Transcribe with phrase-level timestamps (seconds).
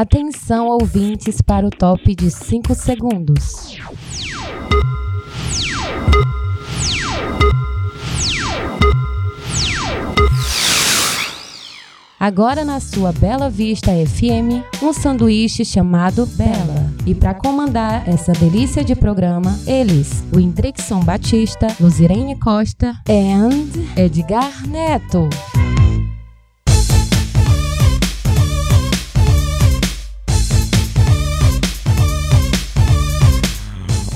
[0.00, 3.76] Atenção, ouvintes, para o top de 5 segundos.
[12.20, 16.94] Agora na sua Bela Vista FM, um sanduíche chamado Bela.
[17.04, 24.64] E para comandar essa delícia de programa, eles, o Indrixon Batista, Luzirene Costa e Edgar
[24.68, 25.28] Neto.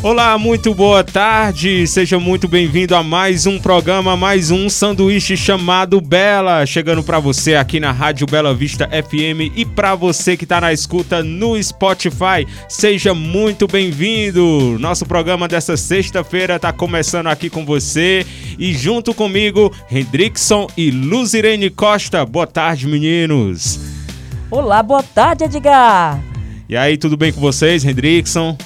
[0.03, 1.87] Olá, muito boa tarde.
[1.87, 7.55] Seja muito bem-vindo a mais um programa, mais um sanduíche chamado Bela, chegando para você
[7.55, 12.45] aqui na Rádio Bela Vista FM e para você que está na escuta no Spotify,
[12.69, 14.77] seja muito bem-vindo.
[14.81, 18.27] Nosso programa dessa sexta-feira está começando aqui com você
[18.59, 22.27] e junto comigo, Hendrickson e Luzirene Costa.
[22.27, 23.79] Boa tarde, meninos.
[24.51, 26.21] Olá, boa tarde, Edgar.
[26.69, 28.59] E aí, tudo bem com vocês, Hendrickson?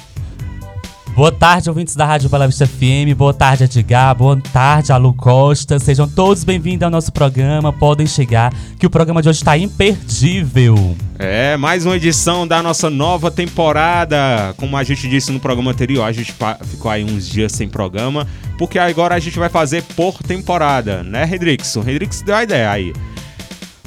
[1.16, 3.16] Boa tarde, ouvintes da Rádio Bela Vista FM.
[3.16, 4.14] Boa tarde, Edgar.
[4.14, 5.78] Boa tarde, Alu Costa.
[5.78, 7.72] Sejam todos bem-vindos ao nosso programa.
[7.72, 10.94] Podem chegar, que o programa de hoje está imperdível.
[11.18, 14.52] É, mais uma edição da nossa nova temporada.
[14.58, 16.34] Como a gente disse no programa anterior, a gente
[16.66, 18.26] ficou aí uns dias sem programa,
[18.58, 21.80] porque agora a gente vai fazer por temporada, né, Redrixon?
[21.80, 22.92] Redrixon deu a ideia aí.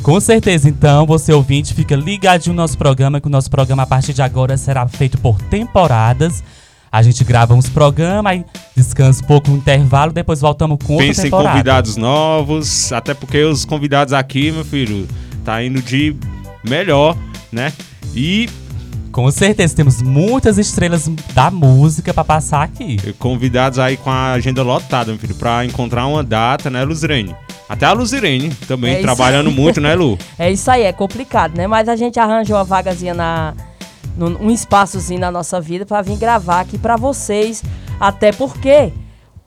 [0.02, 3.86] Com certeza, então, você ouvinte, fica ligadinho no nosso programa, que o nosso programa a
[3.86, 6.43] partir de agora será feito por temporadas.
[6.91, 8.45] A gente grava uns programas, aí
[8.75, 11.49] descansa um pouco no intervalo, depois voltamos com outra Pensa temporada.
[11.49, 15.07] em convidados novos, até porque os convidados aqui, meu filho,
[15.45, 16.15] tá indo de
[16.63, 17.15] melhor,
[17.51, 17.71] né?
[18.15, 18.49] E
[19.11, 22.97] com certeza temos muitas estrelas da música para passar aqui.
[23.19, 27.35] Convidados aí com a agenda lotada, meu filho, para encontrar uma data, né, Luzirene?
[27.67, 30.17] Até a Luzirene também é trabalhando muito, né, Lu?
[30.39, 31.67] É isso aí, é complicado, né?
[31.67, 33.53] Mas a gente arranjou uma vagazinha na
[34.17, 37.63] um espaçozinho na nossa vida para vir gravar aqui para vocês.
[37.99, 38.93] Até porque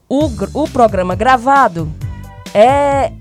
[0.08, 1.90] o, o programa gravado
[2.54, 3.12] é,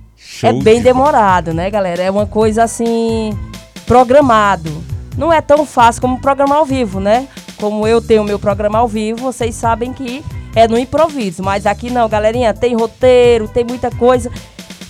[0.44, 2.04] é bem demorado, né, galera?
[2.04, 3.38] É uma coisa assim,
[3.86, 4.70] programado.
[5.18, 7.28] Não é tão fácil como programar ao vivo, né?
[7.58, 10.24] Como eu tenho meu programa ao vivo, vocês sabem que
[10.56, 11.44] é no improviso.
[11.44, 14.32] Mas aqui não, galerinha, tem roteiro, tem muita coisa.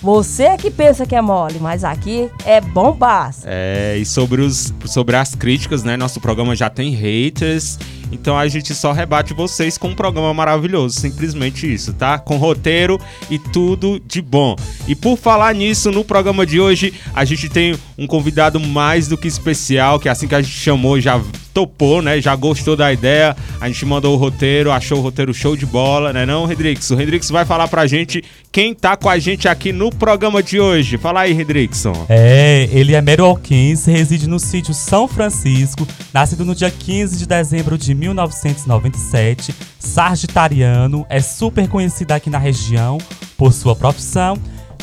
[0.01, 3.41] Você é que pensa que é mole, mas aqui é bombaço.
[3.45, 5.95] É, e sobre, os, sobre as críticas, né?
[5.95, 7.77] Nosso programa já tem haters.
[8.11, 12.19] Então a gente só rebate vocês com um programa maravilhoso, simplesmente isso, tá?
[12.19, 12.99] Com roteiro
[13.29, 14.55] e tudo de bom.
[14.87, 19.17] E por falar nisso, no programa de hoje a gente tem um convidado mais do
[19.17, 21.21] que especial, que assim que a gente chamou já
[21.53, 22.19] topou, né?
[22.21, 23.35] Já gostou da ideia.
[23.59, 26.95] A gente mandou o roteiro, achou o roteiro show de bola, né não, Redrixon?
[26.95, 30.59] O Redrixon vai falar pra gente quem tá com a gente aqui no programa de
[30.59, 30.97] hoje.
[30.97, 32.05] Fala aí, Redrixon.
[32.09, 37.77] É, ele é meruoquense, reside no sítio São Francisco, nascido no dia 15 de dezembro
[37.77, 42.97] de 1997, sagitariano, é super conhecido aqui na região
[43.37, 44.35] por sua profissão,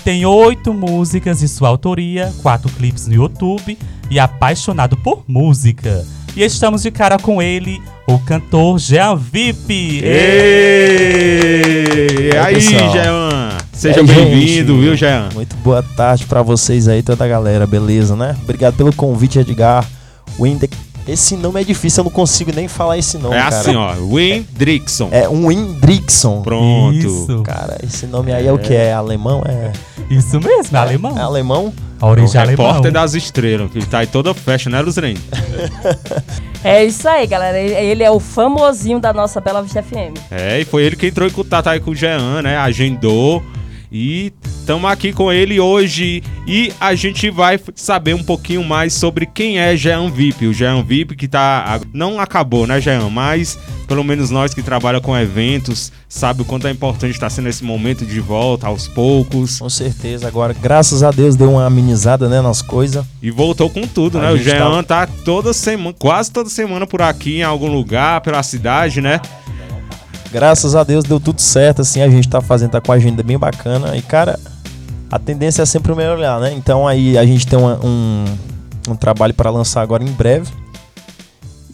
[0.05, 3.77] tem oito músicas de sua autoria, quatro clipes no YouTube
[4.09, 6.07] e apaixonado por música.
[6.37, 10.03] E estamos de cara com ele, o cantor Jean VIP.
[10.05, 10.11] E
[12.37, 13.59] aí, Jean?
[13.73, 15.29] Seja bem-vindo, viu, Jean?
[15.35, 18.37] Muito boa tarde para vocês aí, toda a galera, beleza, né?
[18.45, 19.85] Obrigado pelo convite, Edgar.
[20.39, 23.57] Windex esse nome é difícil, eu não consigo nem falar esse nome, é cara.
[23.57, 25.09] assim, ó, Windrickson.
[25.11, 26.43] É um Windrickson.
[26.43, 26.95] Pronto.
[26.95, 27.43] Isso.
[27.43, 28.75] Cara, esse nome aí é, é o que?
[28.75, 29.43] É alemão?
[29.47, 29.73] É...
[30.11, 31.19] Isso mesmo, é alemão.
[31.19, 31.73] É alemão?
[32.01, 32.67] A origem é alemão.
[32.67, 35.21] Repórter das estrelas, que tá aí toda festa, né, Luzrene?
[36.63, 37.59] é isso aí, galera.
[37.59, 40.17] Ele é o famosinho da nossa Bela Vista FM.
[40.31, 42.57] É, e foi ele que entrou em contato aí com o Jean, né?
[42.57, 43.43] Agendou
[43.91, 49.25] e estamos aqui com ele hoje e a gente vai saber um pouquinho mais sobre
[49.27, 50.47] quem é Jean VIP.
[50.47, 51.81] O Jean VIP que tá.
[51.93, 53.09] Não acabou, né, Jean?
[53.09, 57.49] Mas pelo menos nós que trabalhamos com eventos sabe o quanto é importante estar sendo
[57.49, 59.59] esse momento de volta aos poucos.
[59.59, 60.29] Com certeza.
[60.29, 63.05] Agora, graças a Deus, deu uma amenizada, né, nas coisas.
[63.23, 64.33] E voltou com tudo, a né?
[64.33, 65.07] O Jean tá...
[65.07, 69.21] tá toda semana, quase toda semana por aqui em algum lugar, pela cidade, né?
[70.31, 73.23] Graças a Deus deu tudo certo, assim, a gente tá fazendo, tá com a agenda
[73.23, 73.97] bem bacana.
[73.97, 74.39] E, cara,
[75.11, 76.53] a tendência é sempre melhorar, né?
[76.53, 78.25] Então aí a gente tem uma, um,
[78.91, 80.51] um trabalho para lançar agora em breve.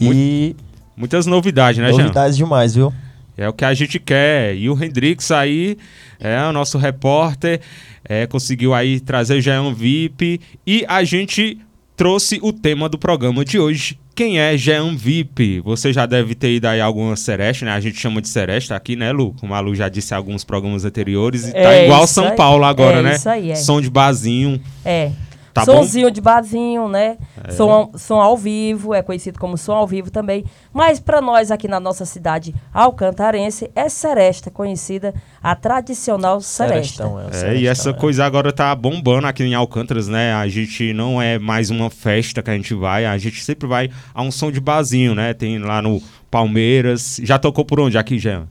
[0.01, 0.55] E.
[0.97, 2.45] Muitas novidades, né, Novidades Jean?
[2.47, 2.95] demais, viu?
[3.37, 4.55] É o que a gente quer.
[4.55, 5.77] E o Hendrix aí
[6.21, 7.61] é o nosso repórter,
[8.05, 11.59] é, conseguiu aí trazer já um VIP e a gente
[11.97, 15.61] trouxe o tema do programa de hoje, quem é Jean VIP?
[15.61, 17.73] Você já deve ter ido aí alguma Sereste, né?
[17.73, 19.35] A gente chama de Sereste aqui, né, Lu?
[19.41, 21.49] Como a Lu já disse em alguns programas anteriores.
[21.49, 22.37] E tá é tá igual São aí.
[22.37, 23.17] Paulo agora, é né?
[23.17, 23.55] Isso aí, é.
[23.55, 24.61] Som de bazinho.
[24.85, 25.11] É.
[25.55, 25.77] Tá bom?
[25.77, 27.17] Sonzinho de barzinho, né?
[27.51, 30.45] Som, som ao vivo, é conhecido como som ao vivo também.
[30.73, 37.05] Mas para nós aqui na nossa cidade alcantarense, é seresta, conhecida a tradicional seresta.
[37.05, 37.93] Serestão, é, o É, e essa é.
[37.93, 40.35] coisa agora tá bombando aqui em Alcântaras, né?
[40.35, 43.89] A gente não é mais uma festa que a gente vai, a gente sempre vai
[44.13, 45.35] a um som de barzinho, né?
[45.35, 47.21] Tem lá no Palmeiras.
[47.23, 48.49] Já tocou por onde aqui, Jean?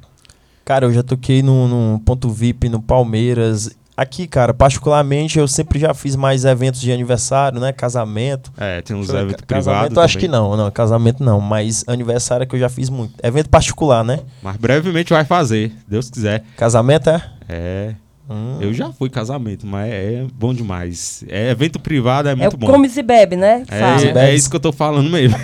[0.64, 3.76] Cara, eu já toquei no, no Ponto VIP, no Palmeiras.
[3.95, 7.72] Aqui, cara, particularmente, eu sempre já fiz mais eventos de aniversário, né?
[7.72, 8.51] Casamento.
[8.57, 9.98] É, tem uns eventos casamento privados.
[10.00, 10.30] acho também.
[10.30, 13.13] que não, não, casamento não, mas aniversário é que eu já fiz muito.
[13.22, 14.19] Evento particular, né?
[14.42, 16.44] Mas brevemente vai fazer, Deus quiser.
[16.57, 17.24] Casamento é?
[17.48, 17.95] É.
[18.30, 18.57] Hum.
[18.62, 21.25] Eu já fui casamento, mas é bom demais.
[21.28, 22.68] É evento privado, é É muito o bom.
[22.68, 23.63] comes e bebe, né?
[23.69, 25.38] É, é isso que eu tô falando mesmo.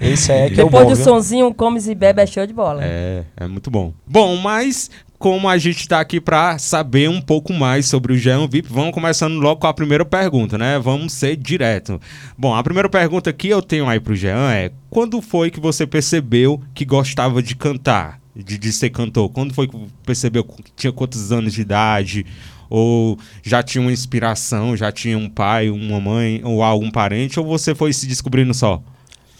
[0.00, 1.04] Esse aí é que é o Depois bom, do viu?
[1.04, 2.82] sonzinho, comes e bebe é show de bola.
[2.84, 3.92] É, é muito bom.
[4.06, 8.46] Bom, mas como a gente tá aqui pra saber um pouco mais sobre o Jean
[8.46, 10.78] VIP, vamos começando logo com a primeira pergunta, né?
[10.78, 12.00] Vamos ser direto.
[12.36, 15.86] Bom, a primeira pergunta que eu tenho aí pro Jean é: quando foi que você
[15.86, 18.20] percebeu que gostava de cantar?
[18.34, 19.28] De, de ser cantor?
[19.30, 19.76] Quando foi que
[20.06, 22.24] percebeu que tinha quantos anos de idade?
[22.70, 27.46] Ou já tinha uma inspiração, já tinha um pai, uma mãe, ou algum parente, ou
[27.46, 28.80] você foi se descobrindo só?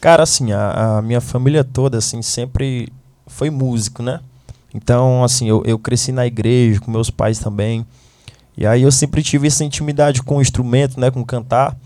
[0.00, 2.88] Cara, assim, a, a minha família toda, assim, sempre
[3.26, 4.20] foi músico, né?
[4.74, 7.86] Então, assim, eu, eu cresci na igreja, com meus pais também.
[8.56, 11.10] E aí eu sempre tive essa intimidade com o instrumento, né?
[11.10, 11.76] Com cantar.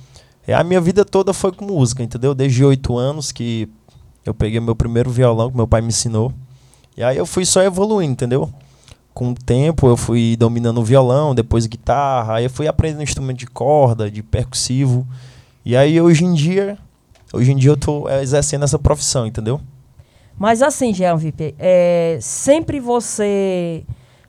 [0.46, 2.34] E a minha vida toda foi com música, entendeu?
[2.34, 3.68] Desde oito anos que
[4.24, 6.32] eu peguei meu primeiro violão, que meu pai me ensinou.
[6.96, 8.52] E aí eu fui só evoluindo, entendeu?
[9.14, 13.38] Com o tempo eu fui dominando o violão, depois guitarra, aí eu fui aprendendo instrumento
[13.38, 15.06] de corda, de percussivo.
[15.64, 16.78] E aí hoje em dia,
[17.32, 19.60] hoje em dia eu tô exercendo essa profissão, entendeu?
[20.38, 21.16] Mas assim, Jean
[21.58, 23.84] é, sempre você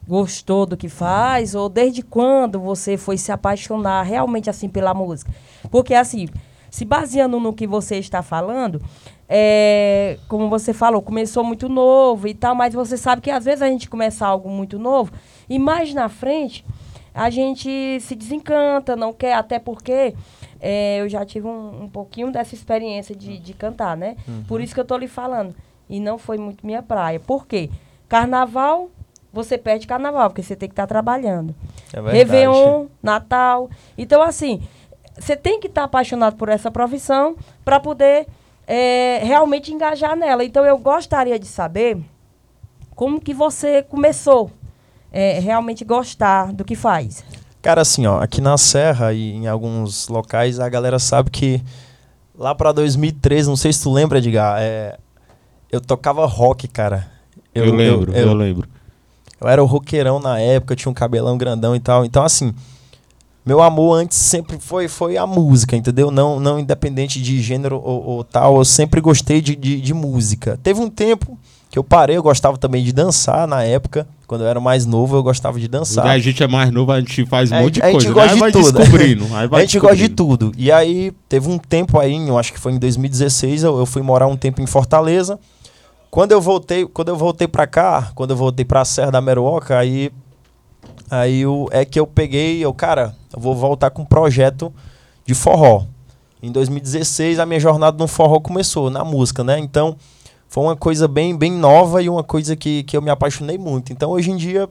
[0.07, 1.55] gostou do que faz?
[1.55, 5.31] Ou desde quando você foi se apaixonar realmente assim pela música?
[5.71, 6.27] Porque assim,
[6.69, 8.81] se baseando no que você está falando,
[9.27, 13.61] é, como você falou, começou muito novo e tal, mas você sabe que às vezes
[13.61, 15.11] a gente começa algo muito novo
[15.49, 16.65] e mais na frente
[17.13, 20.15] a gente se desencanta, não quer, até porque
[20.59, 24.15] é, eu já tive um, um pouquinho dessa experiência de, de cantar, né?
[24.47, 25.53] Por isso que eu tô lhe falando.
[25.89, 27.19] E não foi muito minha praia.
[27.19, 27.69] Por quê?
[28.07, 28.89] Carnaval,
[29.31, 31.55] você perde carnaval, porque você tem que estar trabalhando.
[31.91, 33.69] É Réveillon, Natal.
[33.97, 34.61] Então, assim,
[35.17, 37.35] você tem que estar apaixonado por essa profissão
[37.65, 38.27] para poder
[38.67, 40.43] é, realmente engajar nela.
[40.43, 41.97] Então, eu gostaria de saber
[42.95, 44.51] como que você começou
[45.11, 47.23] é, realmente gostar do que faz.
[47.61, 51.63] Cara, assim, ó, aqui na Serra e em alguns locais a galera sabe que
[52.37, 54.97] lá pra 2013, não sei se tu lembra, Edgar, é,
[55.73, 57.07] eu tocava rock, cara.
[57.53, 58.67] Eu, lembro, eu, eu, lembro.
[59.41, 62.05] eu era o roqueirão na época, tinha um cabelão grandão e tal.
[62.05, 62.53] Então, assim,
[63.45, 66.11] meu amor antes sempre foi, foi a música, entendeu?
[66.11, 70.59] Não, não independente de gênero ou, ou tal, eu sempre gostei de, de, de música.
[70.61, 71.37] Teve um tempo
[71.69, 74.07] que eu parei, eu gostava também de dançar na época.
[74.27, 76.03] Quando eu era mais novo, eu gostava de dançar.
[76.05, 78.05] Quando a gente é mais novo, a gente faz um É, monte de a gente
[78.05, 78.13] coisa.
[78.13, 78.77] gosta Aí de vai tudo.
[78.79, 79.25] descobrindo.
[79.49, 80.51] Vai a gente gosta de tudo.
[80.55, 84.01] E aí, teve um tempo aí, eu acho que foi em 2016, eu, eu fui
[84.01, 85.39] morar um tempo em Fortaleza.
[86.13, 89.75] Quando eu voltei, quando eu voltei pra cá, quando eu voltei pra Serra da Meruoca,
[89.75, 90.11] aí
[91.09, 94.71] aí eu, é que eu peguei, eu, cara, eu vou voltar com um projeto
[95.25, 95.85] de forró.
[96.39, 99.57] Em 2016, a minha jornada no forró começou, na música, né?
[99.57, 99.97] Então,
[100.47, 103.91] foi uma coisa bem, bem nova e uma coisa que, que eu me apaixonei muito.
[103.91, 104.69] Então, hoje em dia,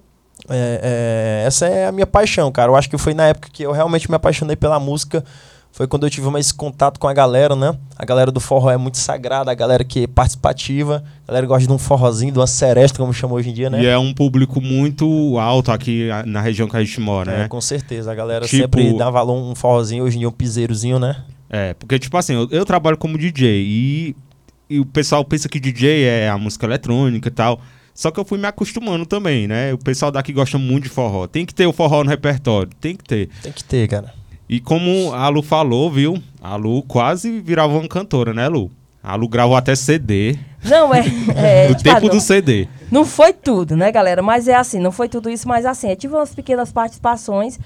[0.48, 2.70] é, é, essa é a minha paixão, cara.
[2.70, 5.24] Eu acho que foi na época que eu realmente me apaixonei pela música.
[5.74, 7.74] Foi quando eu tive mais contato com a galera, né?
[7.96, 11.66] A galera do forró é muito sagrada, a galera que é participativa, a galera gosta
[11.66, 13.82] de um forrozinho, de uma seresta, como chama hoje em dia, né?
[13.82, 17.48] E é um público muito alto aqui na região que a gente mora, É, né?
[17.48, 18.12] com certeza.
[18.12, 21.16] A galera Tipo- sempre dá valor um forrozinho, hoje em dia um piseirozinho, né?
[21.48, 24.16] É, porque, tipo assim, eu, eu trabalho como DJ e,
[24.68, 27.58] e o pessoal pensa que DJ é a música eletrônica e tal.
[27.94, 29.72] Só que eu fui me acostumando também, né?
[29.72, 31.26] O pessoal daqui gosta muito de forró.
[31.26, 33.28] Tem que ter o forró no repertório, tem que ter.
[33.42, 34.12] Tem que ter, cara.
[34.52, 36.22] E como a Lu falou, viu?
[36.38, 38.70] A Lu quase virava uma cantora, né, Lu?
[39.02, 41.06] A Lu gravou até CD, Não, é.
[41.34, 42.68] é tipo, tempo do CD.
[42.90, 44.20] Não foi tudo, né, galera?
[44.20, 47.58] Mas é assim, não foi tudo isso, mas assim, eu tive umas pequenas participações.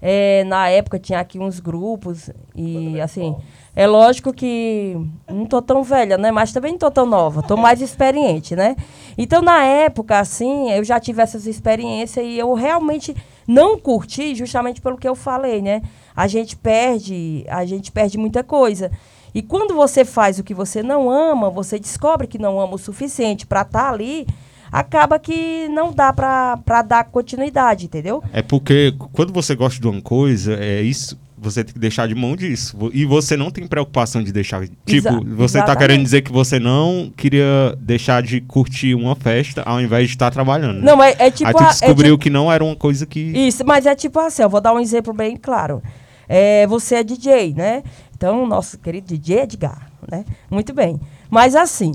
[0.00, 3.36] É, na época tinha aqui uns grupos e assim,
[3.76, 4.96] é lógico que
[5.30, 6.30] não tô tão velha, né?
[6.30, 8.76] Mas também não tô tão nova, tô mais experiente, né?
[9.18, 13.14] Então, na época, assim, eu já tive essas experiências e eu realmente
[13.46, 15.82] não curti justamente pelo que eu falei, né?
[16.14, 18.90] A gente perde, a gente perde muita coisa.
[19.34, 22.78] E quando você faz o que você não ama, você descobre que não ama o
[22.78, 24.26] suficiente para estar ali,
[24.72, 28.22] acaba que não dá para dar continuidade, entendeu?
[28.32, 31.18] É porque quando você gosta de uma coisa, é isso.
[31.40, 32.76] Você tem que deixar de mão disso.
[32.92, 34.62] E você não tem preocupação de deixar.
[34.66, 35.78] Tipo, Exa- você tá exatamente.
[35.78, 40.30] querendo dizer que você não queria deixar de curtir uma festa ao invés de estar
[40.30, 40.82] trabalhando.
[40.82, 41.48] Não, mas é tipo.
[41.48, 43.20] Aí tu a- é descobriu tipo- que não era uma coisa que.
[43.20, 45.82] Isso, mas é tipo assim, eu vou dar um exemplo bem claro.
[46.28, 47.82] É, você é DJ, né?
[48.16, 50.24] Então, nosso querido DJ Edgar, né?
[50.50, 51.00] Muito bem.
[51.30, 51.92] Mas assim,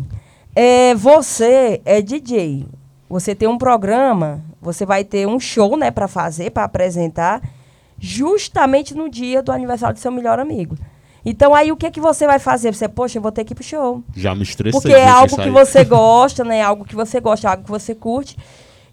[0.55, 2.65] é, você é DJ.
[3.07, 7.39] Você tem um programa, você vai ter um show, né, para fazer, para apresentar,
[8.05, 10.77] justamente no dia do aniversário do seu melhor amigo.
[11.25, 12.73] Então, aí o que que você vai fazer?
[12.73, 14.03] Você, poxa, eu vou ter que ir pro show.
[14.15, 14.79] Já me estressei.
[14.79, 16.61] Porque é ver algo isso que você gosta, né?
[16.61, 18.37] Algo que você gosta, algo que você curte.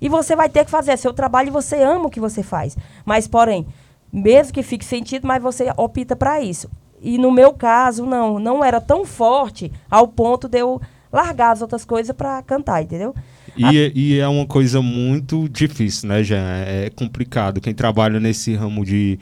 [0.01, 2.43] E você vai ter que fazer é seu trabalho e você ama o que você
[2.43, 2.75] faz.
[3.05, 3.67] Mas, porém,
[4.11, 6.71] mesmo que fique sentido, mas você opta para isso.
[7.03, 10.81] E no meu caso, não, não era tão forte ao ponto de eu
[11.13, 13.15] largar as outras coisas para cantar, entendeu?
[13.57, 16.43] E, e é uma coisa muito difícil, né, Jean?
[16.67, 17.61] É complicado.
[17.61, 19.19] Quem trabalha nesse ramo de,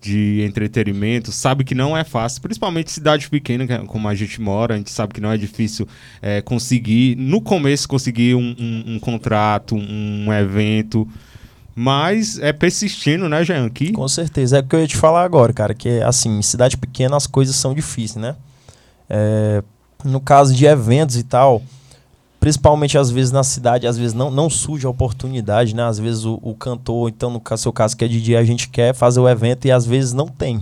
[0.00, 4.40] de entretenimento sabe que não é fácil, principalmente cidade pequena, que é como a gente
[4.40, 5.88] mora, a gente sabe que não é difícil
[6.20, 11.08] é, conseguir, no começo, conseguir um, um- um contrato, um evento.
[11.74, 13.70] Mas é persistindo, né, Jean?
[13.70, 14.58] Que Com certeza.
[14.58, 15.72] É o que eu ia te falar agora, cara.
[15.72, 18.36] Que, assim, em cidade pequena as coisas são difíceis, né?
[19.08, 19.62] É,
[20.04, 21.62] no caso de eventos e tal,
[22.42, 25.84] principalmente às vezes na cidade, às vezes não, não surge a oportunidade, né?
[25.84, 28.68] Às vezes o, o cantor, então no caso, seu caso que é DJ, a gente
[28.68, 30.60] quer fazer o evento e às vezes não tem.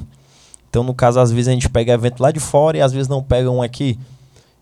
[0.68, 3.08] Então, no caso, às vezes a gente pega evento lá de fora e às vezes
[3.08, 3.98] não pega um aqui.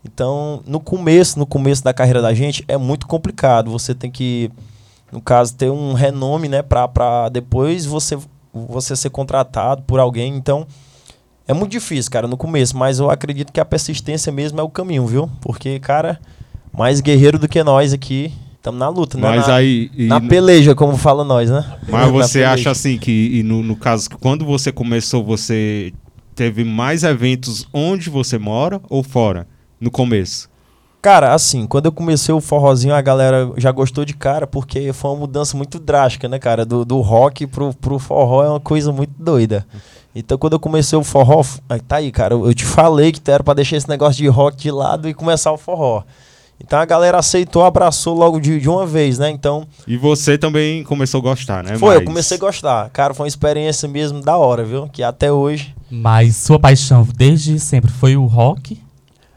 [0.04, 3.68] Então, no começo, no começo da carreira da gente, é muito complicado.
[3.72, 4.48] Você tem que,
[5.10, 8.16] no caso, ter um renome, né, pra, pra depois você,
[8.54, 10.36] você ser contratado por alguém.
[10.36, 10.68] Então,
[11.48, 14.70] é muito difícil, cara, no começo, mas eu acredito que a persistência mesmo é o
[14.70, 15.28] caminho, viu?
[15.40, 16.20] Porque, cara,
[16.76, 19.22] mais guerreiro do que nós aqui, estamos na luta, né?
[19.22, 19.90] Mas na, aí.
[19.96, 21.64] na peleja, como fala nós, né?
[21.88, 25.92] Mas você acha assim que, no, no caso, quando você começou, você
[26.34, 29.46] teve mais eventos onde você mora ou fora?
[29.80, 30.48] No começo?
[31.00, 35.12] Cara, assim, quando eu comecei o forrozinho, a galera já gostou de cara, porque foi
[35.12, 36.66] uma mudança muito drástica, né, cara?
[36.66, 39.64] Do, do rock pro, pro forró é uma coisa muito doida.
[40.12, 41.44] Então, quando eu comecei o forró,
[41.86, 44.56] tá aí, cara, eu eu te falei que era pra deixar esse negócio de rock
[44.56, 46.02] de lado e começar o forró.
[46.60, 49.30] Então a galera aceitou, abraçou logo de, de uma vez, né?
[49.30, 51.78] Então, E você também começou a gostar, né?
[51.78, 52.90] foi, eu Mas- comecei a gostar.
[52.90, 54.88] Cara, foi uma experiência mesmo da hora, viu?
[54.88, 55.74] Que até hoje.
[55.90, 58.80] Mas sua paixão desde sempre foi o rock?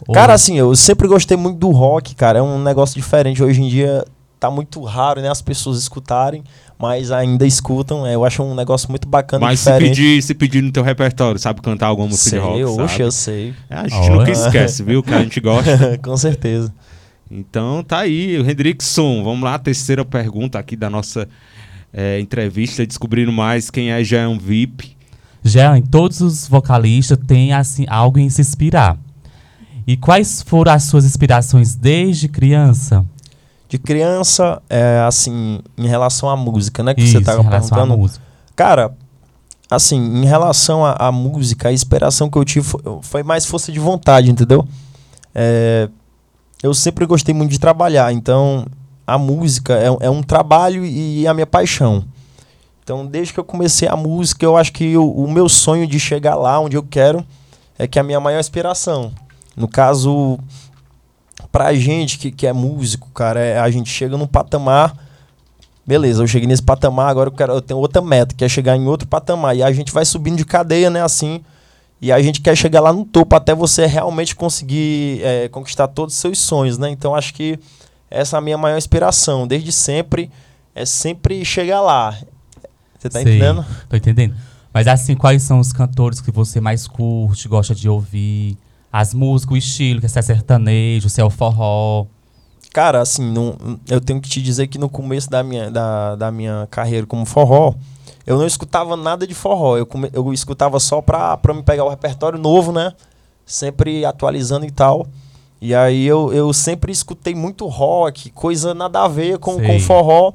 [0.07, 2.39] Ou- Cara, assim, eu sempre gostei muito do rock, cara.
[2.39, 3.41] É um negócio diferente.
[3.43, 4.03] Hoje em dia
[4.39, 5.29] tá muito raro, né?
[5.29, 6.43] As pessoas escutarem,
[6.79, 8.03] mas ainda escutam.
[8.05, 11.39] É, eu acho um negócio muito bacana Mas se pedir, se pedir no teu repertório,
[11.39, 13.53] sabe cantar alguma música sei, de rock, oxe, eu sei.
[13.69, 14.31] É, a gente nunca Olha.
[14.31, 15.03] esquece, viu?
[15.03, 15.99] Que a gente gosta.
[16.03, 16.73] Com certeza.
[17.31, 19.23] Então tá aí, o Hendrickson.
[19.23, 21.29] Vamos lá, terceira pergunta aqui da nossa
[21.93, 24.97] é, entrevista, descobrindo mais quem é Jean VIP.
[25.43, 28.97] Já em todos os vocalistas têm assim algo em se inspirar.
[29.87, 33.03] E quais foram as suas inspirações desde criança?
[33.67, 36.93] De criança, é, assim, em relação à música, né?
[36.93, 37.97] Que Isso, você tava em relação à perguntando.
[37.97, 38.23] música.
[38.55, 38.93] Cara,
[39.69, 43.71] assim, em relação à, à música, a inspiração que eu tive foi, foi mais força
[43.71, 44.67] de vontade, entendeu?
[45.33, 45.89] É,
[46.61, 48.65] eu sempre gostei muito de trabalhar, então
[49.05, 52.03] a música é, é um trabalho e a minha paixão.
[52.83, 56.35] Então, desde que eu comecei a música, eu acho que o, meu sonho de chegar
[56.35, 57.25] lá onde eu quero
[57.77, 59.11] é que a minha maior inspiração.
[59.55, 60.39] No caso,
[61.51, 64.95] pra gente que, que é músico, cara, é, a gente chega num patamar
[65.85, 68.77] beleza, eu cheguei nesse patamar, agora eu, quero, eu tenho outra meta, que é chegar
[68.77, 69.55] em outro patamar.
[69.55, 71.41] E a gente vai subindo de cadeia, né, assim.
[72.01, 76.15] E a gente quer chegar lá no topo até você realmente conseguir é, conquistar todos
[76.15, 76.89] os seus sonhos, né?
[76.89, 77.59] Então acho que
[78.09, 79.45] essa é a minha maior inspiração.
[79.45, 80.31] Desde sempre,
[80.73, 82.17] é sempre chegar lá.
[82.97, 83.65] Você tá Sei, entendendo?
[83.87, 84.35] Tô entendendo.
[84.73, 88.57] Mas assim, quais são os cantores que você mais curte, gosta de ouvir?
[88.91, 92.07] As músicas, o estilo, que se é sertanejo, se é o forró.
[92.73, 93.55] Cara, assim, não,
[93.89, 97.25] eu tenho que te dizer que no começo da minha, da, da minha carreira como
[97.25, 97.73] forró,
[98.25, 99.77] eu não escutava nada de forró.
[99.77, 102.93] Eu, come, eu escutava só pra, pra me pegar o repertório novo, né?
[103.45, 105.05] Sempre atualizando e tal.
[105.59, 109.67] E aí eu, eu sempre escutei muito rock, coisa nada a ver com, Sei.
[109.67, 110.33] com forró.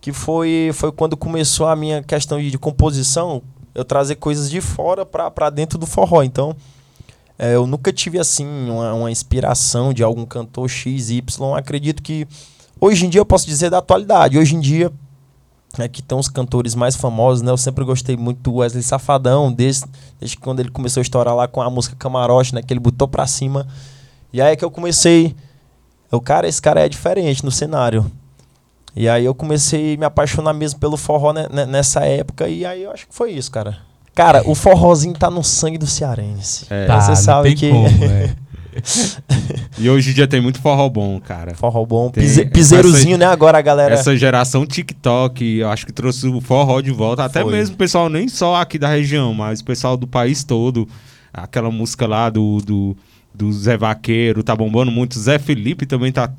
[0.00, 3.40] Que foi, foi quando começou a minha questão de, de composição,
[3.74, 6.22] eu trazer coisas de fora pra, pra dentro do forró.
[6.22, 6.54] Então,
[7.42, 11.56] é, eu nunca tive assim uma, uma inspiração de algum cantor X, Y.
[11.56, 12.24] Acredito que
[12.80, 14.38] hoje em dia eu posso dizer da atualidade.
[14.38, 14.92] Hoje em dia
[15.76, 17.50] é que estão os cantores mais famosos, né?
[17.50, 19.86] Eu sempre gostei muito do Wesley Safadão, desde,
[20.20, 22.62] desde quando ele começou a estourar lá com a música Camarote, né?
[22.62, 23.66] Que ele botou pra cima.
[24.32, 25.34] E aí é que eu comecei.
[26.12, 28.08] O cara, esse cara é diferente no cenário.
[28.94, 32.46] E aí eu comecei a me apaixonar mesmo pelo forró né, né, nessa época.
[32.46, 33.78] E aí eu acho que foi isso, cara.
[34.14, 36.66] Cara, o forrozinho tá no sangue do cearense.
[36.68, 36.86] É.
[36.86, 38.34] Tá, Você não sabe tem que- como, né?
[39.78, 41.54] E hoje em dia tem muito forró bom, cara.
[41.54, 42.08] Forró bom.
[42.10, 43.26] Tem- Pise- piseirozinho, né?
[43.26, 43.94] Agora a galera.
[43.94, 47.24] Essa geração TikTok, eu acho que trouxe o forró de volta.
[47.24, 47.52] Até Foi.
[47.52, 50.88] mesmo o pessoal, nem só aqui da região, mas o pessoal do país todo.
[51.32, 52.96] Aquela música lá do, do,
[53.34, 55.18] do Zé Vaqueiro tá bombando muito.
[55.18, 56.30] Zé Felipe também tá.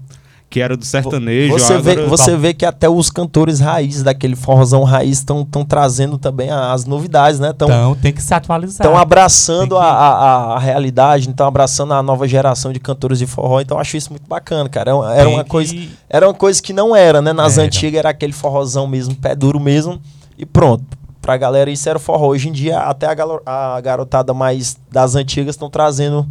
[0.53, 1.51] Que era do sertanejo.
[1.53, 6.19] Você vê, agora- você vê que até os cantores raiz daquele forrozão raiz estão trazendo
[6.19, 7.49] também as novidades, né?
[7.55, 8.85] Então tem que se atualizar.
[8.85, 13.25] estão abraçando que- a, a, a realidade, estão abraçando a nova geração de cantores de
[13.25, 13.61] forró.
[13.61, 14.91] Então eu acho isso muito bacana, cara.
[14.91, 15.75] Era, uma- era uma que- coisa,
[16.07, 17.33] era uma coisa que não era, né?
[17.33, 17.65] Nas Era.
[17.65, 19.99] antigas era aquele forrozão mesmo, pé duro mesmo.
[20.37, 20.83] E pronto.
[21.19, 22.27] Pra galera isso era o forró.
[22.27, 26.27] Hoje em dia até a, galo- a garotada mais das antigas estão trazendo.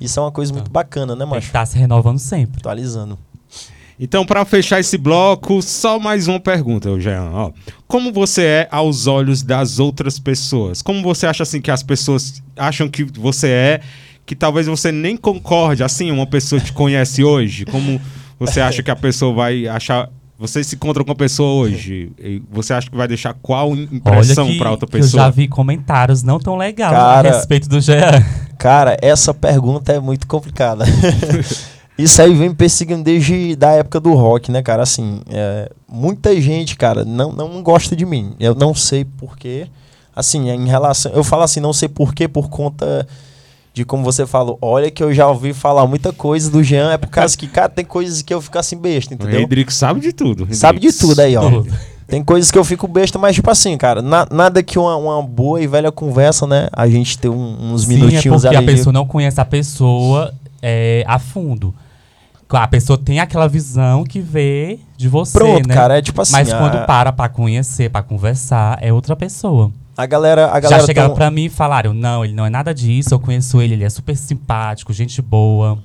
[0.00, 1.46] Isso é uma coisa muito bacana, né, Tem que macho?
[1.46, 2.58] estar se renovando sempre.
[2.60, 3.18] Atualizando.
[3.98, 7.30] Então, pra fechar esse bloco, só mais uma pergunta, Jean.
[7.32, 7.50] Ó,
[7.88, 10.82] como você é aos olhos das outras pessoas?
[10.82, 13.80] Como você acha assim que as pessoas acham que você é,
[14.26, 15.82] que talvez você nem concorde?
[15.82, 17.98] Assim, uma pessoa te conhece hoje, como
[18.38, 20.10] você acha que a pessoa vai achar?
[20.38, 24.58] Você se encontra com a pessoa hoje, e você acha que vai deixar qual impressão
[24.58, 25.30] pra outra que eu já pessoa?
[25.30, 28.22] vi comentários não tão legais a respeito do Jean.
[28.58, 30.84] Cara, essa pergunta é muito complicada.
[31.98, 34.82] Isso aí vem me perseguindo desde da época do rock, né, cara?
[34.82, 38.34] Assim, é, muita gente, cara, não, não gosta de mim.
[38.38, 39.66] Eu não sei porquê.
[40.14, 41.10] Assim, em relação.
[41.12, 43.06] Eu falo assim, não sei porquê, por conta
[43.72, 44.58] de como você falou.
[44.62, 46.90] Olha que eu já ouvi falar muita coisa do Jean.
[46.92, 49.40] É por causa que, cara, tem coisas que eu fico assim besta, O entendeu?
[49.40, 50.46] Hendrix sabe de tudo.
[50.54, 50.98] Sabe de Hendrix.
[50.98, 51.62] tudo aí, ó.
[52.06, 55.22] Tem coisas que eu fico besta, mas tipo assim, cara, na- nada que uma, uma
[55.22, 56.68] boa e velha conversa, né?
[56.72, 58.56] A gente ter um- uns Sim, é minutinhos porque ali.
[58.58, 61.74] a pessoa não conhece a pessoa é, a fundo.
[62.48, 65.74] A pessoa tem aquela visão que vê de você, Pronto, né?
[65.74, 66.32] cara, é tipo assim.
[66.32, 69.72] Mas a- quando para pra conhecer, pra conversar, é outra pessoa.
[69.96, 72.50] A galera, a galera Já chegaram tão- pra mim e falaram: não, ele não é
[72.50, 75.78] nada disso, eu conheço ele, ele é super simpático, gente boa.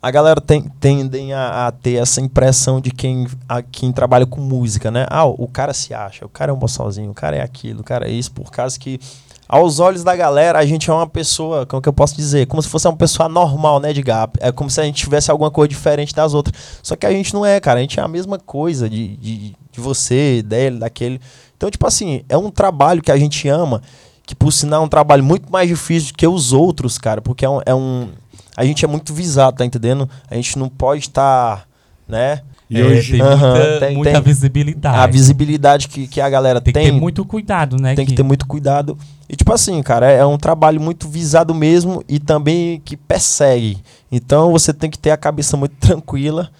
[0.00, 4.40] a galera tem, tendem a, a ter essa impressão de quem, a, quem trabalha com
[4.40, 5.04] música, né?
[5.10, 7.84] Ah, o cara se acha, o cara é um boçalzinho, o cara é aquilo, o
[7.84, 9.00] cara é isso, por causa que
[9.48, 12.46] aos olhos da galera a gente é uma pessoa, como que eu posso dizer?
[12.46, 14.36] Como se fosse uma pessoa normal, né, de gap.
[14.40, 16.80] É como se a gente tivesse alguma coisa diferente das outras.
[16.82, 19.56] Só que a gente não é, cara, a gente é a mesma coisa de, de,
[19.70, 21.20] de você, dele, daquele.
[21.56, 23.82] Então, tipo assim, é um trabalho que a gente ama,
[24.24, 27.48] que por sinal é um trabalho muito mais difícil que os outros, cara, porque é
[27.48, 27.60] um.
[27.64, 28.08] É um
[28.56, 30.08] a gente é muito visado, tá entendendo?
[30.30, 31.68] A gente não pode estar,
[32.08, 32.42] né?
[32.68, 34.98] E É, hoje- tem muita, tem- muita tem- visibilidade.
[34.98, 37.94] A visibilidade que, que a galera tem tem, que ter muito cuidado, né?
[37.94, 38.98] tem que ter muito cuidado.
[39.28, 43.78] E tipo assim, cara, é, é um trabalho muito visado mesmo e também que persegue.
[44.10, 46.50] Então você tem que ter a cabeça muito tranquila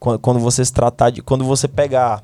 [0.00, 1.20] quando, quando você se tratar de.
[1.22, 2.22] Quando você pegar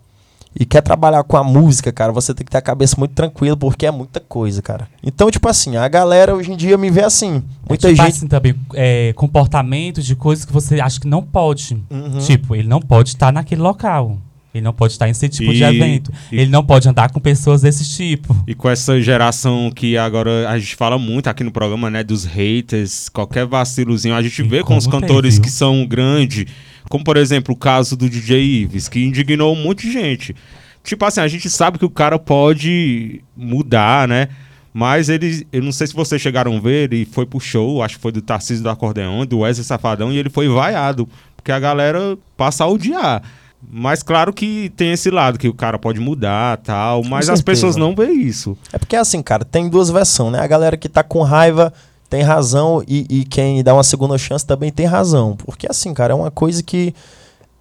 [0.54, 3.56] e quer trabalhar com a música, cara, você tem que ter a cabeça muito tranquila,
[3.56, 4.88] porque é muita coisa, cara.
[5.02, 7.42] Então, tipo assim, a galera hoje em dia me vê assim.
[7.68, 8.16] Muita tipo gente.
[8.16, 11.76] assim também, é, comportamentos de coisas que você acha que não pode.
[11.90, 12.18] Uhum.
[12.18, 14.18] Tipo, ele não pode estar naquele local.
[14.54, 16.11] Ele não pode estar em esse tipo de E- evento.
[16.32, 18.34] e- Ele não pode andar com pessoas desse tipo.
[18.46, 22.02] E com essa geração que agora a gente fala muito aqui no programa, né?
[22.02, 25.42] Dos haters, qualquer vacilozinho, a gente E vê com os cantores viu?
[25.42, 26.46] que são grandes,
[26.88, 30.35] como por exemplo o caso do DJ Ives, que indignou um monte de gente.
[30.83, 34.29] Tipo assim, a gente sabe que o cara pode mudar, né?
[34.72, 37.96] Mas ele, eu não sei se vocês chegaram a ver, ele foi pro show, acho
[37.96, 41.59] que foi do Tarcísio do Acordeão, do Wesley Safadão, e ele foi vaiado, porque a
[41.59, 43.22] galera passa a odiar.
[43.70, 47.74] Mas claro que tem esse lado, que o cara pode mudar tal, mas as pessoas
[47.74, 48.57] não veem isso.
[48.72, 50.38] É porque assim, cara, tem duas versões, né?
[50.38, 51.72] A galera que tá com raiva
[52.09, 55.37] tem razão e, e quem dá uma segunda chance também tem razão.
[55.37, 56.94] Porque assim, cara, é uma coisa que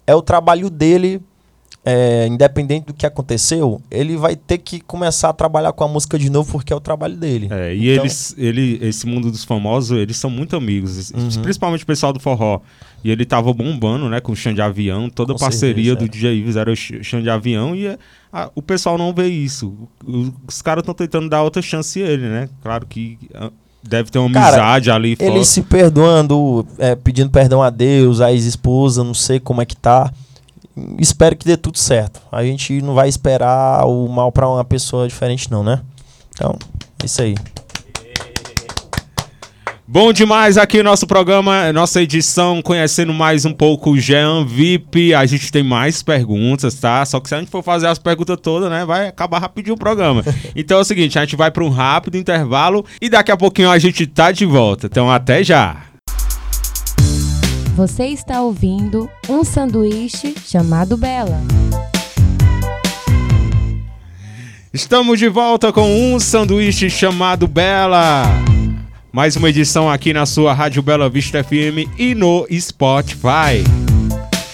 [0.06, 1.20] é o trabalho dele,
[1.84, 6.18] é, independente do que aconteceu, ele vai ter que começar a trabalhar com a música
[6.18, 7.48] de novo porque é o trabalho dele.
[7.50, 11.42] É, e Então- eles, ele, esse mundo dos famosos, eles são muito amigos, Uhum.
[11.42, 12.60] principalmente o pessoal do forró.
[13.04, 15.96] E ele tava bombando, né, com o chão de avião, toda a Com parceria certeza,
[15.96, 17.98] do DJ Ives era o ch- chão de avião e é,
[18.32, 19.72] a- o pessoal não vê isso.
[20.04, 22.48] O- Os caras estão tentando dar outra chance a ele, né?
[22.62, 23.50] Claro que ah,
[23.82, 25.30] deve ter uma Cara, amizade ali fora.
[25.30, 29.76] Ele se perdoando, é, pedindo perdão a Deus, a ex-esposa, não sei como é que
[29.76, 30.12] tá.
[30.98, 32.20] Espero que dê tudo certo.
[32.30, 35.80] A gente não vai esperar o mal pra uma pessoa diferente, não, né?
[36.34, 36.56] Então,
[37.02, 37.34] é isso aí.
[39.90, 45.14] Bom demais aqui o nosso programa, nossa edição, conhecendo mais um pouco o Jean VIP.
[45.14, 47.02] A gente tem mais perguntas, tá?
[47.06, 49.78] Só que se a gente for fazer as perguntas todas, né, vai acabar rapidinho o
[49.78, 50.22] programa.
[50.54, 53.70] Então é o seguinte, a gente vai para um rápido intervalo e daqui a pouquinho
[53.70, 54.88] a gente tá de volta.
[54.88, 55.84] Então até já.
[57.74, 61.40] Você está ouvindo um sanduíche chamado Bela.
[64.70, 68.47] Estamos de volta com um sanduíche chamado Bela.
[69.10, 73.64] Mais uma edição aqui na sua Rádio Bela Vista FM e no Spotify.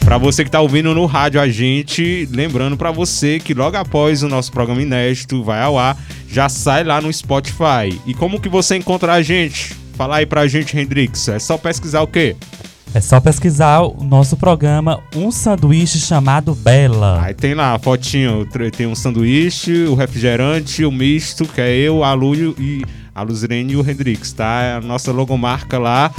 [0.04, 4.22] Para você que tá ouvindo no rádio a gente, lembrando para você que logo após
[4.22, 5.96] o nosso programa inédito vai ao ar,
[6.28, 8.00] já sai lá no Spotify.
[8.06, 9.74] E como que você encontra a gente?
[9.94, 11.28] Fala aí pra gente, Hendrix.
[11.28, 12.36] É só pesquisar o quê?
[12.94, 17.20] É só pesquisar o nosso programa Um Sanduíche Chamado Bela.
[17.24, 22.04] Aí tem lá a fotinho, tem um sanduíche, o refrigerante, o misto, que é eu,
[22.04, 24.62] a Lúlio e a Luzirene e o Hendrix, tá?
[24.62, 26.10] É a nossa logomarca lá.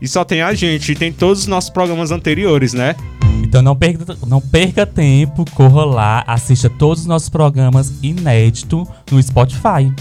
[0.00, 2.96] E só tem a gente, e tem todos os nossos programas anteriores, né?
[3.42, 9.22] Então não perca, não perca tempo, corra lá, assista todos os nossos programas inéditos no
[9.22, 9.92] Spotify.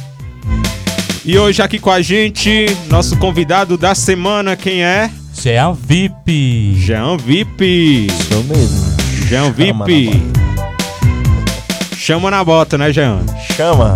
[1.24, 5.10] E hoje aqui com a gente, nosso convidado da semana, quem é?
[5.40, 6.76] Jean VIP.
[6.78, 8.08] Jean VIP.
[8.28, 8.98] Sou mesmo.
[9.30, 10.22] Jean VIP.
[11.96, 13.22] Chama na bota, né, Jean?
[13.56, 13.94] Chama.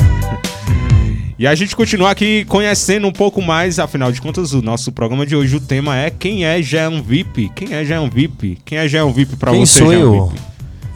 [1.40, 5.24] E a gente continua aqui conhecendo um pouco mais, afinal de contas, o nosso programa
[5.24, 7.52] de hoje, o tema é quem é Jean VIP?
[7.56, 8.58] Quem é Jean VIP?
[8.66, 10.28] Quem é Jean VIP pra Quem você, sou Jean eu?
[10.30, 10.42] VIP?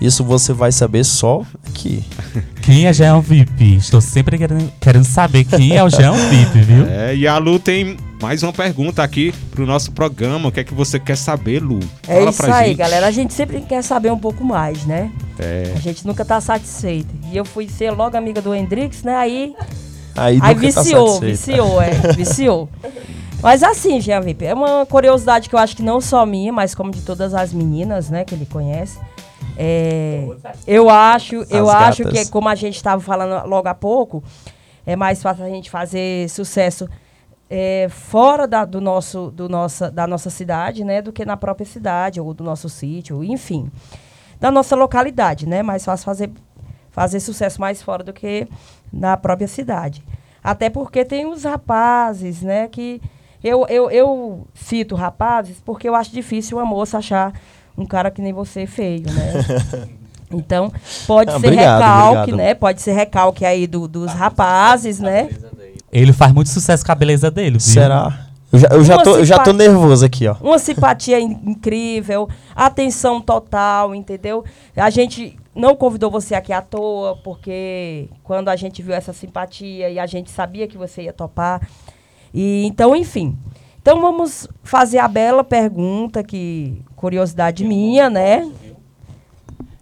[0.01, 2.03] Isso você vai saber só aqui.
[2.63, 3.75] Quem é Jean VIP?
[3.75, 6.85] Estou sempre querendo, querendo saber quem é o Jean VIP, viu?
[6.87, 10.49] É, e a Lu tem mais uma pergunta aqui pro nosso programa.
[10.49, 11.79] O que é que você quer saber, Lu?
[12.07, 12.77] É Fala isso pra aí, gente.
[12.77, 13.05] galera.
[13.07, 15.11] A gente sempre quer saber um pouco mais, né?
[15.39, 15.73] É.
[15.75, 17.09] A gente nunca tá satisfeito.
[17.31, 19.15] E eu fui ser logo amiga do Hendrix, né?
[19.15, 19.53] Aí,
[20.15, 21.31] Aí, aí tá viciou, satisfeito.
[21.31, 22.69] viciou, é, viciou.
[23.41, 26.75] Mas assim, Jean VIP, é uma curiosidade que eu acho que não só minha, mas
[26.75, 28.99] como de todas as meninas, né, que ele conhece.
[29.57, 30.27] É,
[30.67, 32.25] eu acho, eu As acho gatas.
[32.25, 34.23] que como a gente estava falando logo há pouco,
[34.85, 36.87] é mais fácil a gente fazer sucesso
[37.49, 41.65] é, fora da, do nosso, do nossa, da nossa cidade, né, do que na própria
[41.65, 43.69] cidade ou do nosso sítio, enfim,
[44.39, 46.31] da nossa localidade, né, mais fácil fazer
[46.91, 48.47] fazer sucesso mais fora do que
[48.91, 50.03] na própria cidade.
[50.43, 53.01] Até porque tem os rapazes, né, que
[53.43, 57.31] eu, eu, eu cito rapazes porque eu acho difícil uma moça achar
[57.77, 59.91] um cara que nem você feio, né?
[60.33, 60.71] Então,
[61.05, 62.37] pode Ah, ser obrigado, recalque, obrigado.
[62.37, 62.53] né?
[62.53, 65.29] Pode ser recalque aí do, dos rapazes, né?
[65.91, 67.59] Ele faz muito sucesso com a beleza dele, viu?
[67.59, 68.27] Será?
[68.49, 69.67] Eu já, eu já, tô, eu já tô simpatia.
[69.73, 70.35] nervoso aqui, ó.
[70.39, 74.45] Uma simpatia in- incrível, atenção total, entendeu?
[74.73, 79.89] A gente não convidou você aqui à toa, porque quando a gente viu essa simpatia
[79.89, 81.67] e a gente sabia que você ia topar.
[82.33, 83.37] E então, enfim.
[83.81, 88.49] Então vamos fazer a bela pergunta que curiosidade minha, né?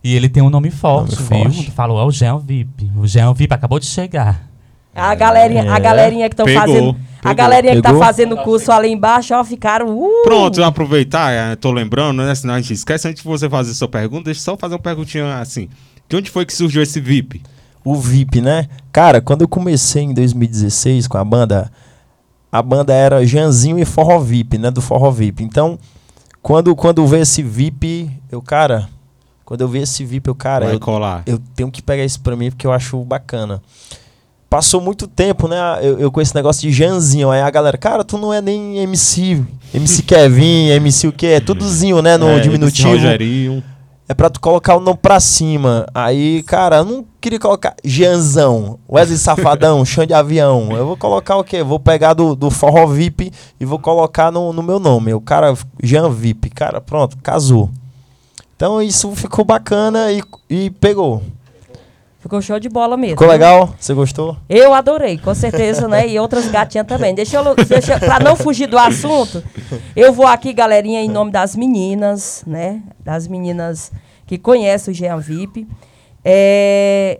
[0.03, 1.53] E ele tem um nome forte, Nome viu?
[1.53, 1.71] forte.
[1.71, 2.89] Falou, é o Jean VIP.
[2.97, 4.48] O Jean VIP acabou de chegar.
[4.95, 5.79] A galerinha, a É.
[5.79, 7.35] galerinha que estão Pegou, fazendo, a pegou.
[7.35, 11.71] galerinha que tá fazendo o curso ali embaixo, ó, ficaram uh, Pronto, aproveitar, é, tô
[11.71, 12.33] lembrando, né?
[12.35, 14.81] Senão a gente esquece antes de você fazer sua pergunta, deixa eu só fazer uma
[14.81, 15.69] perguntinha assim.
[16.09, 17.41] De onde foi que surgiu esse VIP?
[17.85, 18.67] O VIP, né?
[18.91, 21.71] Cara, quando eu comecei em 2016 com a banda,
[22.51, 24.69] a banda era Janzinho e Forró VIP, né?
[24.71, 25.43] Do Forró VIP.
[25.43, 25.77] Então,
[26.41, 28.89] quando, quando veio esse VIP, eu, cara,
[29.45, 31.23] quando eu vi esse VIP, eu, cara, Vai eu, colar.
[31.25, 33.61] eu tenho que pegar isso pra mim porque eu acho bacana.
[34.49, 35.57] Passou muito tempo, né?
[35.81, 37.29] Eu, eu com esse negócio de Janzinho.
[37.29, 39.43] Aí a galera, cara, tu não é nem MC.
[39.73, 41.27] MC Kevin, MC o quê?
[41.27, 42.17] É tudozinho, né?
[42.17, 42.89] No É, diminutivo.
[42.89, 43.63] Rogerinho.
[44.07, 45.85] É pra tu colocar o nome pra cima.
[45.93, 50.69] Aí, cara, eu não queria colocar Jeanzão, Wesley Safadão, Chão de Avião.
[50.71, 51.61] Eu vou colocar o quê?
[51.61, 55.13] Vou pegar do, do Forró VIP e vou colocar no, no meu nome.
[55.13, 56.49] O cara, Jean VIP.
[56.49, 57.69] Cara, pronto, casou.
[58.55, 61.21] Então isso ficou bacana e, e pegou.
[62.29, 63.15] Ficou show de bola mesmo.
[63.17, 63.73] Ficou legal?
[63.79, 64.37] Você gostou?
[64.47, 66.07] Eu adorei, com certeza, né?
[66.07, 67.15] E outras gatinhas também.
[67.15, 69.43] Deixa eu, deixa, pra não fugir do assunto,
[69.95, 72.83] eu vou aqui, galerinha, em nome das meninas, né?
[73.03, 73.91] Das meninas
[74.27, 75.67] que conhecem o Jean VIP.
[76.23, 77.19] É,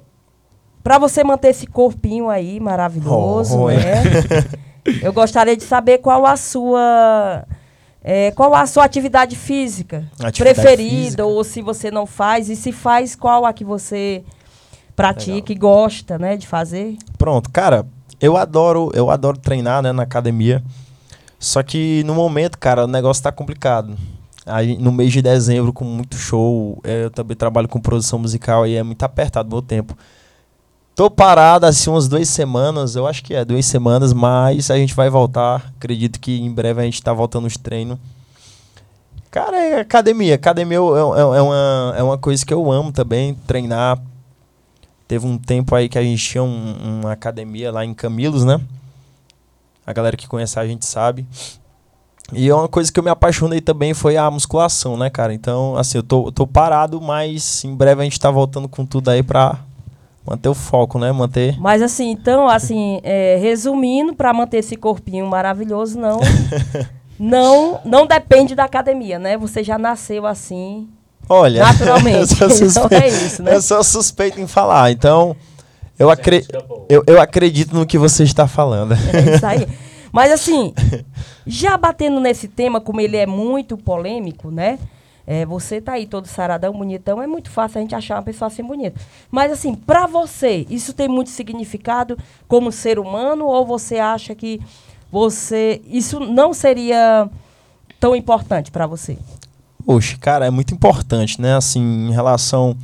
[0.83, 3.75] pra você manter esse corpinho aí maravilhoso, Oh, é.
[3.77, 4.03] né?
[5.01, 7.45] Eu gostaria de saber qual a sua.
[8.03, 11.25] é, qual a sua atividade física Atividade preferida, física.
[11.25, 14.23] ou se você não faz, e se faz, qual a que você
[15.03, 16.97] pratica e gosta, né, de fazer?
[17.17, 17.85] Pronto, cara,
[18.19, 20.63] eu adoro, eu adoro treinar, né, na academia.
[21.39, 23.95] Só que no momento, cara, o negócio tá complicado.
[24.45, 28.65] Aí, no mês de dezembro, com muito show, eh, eu também trabalho com produção musical
[28.67, 29.95] e é muito apertado o meu tempo.
[30.95, 34.93] Tô parado assim umas duas semanas, eu acho que é duas semanas, mas a gente
[34.93, 35.71] vai voltar.
[35.77, 37.97] Acredito que em breve a gente tá voltando os treinos.
[39.31, 40.35] Cara, é academia.
[40.35, 43.97] Academia é, é- é uma, é uma coisa que eu amo também, treinar.
[45.09, 48.61] Teve um tempo aí que a gente tinha um- uma academia lá em Camilos, né?
[49.83, 51.25] A galera que conhece a gente sabe.
[52.31, 55.33] E é uma coisa que eu me apaixonei também foi a musculação, né, cara?
[55.33, 58.85] Então, assim, eu tô, eu tô parado, mas em breve a gente tá voltando com
[58.85, 59.57] tudo aí pra
[60.23, 61.11] manter o foco, né?
[61.11, 61.59] Manter.
[61.59, 66.19] Mas assim, então, assim, é, resumindo, para manter esse corpinho maravilhoso, não,
[67.17, 69.35] não, não depende da academia, né?
[69.39, 70.87] Você já nasceu assim,
[71.29, 72.33] Olha, naturalmente.
[72.41, 73.55] eu sou então suspeito, é isso, né?
[73.55, 75.35] eu sou suspeito em falar, então
[75.97, 76.45] eu, acre
[76.89, 78.93] eu, eu acredito no que você está falando.
[78.93, 79.67] É isso aí.
[80.11, 80.73] Mas assim,
[81.45, 84.79] já batendo nesse tema, como ele é muito polêmico, né?
[85.27, 88.47] É, você tá aí todo saradão, bonitão, é muito fácil a gente achar uma pessoa
[88.47, 88.99] assim bonita.
[89.29, 94.59] Mas assim, pra você, isso tem muito significado como ser humano ou você acha que
[95.11, 97.29] você isso não seria
[97.99, 99.19] tão importante pra você?
[99.85, 101.55] Poxa, cara, é muito importante, né?
[101.55, 102.75] Assim, em relação.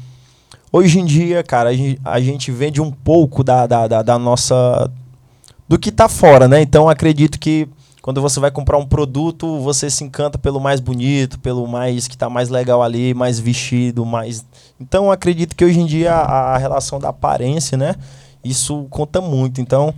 [0.72, 4.20] Hoje em dia, cara, a gente, a gente vende um pouco da, da, da, da
[4.20, 4.90] nossa.
[5.68, 6.62] do que tá fora, né?
[6.62, 7.68] Então acredito que
[8.02, 12.18] quando você vai comprar um produto, você se encanta pelo mais bonito, pelo mais que
[12.18, 14.46] tá mais legal ali, mais vestido, mais.
[14.80, 17.96] Então acredito que hoje em dia a, a relação da aparência, né?
[18.44, 19.60] Isso conta muito.
[19.62, 19.94] Então,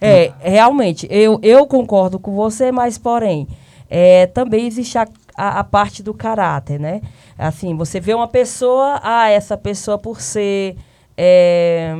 [0.00, 3.48] É, realmente, eu, eu concordo com você, mas porém,
[3.90, 5.06] é, também existe a,
[5.38, 7.00] a, a parte do caráter, né?
[7.38, 10.76] Assim, você vê uma pessoa, ah, essa pessoa por ser,
[11.16, 11.94] é,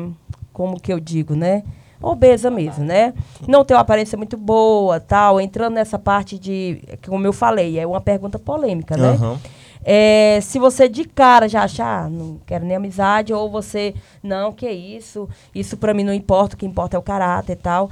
[0.52, 1.62] como que eu digo, né?
[2.02, 3.14] Obesa mesmo, né?
[3.46, 5.40] Não tem uma aparência muito boa, tal.
[5.40, 9.10] Entrando nessa parte de, como eu falei, é uma pergunta polêmica, né?
[9.10, 9.38] aham.
[9.84, 14.52] É, se você de cara já achar, ah, não quero nem amizade, ou você, não,
[14.52, 17.88] que isso, isso pra mim não importa, o que importa é o caráter e tal.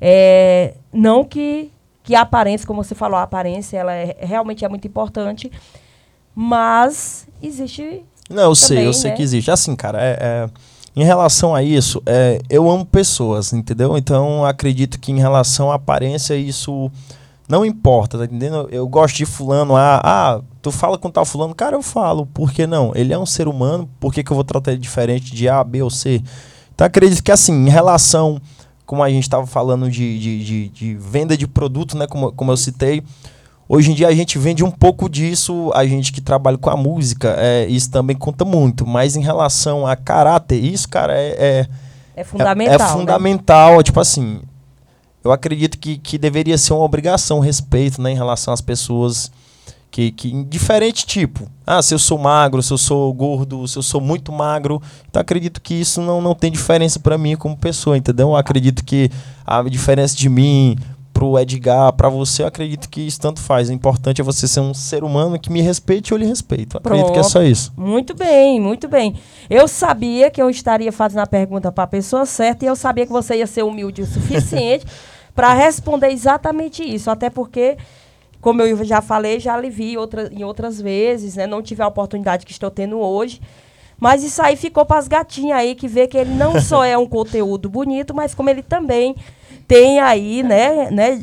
[0.00, 1.72] É, não que,
[2.10, 5.48] que a aparência, como você falou, a aparência, ela é, realmente é muito importante,
[6.34, 8.02] mas existe...
[8.28, 9.16] Não, eu sei, Também, eu sei né?
[9.16, 9.48] que existe.
[9.48, 10.50] Assim, cara, é, é-
[10.96, 13.96] em relação a isso, é, eu amo pessoas, entendeu?
[13.96, 16.90] Então, acredito que em relação à aparência, isso
[17.48, 18.68] não importa, tá entendendo?
[18.72, 22.50] Eu gosto de fulano, ah, ah, tu fala com tal fulano, cara, eu falo, por
[22.50, 22.90] que não?
[22.96, 25.62] Ele é um ser humano, por que, que eu vou tratar ele diferente de A,
[25.62, 26.20] B ou C?
[26.74, 28.40] Então, acredito que, assim, em relação,
[28.90, 32.50] como a gente estava falando de, de, de, de venda de produto, né, como, como
[32.50, 33.04] eu citei,
[33.68, 36.76] Hoje em dia a gente vende um pouco disso, a gente que trabalha com a
[36.76, 38.84] música, é, isso também conta muito.
[38.84, 41.66] Mas em relação a caráter, isso, cara, é, é,
[42.16, 42.88] É fundamental, é, né?
[42.88, 43.82] fundamental.
[43.84, 44.40] Tipo assim,
[45.22, 49.30] eu acredito que, que deveria ser uma obrigação, um respeito, né, em relação às pessoas
[49.90, 51.50] que, que em diferente tipo.
[51.66, 54.80] Ah, se eu sou magro, se eu sou gordo, se eu sou muito magro.
[55.08, 58.28] Então acredito que isso não, não tem diferença pra mim como pessoa, entendeu?
[58.28, 59.10] Eu acredito que
[59.46, 60.76] a diferença de mim
[61.12, 63.68] pro Edgar, pra você, eu acredito que isso tanto faz.
[63.68, 66.76] O importante é você ser um ser humano que me respeite e eu lhe respeito.
[66.76, 67.30] Eu acredito que é Pronto.
[67.30, 67.72] só isso.
[67.76, 69.14] Muito bem, muito bem.
[69.50, 73.04] Eu sabia que eu estaria fazendo a pergunta para a pessoa certa e eu sabia
[73.04, 74.86] que você ia ser humilde o suficiente
[75.34, 77.10] para responder exatamente isso.
[77.10, 77.76] Até porque,
[78.40, 81.46] como eu já falei, já lhe vi outra, em outras vezes, né?
[81.46, 83.40] Não tive a oportunidade que estou tendo hoje.
[83.98, 86.96] Mas isso aí ficou para as gatinhas aí que vê que ele não só é
[86.96, 89.14] um conteúdo bonito, mas como ele também
[89.68, 91.22] tem aí, né, né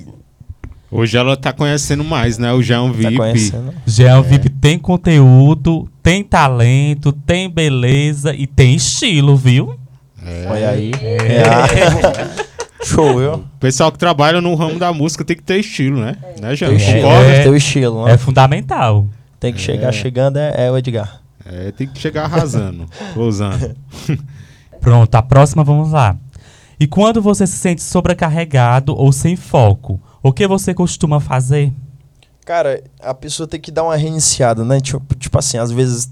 [0.90, 2.54] Hoje ela tá conhecendo mais, né?
[2.54, 3.18] O Jean Tá VIP.
[3.18, 3.74] conhecendo?
[3.86, 9.76] Jean VIP tem conteúdo, tem talento, tem beleza e tem estilo, viu?
[10.50, 10.92] Olha aí.
[11.02, 12.48] É.
[12.84, 13.34] Show, viu?
[13.34, 16.18] O pessoal que trabalha no ramo da música tem que ter estilo, né?
[16.40, 16.70] Né, Jean?
[16.70, 17.08] Teu estilo?
[17.08, 17.44] É.
[17.44, 18.14] teu estilo, né?
[18.14, 19.08] É fundamental.
[19.40, 21.22] Tem que chegar chegando, é, é o Edgar.
[21.46, 22.86] É, tem que chegar arrasando,
[23.16, 23.76] ousando.
[24.82, 26.16] Pronto, a próxima vamos lá.
[26.80, 31.74] E quando você se sente sobrecarregado ou sem foco, o que você costuma fazer?
[32.46, 34.80] Cara, a pessoa tem que dar uma reiniciada, né?
[34.80, 36.10] Tipo, tipo assim, às vezes.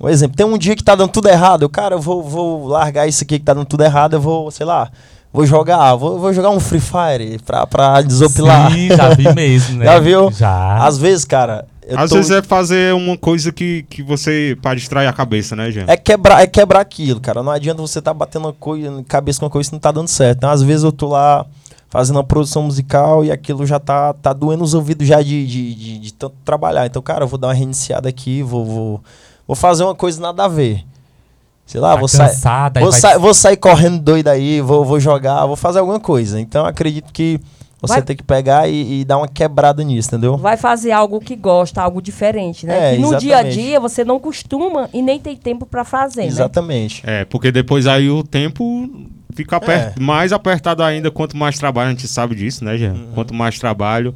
[0.00, 1.62] Um exemplo, tem um dia que tá dando tudo errado.
[1.62, 4.50] Eu, cara, eu vou, vou largar isso aqui que tá dando tudo errado, eu vou,
[4.50, 4.90] sei lá,
[5.32, 8.70] vou jogar, vou, vou jogar um Free Fire pra, pra desopilar.
[8.72, 9.84] Sim, já vi mesmo, né?
[9.86, 10.30] Já viu?
[10.30, 10.84] Já.
[10.86, 11.66] Às vezes, cara.
[11.86, 14.56] eu Às tô- vezes é fazer uma coisa que, que você.
[14.60, 15.84] pra distrair a cabeça, né, Jean?
[15.88, 17.42] É quebrar, é quebrar aquilo, cara.
[17.42, 20.08] Não adianta você tá batendo a coisa, cabeça com uma coisa que não tá dando
[20.08, 20.38] certo.
[20.38, 21.46] Então, às vezes eu tô lá
[21.88, 25.74] fazendo uma produção musical e aquilo já tá, tá doendo os ouvidos já de, de,
[25.74, 26.86] de, de tanto trabalhar.
[26.86, 29.00] Então, cara, eu vou dar uma reiniciada aqui, vou, vou,
[29.46, 30.84] vou fazer uma coisa nada a ver.
[31.72, 32.28] Sei lá, Tá vou sair.
[32.28, 35.78] cansada, aí Vou, vai- sa- vou sair correndo doido aí, vou, vou jogar, vou fazer
[35.78, 36.38] alguma coisa.
[36.38, 37.40] Então, acredito que
[37.80, 40.36] você Vai- tem que pegar e, e dar uma quebrada nisso, entendeu?
[40.36, 42.92] vai fazer algo que gosta, algo diferente, né?
[42.92, 43.60] É, que no dia a exatamente.
[43.62, 46.26] dia você não costuma e nem tem tempo para fazer, né?
[46.28, 47.02] Exatamente.
[47.06, 48.88] É, porque depois aí o tempo
[49.34, 50.00] fica aper- É.
[50.00, 52.92] mais apertado ainda quanto mais trabalho, a gente sabe disso, né, Jean?
[52.92, 53.06] Uhum.
[53.14, 54.14] Quanto mais trabalho.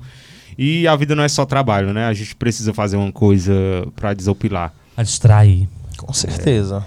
[0.58, 2.04] E a vida não é só trabalho, né?
[2.06, 3.52] A gente precisa fazer uma coisa
[3.96, 4.72] pra desopilar.
[4.96, 5.68] A distrair.
[5.96, 6.84] Com certeza.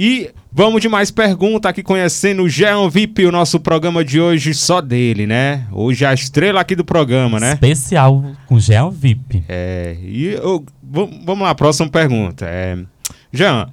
[0.00, 4.54] E vamos de mais pergunta aqui conhecendo o Jean VIP, o nosso programa de hoje
[4.54, 5.66] só dele, né?
[5.72, 7.54] Hoje é a estrela aqui do programa, né?
[7.54, 9.42] Especial com Jean VIP.
[9.48, 12.46] É, e eu- vam- vamos lá, próxima pergunta.
[12.48, 12.78] É,
[13.32, 13.70] Jean,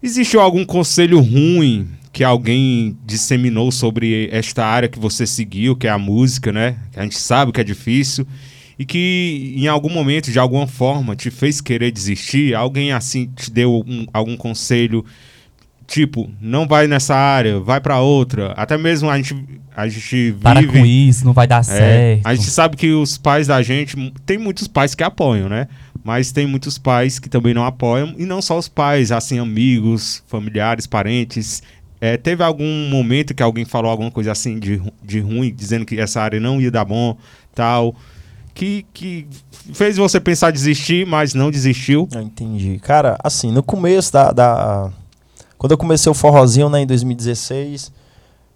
[0.00, 5.90] Existiu algum conselho ruim que alguém disseminou sobre esta área que você seguiu, que é
[5.90, 6.76] a música, né?
[6.92, 8.24] Que a gente sabe que é difícil
[8.78, 12.54] e que em algum momento, de alguma forma, te fez querer desistir?
[12.54, 15.04] Alguém assim te deu um, algum conselho?
[15.88, 18.52] Tipo, não vai nessa área, vai para outra.
[18.52, 19.34] Até mesmo a gente,
[19.74, 20.38] a gente vive.
[20.42, 22.26] Para com isso, não vai dar É, certo.
[22.26, 23.96] a gente sabe que os pais da gente.
[24.26, 25.66] Tem muitos pais que apoiam, né?
[26.04, 28.14] Mas tem muitos pais que também não apoiam.
[28.18, 31.62] E não só os pais, assim, amigos, familiares, parentes.
[32.00, 35.98] É, teve algum momento que alguém falou alguma coisa assim de, de ruim, dizendo que
[35.98, 37.16] essa área não ia dar bom,
[37.54, 37.96] tal.
[38.54, 39.26] Que, que
[39.72, 42.06] fez você pensar em desistir, mas não desistiu.
[42.12, 42.78] Eu entendi.
[42.82, 44.90] Cara, assim, no começo da, da-
[45.58, 47.92] Quando eu comecei o forrozinho, né, em 2016,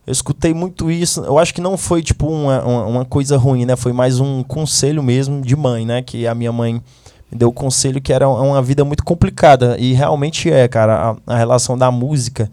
[0.07, 1.21] eu escutei muito isso.
[1.25, 3.77] Eu acho que não foi, tipo, uma, uma, uma coisa ruim, né?
[3.77, 6.03] Foi mais um conselho mesmo de mãe, né?
[6.03, 6.75] Que a minha mãe
[7.31, 9.77] me deu o conselho que era uma vida muito complicada.
[9.79, 11.17] E realmente é, cara.
[11.27, 12.51] A, a relação da música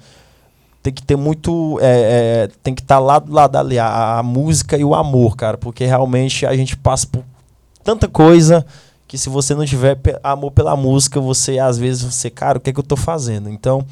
[0.81, 1.79] tem que ter muito.
[1.81, 5.35] é, é, tem que estar lado a lado ali, a, a música e o amor,
[5.35, 5.57] cara.
[5.57, 7.23] Porque realmente a gente passa por
[7.83, 8.65] tanta coisa
[9.07, 12.69] que se você não tiver amor pela música, você às vezes você, cara, o que
[12.69, 13.49] é que eu tô fazendo?
[13.49, 13.83] Então,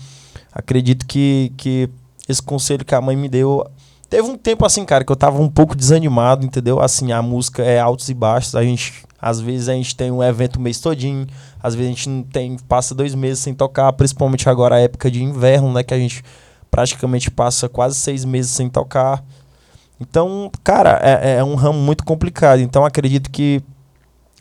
[0.58, 1.88] acredito que, que
[2.28, 3.66] esse conselho que a mãe me deu.
[4.10, 6.80] Teve um tempo assim, cara, que eu tava um pouco desanimado, entendeu?
[6.80, 8.56] Assim, a música é altos e baixos.
[8.56, 11.28] A gente, às vezes, a gente tem um evento o mês todinho.
[11.62, 15.12] Às vezes a gente não tem, passa dois meses sem tocar, principalmente agora a época
[15.12, 15.84] de inverno, né?
[15.84, 16.24] Que a gente
[16.72, 19.24] praticamente passa quase seis meses sem tocar.
[20.00, 22.62] Então, cara, é, é um ramo muito complicado.
[22.62, 23.62] Então, acredito que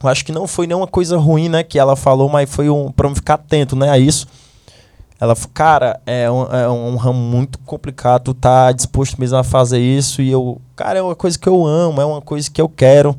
[0.03, 2.93] eu acho que não foi nenhuma coisa ruim, né, que ela falou, mas foi um
[2.93, 4.27] para eu ficar atento, né, a isso.
[5.19, 9.45] Ela falou, cara, é um, é um ramo muito complicado, tu tá disposto mesmo a
[9.45, 12.61] fazer isso e eu, cara, é uma coisa que eu amo, é uma coisa que
[12.61, 13.17] eu quero.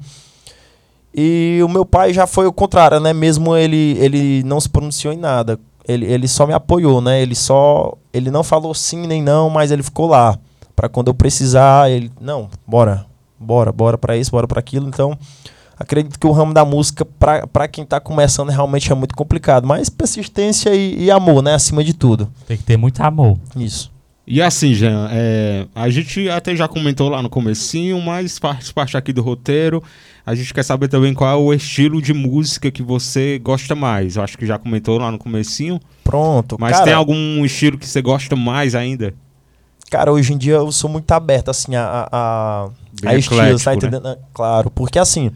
[1.13, 5.13] E o meu pai já foi o contrário, né, mesmo ele ele não se pronunciou
[5.13, 5.60] em nada.
[5.88, 7.21] Ele, ele só me apoiou, né?
[7.21, 10.38] Ele só ele não falou sim nem não, mas ele ficou lá
[10.75, 13.03] para quando eu precisar, ele, não, bora,
[13.39, 14.88] bora, bora para isso, bora para aquilo.
[14.88, 15.17] Então,
[15.80, 19.68] acredito que o ramo da música, para quem tá começando, realmente é muito complicado.
[19.68, 21.54] Mas persistência e, e amor, né?
[21.54, 22.30] Acima de tudo.
[22.48, 23.38] Tem que ter muito amor.
[23.56, 23.92] Isso.
[24.30, 28.98] E assim, Jean, é, a gente até já comentou lá no comecinho, mas faz parte
[28.98, 29.82] aqui do roteiro.
[30.26, 34.18] A gente quer saber também qual é o estilo de música que você gosta mais.
[34.18, 35.80] Eu acho que já comentou lá no comecinho.
[36.04, 36.58] Pronto.
[36.60, 39.13] Mas cara, tem algum estilo que você gosta mais ainda?
[39.90, 42.70] Cara, hoje em dia eu sou muito aberto, assim, a, a,
[43.06, 43.78] a, estilos, tá né?
[43.78, 44.18] entendendo?
[44.34, 45.32] Claro, porque assim,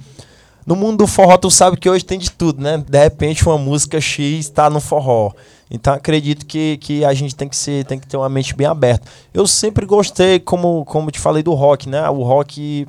[0.65, 2.84] no mundo do forró tu sabe que hoje tem de tudo, né?
[2.88, 5.32] De repente uma música X tá no forró.
[5.69, 8.67] Então acredito que, que a gente tem que ser, tem que ter uma mente bem
[8.67, 9.08] aberta.
[9.34, 12.10] Eu sempre gostei, como, como te falei, do rock, né?
[12.10, 12.86] O rock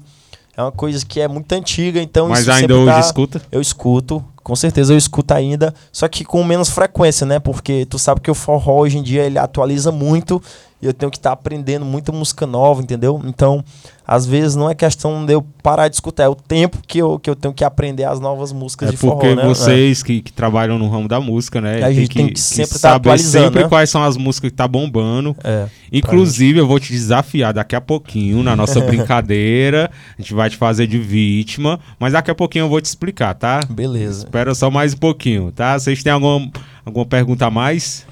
[0.57, 3.43] é uma coisa que é muito antiga, então mas isso ainda hoje tá- escuta?
[3.51, 7.39] Eu escuto, com certeza eu escuto ainda, só que com menos frequência, né?
[7.39, 10.43] Porque tu sabe que o forró hoje em dia ele atualiza muito
[10.83, 13.23] e eu tenho que estar aprendendo muita música nova, entendeu?
[13.25, 13.65] Então,
[14.05, 17.21] às vezes não é questão de eu parar de escutar, é o tempo que eu,
[17.21, 19.45] que eu tenho que aprender as novas músicas É de forró, porque né?
[19.45, 21.85] vocês que, que trabalham no ramo da música, né?
[21.85, 23.69] A gente tem que sempre tá saber atualizando, sempre né?
[23.69, 25.37] quais são as músicas que tá bombando.
[25.45, 25.51] É.
[25.51, 25.69] é.
[25.93, 29.89] Inclusive, eu vou te desafiar daqui a pouquinho na nossa brincadeira.
[30.19, 33.35] A gente vai te fazer de vítima, mas daqui a pouquinho eu vou te explicar,
[33.35, 33.61] tá?
[33.71, 34.25] Beleza.
[34.25, 35.79] Espera só mais um pouquinho, tá?
[35.79, 36.51] Vocês têm alguma,
[36.85, 38.05] alguma pergunta a mais?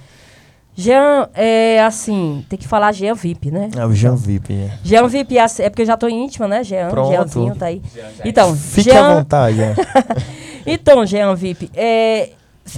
[0.74, 3.68] Jean, é assim, tem que falar Jean VIP, né?
[3.76, 4.54] É o Jean VIP.
[4.54, 4.78] é.
[4.82, 6.88] Jean VIP é assim- é porque eu já tô íntima, né, Jean?
[6.88, 7.10] Pronto.
[7.10, 7.82] Jeanzinho tá aí.
[8.24, 9.60] Então, Fique à Jean, vontade.
[9.60, 9.74] é.
[10.66, 12.30] Então, Jean VIP, é,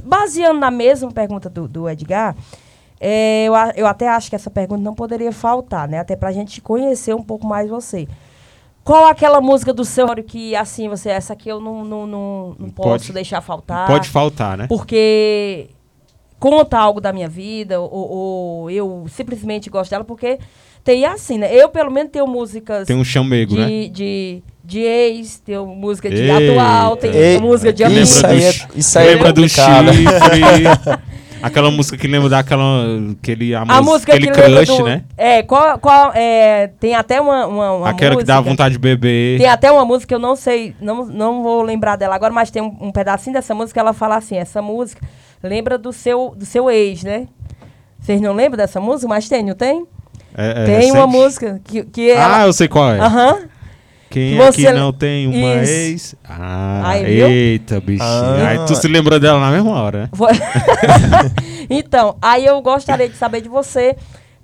[0.04, 2.34] baseando na mesma pergunta do, do Edgar,
[3.00, 5.98] é, eu, eu até acho que essa pergunta não poderia faltar, né?
[5.98, 8.06] Até pra gente conhecer um pouco mais você.
[8.84, 12.70] Qual aquela música do seu que, assim, você, essa aqui eu não, não, não, não
[12.70, 13.86] posso Pode- deixar faltar?
[13.88, 14.66] Pode faltar, né?
[14.68, 15.68] Porque
[16.42, 20.40] conta algo da minha vida, ou, ou eu simplesmente gosto dela, porque
[20.82, 21.54] tem assim, né?
[21.54, 23.88] Eu, pelo menos, tenho músicas Tem um chamego, de, né?
[23.88, 26.36] de, de ex, tenho música de Eita.
[26.50, 28.16] atual, tem Ei, música de Lembra amigos.
[28.16, 29.92] Isso aí é, do isso aí é lembra do complicado.
[29.92, 31.00] chifre.
[31.40, 32.86] Aquela música que lembra daquela.
[33.20, 35.04] Aquele, a, A música, aquele que lembra crush, do, né?
[35.16, 38.32] É, qual, qual, é, tem até uma, uma, uma Aquela que música.
[38.32, 39.38] dá vontade de beber.
[39.38, 42.50] Tem até uma música que eu não sei, não, não vou lembrar dela agora, mas
[42.50, 45.00] tem um, um pedacinho dessa música que ela fala assim, essa música
[45.42, 47.28] lembra do seu, do seu ex, né?
[48.00, 49.08] Vocês não lembram dessa música?
[49.08, 49.86] Mas tem, não tem?
[50.34, 51.16] É- é tem uma recente.
[51.16, 52.46] música que, que Ah, ela...
[52.46, 52.98] eu sei qual é.
[52.98, 53.38] Aham.
[54.10, 55.72] Quem Você- aqui não tem uma Isso.
[55.72, 56.14] ex?
[56.22, 58.02] Ah, Aí, eita, bichinho.
[58.06, 58.48] Ah.
[58.48, 60.08] Aí tu se lembrou dela na mesma hora, né?
[61.70, 63.96] Então, aí eu gostaria de saber de você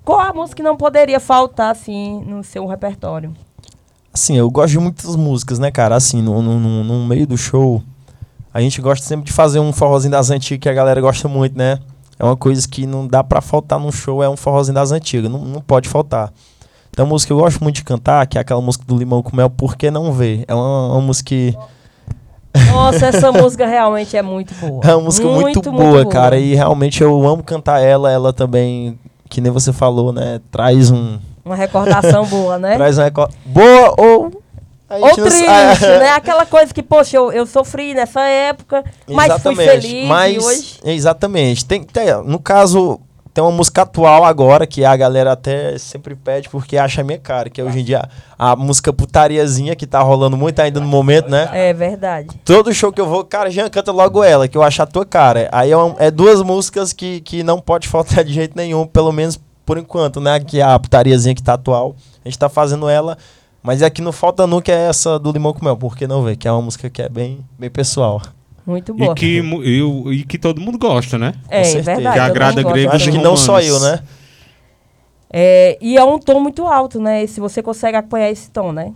[0.03, 3.31] qual a música que não poderia faltar, assim, no seu repertório.
[4.11, 5.95] Assim, eu gosto de muitas músicas, né, cara?
[5.95, 7.83] Assim, no, no- no meio do show,
[8.53, 11.57] a gente gosta sempre de fazer um forrozinho das antigas que a galera gosta muito,
[11.57, 11.79] né?
[12.19, 15.31] é uma coisa que não dá pra faltar num show, é um forrozinho das antigas,
[15.31, 16.31] não, não pode faltar.
[16.89, 19.23] Então, a música que eu gosto muito de cantar, que é aquela música do Limão
[19.23, 20.43] com Mel, Por Que Não Ver?
[20.45, 21.57] É uma, uma música que...
[22.73, 24.81] Nossa, essa música realmente é muito boa.
[24.83, 29.39] É uma música muito, boa, cara, e realmente eu amo cantar ela, ela também, que
[29.39, 31.19] nem você falou, né, traz um...
[31.45, 32.75] Uma recordação boa, né?
[32.77, 33.31] Traz uma record...
[33.45, 34.43] Boa ou...
[34.89, 36.09] Ou triste, sa- né?
[36.11, 40.79] Aquela coisa que, poxa, eu, eu sofri nessa época, mas fui feliz mas, hoje...
[40.83, 41.65] Exatamente.
[41.65, 42.99] Tem, tem- no caso,
[43.33, 47.49] tem uma música atual agora que a galera até sempre pede porque acha minha cara,
[47.49, 51.29] que é hoje em dia a música putariazinha que tá rolando muito ainda no momento,
[51.29, 51.49] né?
[51.53, 52.27] É verdade.
[52.43, 55.05] Todo show que eu vou, cara, Jean, canta logo ela, que eu acho a tua
[55.05, 55.47] cara.
[55.51, 59.11] Aí é, um- é duas músicas que, que não pode faltar de jeito nenhum, pelo
[59.11, 60.39] menos por enquanto, né?
[60.39, 61.95] Que é a putariazinha que tá atual.
[62.25, 63.15] A gente tá fazendo ela.
[63.61, 66.35] Mas é que não falta nunca é essa do Limão com Mel, porque não vê,
[66.35, 68.21] que é uma música que é bem, bem pessoal.
[68.65, 69.11] Muito boa.
[69.11, 71.33] E que, e, e que todo mundo gosta, né?
[71.49, 71.95] é, certeza.
[71.95, 72.15] verdade.
[72.15, 73.99] Que agrada Eu acho e que não só eu, né?
[75.31, 77.25] É, e é um tom muito alto, né?
[77.27, 78.93] Se você consegue acompanhar esse tom, né?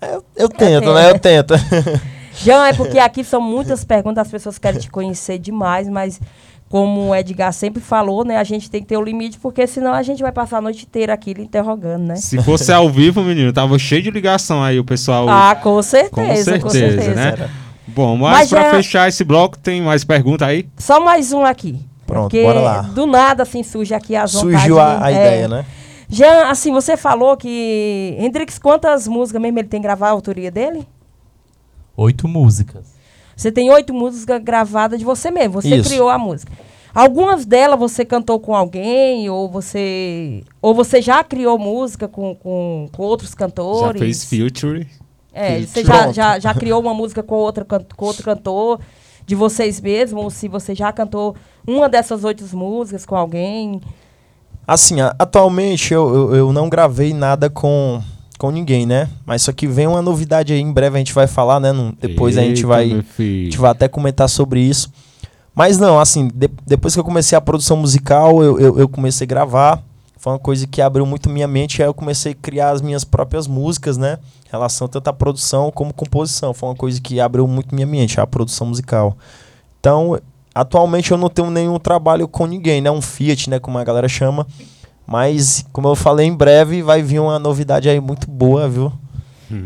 [0.00, 0.94] Eu, eu tento, tento.
[0.94, 1.10] né?
[1.10, 1.54] Eu tento.
[2.42, 6.20] Jean, é porque aqui são muitas perguntas, as pessoas querem te conhecer demais, mas
[6.68, 8.36] como o Edgar sempre falou, né?
[8.38, 10.84] A gente tem que ter o limite, porque senão a gente vai passar a noite
[10.84, 12.16] inteira aqui interrogando, né?
[12.16, 15.28] Se fosse ao vivo, menino, tava cheio de ligação aí, o pessoal.
[15.28, 17.36] Ah, com certeza, com com certeza, certeza.
[17.44, 17.50] né?
[17.86, 20.68] Bom, mas, Mas pra já- fechar esse bloco, tem mais pergunta aí?
[20.76, 21.78] Só mais um aqui.
[22.04, 22.82] Pronto, porque bora lá.
[22.82, 25.14] do nada, assim, surge aqui as Surgiu a, a é.
[25.14, 25.64] ideia, né?
[26.08, 28.14] Jean, assim, você falou que...
[28.18, 30.86] Hendrix, quantas músicas mesmo ele tem gravado, a autoria dele?
[31.96, 32.95] Oito músicas.
[33.36, 35.52] Você tem oito músicas gravadas de você mesmo.
[35.60, 35.90] Você Isso.
[35.90, 36.50] criou a música.
[36.94, 40.42] Algumas delas você cantou com alguém, ou você.
[40.62, 44.00] Ou você já criou música com, com, com outros Já cantores.
[44.00, 44.86] fez feature?
[45.32, 48.80] É, você já, já, já criou uma música com, outra, com outro cantor
[49.26, 53.78] de vocês mesmos, ou se você já cantou uma dessas oito músicas com alguém.
[54.66, 58.00] Assim, a- atualmente eu, eu, eu não gravei nada com,
[58.36, 59.08] com ninguém, né?
[59.24, 61.72] Mas só que vem uma novidade aí, em breve a gente vai falar, né?
[62.00, 62.84] Depois a gente Eita, vai.
[62.92, 64.90] A gente vai até comentar sobre isso.
[65.54, 69.24] Mas não, assim, de- depois que eu comecei a produção musical, eu, eu, eu comecei
[69.24, 69.82] a gravar.
[70.18, 71.82] Foi uma coisa que abriu muito minha mente.
[71.82, 74.18] Aí eu comecei a criar as minhas próprias músicas, né?
[74.46, 76.52] Em relação tanto à produção como composição.
[76.52, 79.16] Foi uma coisa que abriu muito minha mente, a produção musical.
[79.80, 80.18] Então,
[80.54, 82.90] atualmente eu não tenho nenhum trabalho com ninguém, né?
[82.90, 83.58] Um Fiat, né?
[83.58, 84.46] Como a galera chama.
[85.06, 88.92] Mas, como eu falei, em breve vai vir uma novidade aí muito boa, viu?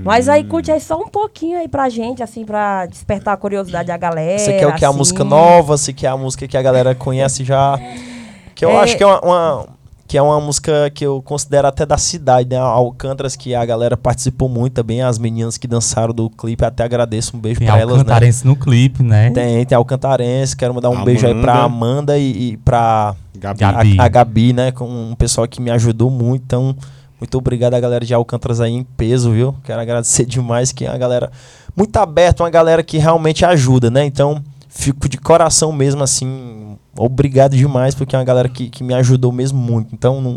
[0.04, 3.88] Mas aí curte aí só um pouquinho aí pra gente, assim, pra despertar a curiosidade
[3.88, 4.38] da galera.
[4.38, 4.84] Você quer o que?
[4.84, 4.98] A assim.
[4.98, 5.78] música nova?
[5.78, 7.80] Você quer a música que a galera conhece já?
[8.54, 8.76] Que eu É.
[8.76, 9.66] acho que é uma, uma-
[10.10, 12.56] que é uma música que eu considero até da cidade, né?
[12.56, 17.36] Alcântaras, que a galera participou muito também, as meninas que dançaram do clipe, até agradeço,
[17.36, 18.00] um beijo Tem pra elas, né?
[18.00, 19.30] Alcantarense no clipe, né?
[19.30, 22.14] Tem, tem Alcantarense, quero mandar um beijo aí pra Amanda.
[22.14, 23.60] Amanda e, e pra Gabi.
[23.60, 24.00] Gabi.
[24.00, 24.72] a, a Gabi, né?
[24.72, 26.42] Com um pessoal que me ajudou muito.
[26.42, 26.74] Então,
[27.20, 29.54] muito obrigado a galera de Alcântaras aí em peso, viu?
[29.62, 31.30] Quero agradecer demais que é uma galera
[31.76, 34.04] muito aberta, uma galera que realmente ajuda, né?
[34.06, 36.76] Então, fico de coração mesmo assim.
[36.96, 39.88] Obrigado demais, porque é uma galera que, que me ajudou mesmo muito.
[39.92, 40.36] Então, num-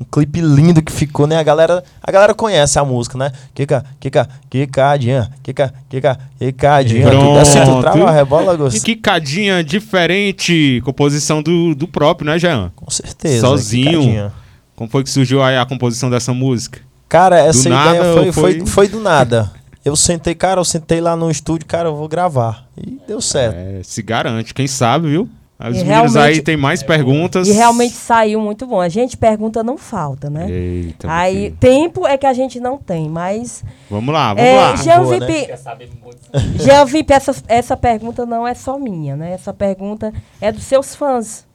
[0.00, 1.36] um clipe lindo que ficou, né?
[1.36, 3.30] A galera, a galera conhece a música, né?
[3.54, 7.08] Kika, Kika, Kikadinha, Kika, Kika, Kikadinha.
[7.08, 7.38] Pronto.
[7.38, 8.82] Assim, tu trava a rebola, Gosto?
[8.84, 12.72] que cadinha diferente, composição do, do próprio, né, Jean?
[12.74, 13.40] Com certeza.
[13.46, 13.90] Sozinho.
[14.00, 14.32] Kikadinha.
[14.74, 16.80] Como foi que surgiu aí a composição dessa música?
[17.08, 18.32] Cara, essa Do ideia nada foi, foi...
[18.32, 19.52] foi- Foi, do nada.
[19.84, 22.66] Eu sentei, cara, eu sentei lá no estúdio, cara, eu vou gravar.
[22.76, 23.56] E deu certo.
[23.56, 25.28] É, se garante, quem sabe, viu?
[25.60, 27.46] E meninos realmente- aí tem mais perguntas.
[27.46, 28.80] E realmente saiu muito bom.
[28.80, 30.50] A gente pergunta não falta, né?
[30.50, 31.56] Eita, Aí, filho.
[31.60, 33.64] tempo é que a gente não tem, mas.
[33.88, 34.76] Vamos lá, vamos É, lá.
[34.76, 35.26] Jean Boa, né?
[35.26, 39.32] Vip, Jean Vip, essa, essa pergunta não é só minha, né?
[39.32, 41.46] Essa pergunta é dos seus fãs.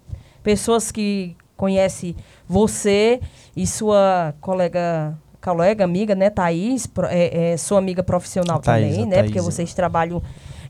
[0.41, 2.15] Pessoas que conhecem
[2.47, 3.19] você
[3.57, 9.15] e sua colega, colega, amiga, né, Thaís, é, é sua amiga profissional Thaís, também, né?
[9.17, 10.21] Thaís, Porque vocês trabalham,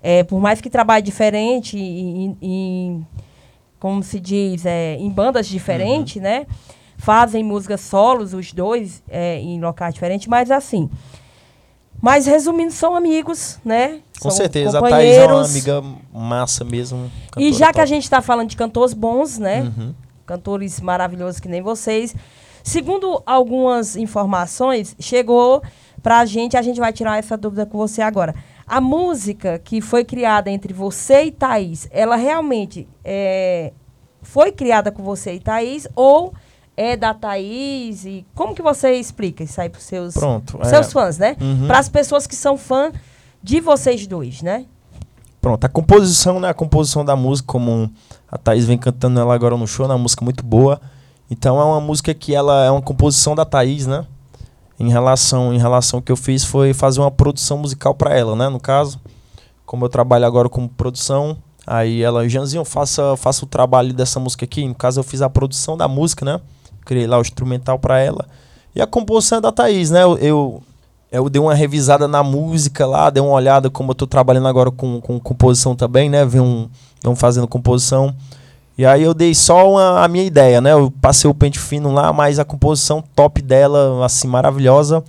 [0.04, 3.08] é, por mais que trabalhem diferente em, em-
[3.80, 6.22] como se diz, é, em bandas diferentes, Uhum.
[6.24, 6.46] né?
[6.98, 10.90] Fazem músicas solos, os dois, é, em locais diferentes, mas assim.
[12.02, 14.00] Mas resumindo, são amigos, né?
[14.20, 14.78] Com São certeza.
[14.80, 17.10] A Thaís é uma amiga massa mesmo.
[17.38, 17.88] E já que a top.
[17.90, 19.62] gente está falando de cantores bons, né?
[19.62, 19.94] Uhum.
[20.26, 22.16] Cantores maravilhosos que nem vocês.
[22.68, 25.64] Segundo algumas informações, chegou
[26.04, 28.36] pra gente, a gente vai tirar essa dúvida com você agora.
[28.68, 33.72] A música que foi criada entre você e Thaís, ela realmente é,
[34.22, 36.34] foi criada com você e Thaís ou
[36.76, 38.04] é da Thaís?
[38.04, 40.60] E como que você explica isso aí pros seus, Pronto.
[40.66, 41.38] seus é, fãs, né?
[41.40, 41.68] Uhum.
[41.68, 42.92] Para as pessoas que são fã
[43.42, 44.66] de vocês dois, né?
[45.40, 46.50] Pronto, a composição, né?
[46.50, 47.90] A composição da música, como
[48.30, 50.82] a Thaís vem cantando ela agora no show, é uma música muito boa.
[51.30, 54.06] Então é uma música que ela é uma composição da Thaís, né?
[54.80, 58.36] Em relação, em relação ao que eu fiz foi fazer uma produção musical para ela,
[58.36, 58.48] né?
[58.48, 59.00] No caso,
[59.66, 64.46] como eu trabalho agora com produção, aí ela, Janzinho, faça, faça o trabalho dessa música
[64.46, 64.66] aqui.
[64.66, 66.40] No caso, eu fiz a produção da música, né?
[66.86, 68.26] Criei lá o instrumental para ela.
[68.74, 70.04] E a composição é da Thaís, né?
[70.04, 70.64] Eu, eu,
[71.12, 74.72] eu, dei uma revisada na música lá, dei uma olhada como eu tô trabalhando agora
[74.72, 76.26] com, com composição também, né?
[76.26, 76.70] Vim,
[77.06, 78.16] um, fazendo composição.
[78.78, 80.74] E aí eu dei só uma, a minha ideia, né?
[80.74, 85.04] Eu passei o pente fino lá, mas a composição top dela, assim, maravilhosa.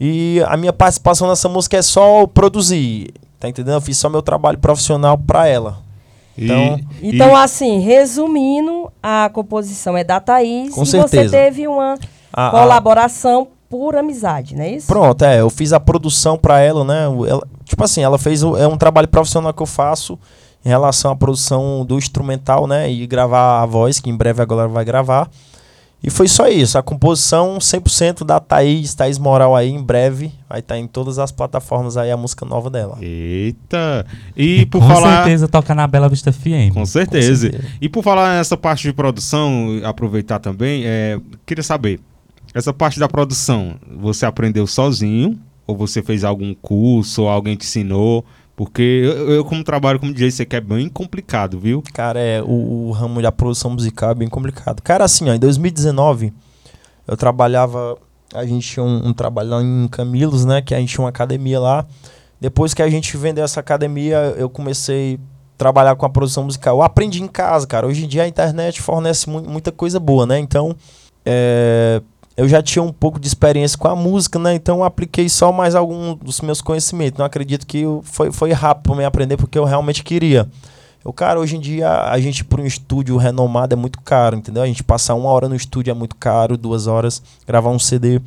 [0.00, 3.74] E a minha participação nessa música é só produzir, tá entendendo?
[3.74, 5.78] Eu fiz só meu trabalho profissional para ela.
[6.38, 11.28] Então, e, então assim, resumindo, a composição é da Thaís com e certeza.
[11.28, 11.98] você teve uma
[12.32, 13.46] a, colaboração a...
[13.68, 14.86] por amizade, não é isso?
[14.86, 17.04] Pronto, é, eu fiz a produção para ela, né?
[17.28, 20.18] Ela, tipo assim, ela fez é um trabalho profissional que eu faço
[20.64, 22.90] em relação à produção do instrumental, né?
[22.90, 25.30] E gravar a voz, que em breve agora vai gravar.
[26.02, 26.78] E foi só isso.
[26.78, 30.32] A composição 100% da Thaís, Thaís Moral aí, em breve.
[30.48, 32.96] Vai estar tá em todas as plataformas aí a música nova dela.
[33.02, 34.06] Eita!
[34.34, 35.18] E por com falar...
[35.18, 36.72] Com certeza toca na Bela Vista FM.
[36.72, 37.48] Com certeza.
[37.48, 37.74] com certeza.
[37.80, 42.00] E por falar nessa parte de produção, aproveitar também, é, queria saber,
[42.54, 45.38] essa parte da produção, você aprendeu sozinho?
[45.66, 48.24] Ou você fez algum curso, ou alguém te ensinou?
[48.60, 51.82] Porque eu, eu, como trabalho como DJ, sei que é bem complicado, viu?
[51.94, 54.82] Cara, é, o, o, ramo da produção musical é bem complicado.
[54.82, 56.30] Cara, assim, ó, em 2019,
[57.08, 57.96] eu trabalhava.
[58.34, 60.60] A gente tinha um, um trabalho lá em Camilos, né?
[60.60, 61.86] Que a gente tinha uma academia lá.
[62.38, 65.18] Depois que a gente vendeu essa academia, eu comecei a
[65.56, 66.76] trabalhar com a produção musical.
[66.76, 67.86] Eu aprendi em casa, cara.
[67.86, 70.38] Hoje em dia a internet fornece mu muita coisa boa, né?
[70.38, 70.76] Então,
[71.24, 72.02] é,
[72.40, 74.54] eu já tinha um pouco de experiência com a música, né?
[74.54, 77.18] Então apliquei só mais alguns dos meus conhecimentos.
[77.18, 80.48] Não acredito que foi, foi rápido para me aprender porque eu realmente queria.
[81.04, 84.62] Eu, cara, hoje em dia a gente para um estúdio renomado é muito caro, entendeu?
[84.62, 88.22] A gente passar uma hora no estúdio é muito caro, duas horas, gravar um CD.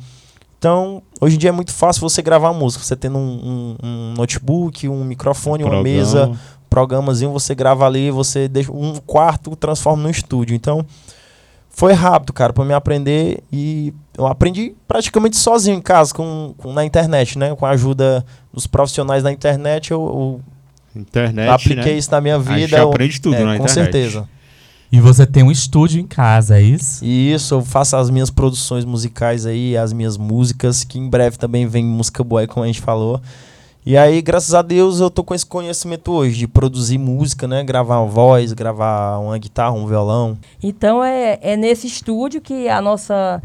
[0.60, 2.84] Então, hoje em dia é muito fácil você gravar música.
[2.84, 5.76] Você tendo um, um, um notebook, um microfone, Programa.
[5.76, 6.32] uma mesa,
[6.70, 10.54] programazinho, você grava ali, você deixa um quarto, transforma no estúdio.
[10.54, 10.86] Então,
[11.74, 16.72] foi rápido, cara, para me aprender e eu aprendi praticamente sozinho em casa, com, com,
[16.72, 17.54] na internet, né?
[17.56, 20.40] Com a ajuda dos profissionais da internet, eu,
[20.94, 21.98] eu internet, apliquei né?
[21.98, 22.54] isso na minha vida.
[22.54, 23.68] A gente eu, aprende tudo é, na com internet.
[23.68, 24.28] Com certeza.
[24.92, 27.04] E você tem um estúdio em casa, é isso?
[27.04, 31.66] Isso, eu faço as minhas produções musicais aí, as minhas músicas, que em breve também
[31.66, 33.20] vem música boa, como a gente falou.
[33.86, 37.62] E aí, graças a Deus, eu tô com esse conhecimento hoje de produzir música, né?
[37.62, 40.38] Gravar uma voz, gravar uma guitarra, um violão.
[40.62, 43.42] Então é, é nesse estúdio que a nossa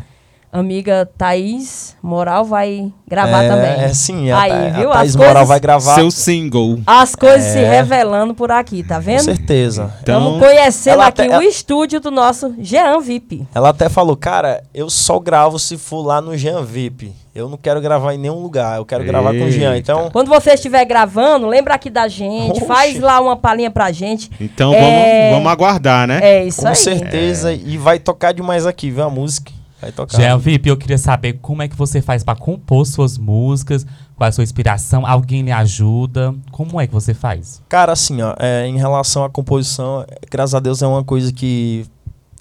[0.51, 3.71] amiga Thaís Moral vai gravar é, também.
[3.85, 4.31] É, sim.
[4.31, 4.91] A, Aí, viu?
[4.91, 5.95] a Thaís Moral coisas, vai gravar.
[5.95, 6.79] Seu single.
[6.85, 9.19] As coisas é, se revelando por aqui, tá vendo?
[9.19, 9.93] Com certeza.
[10.01, 13.47] Então, Estamos conhecendo aqui até, o ela, estúdio do nosso Jean VIP.
[13.53, 17.13] Ela até falou, cara, eu só gravo se for lá no Jean VIP.
[17.33, 19.11] Eu não quero gravar em nenhum lugar, eu quero Eita.
[19.11, 19.77] gravar com o Jean.
[19.77, 22.65] Então, quando você estiver gravando, lembra aqui da gente, Oxe.
[22.65, 24.29] faz lá uma palhinha pra gente.
[24.41, 25.29] Então é...
[25.29, 26.19] vamos, vamos aguardar, né?
[26.21, 26.75] É isso com aí.
[26.75, 27.55] Com certeza, é.
[27.55, 29.59] e vai tocar demais aqui, viu a música.
[29.82, 30.17] Vai tocar.
[30.17, 34.25] Jean VIP, eu queria saber como é que você faz para compor suas músicas, qual
[34.25, 37.61] é a sua inspiração, alguém lhe ajuda, como é que você faz?
[37.69, 41.86] Cara, assim, ó, é, em relação à composição, graças a Deus é uma coisa que,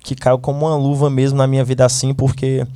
[0.03, 2.67] que caiu como uma luva mesmo na minha vida assim, porque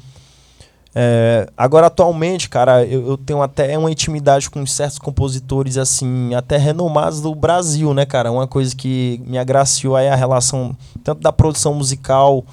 [0.94, 6.58] é, agora atualmente, cara, eu, eu, tenho até uma intimidade com certos compositores, assim, até
[6.58, 8.30] renomados do Brasil, né, cara?
[8.30, 12.44] Uma coisa que me agraciou aí a relação tanto da produção musical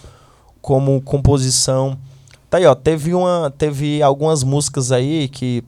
[0.70, 1.98] como composição.
[2.48, 5.64] Tá aí, ó, teve uma, teve algumas músicas aí que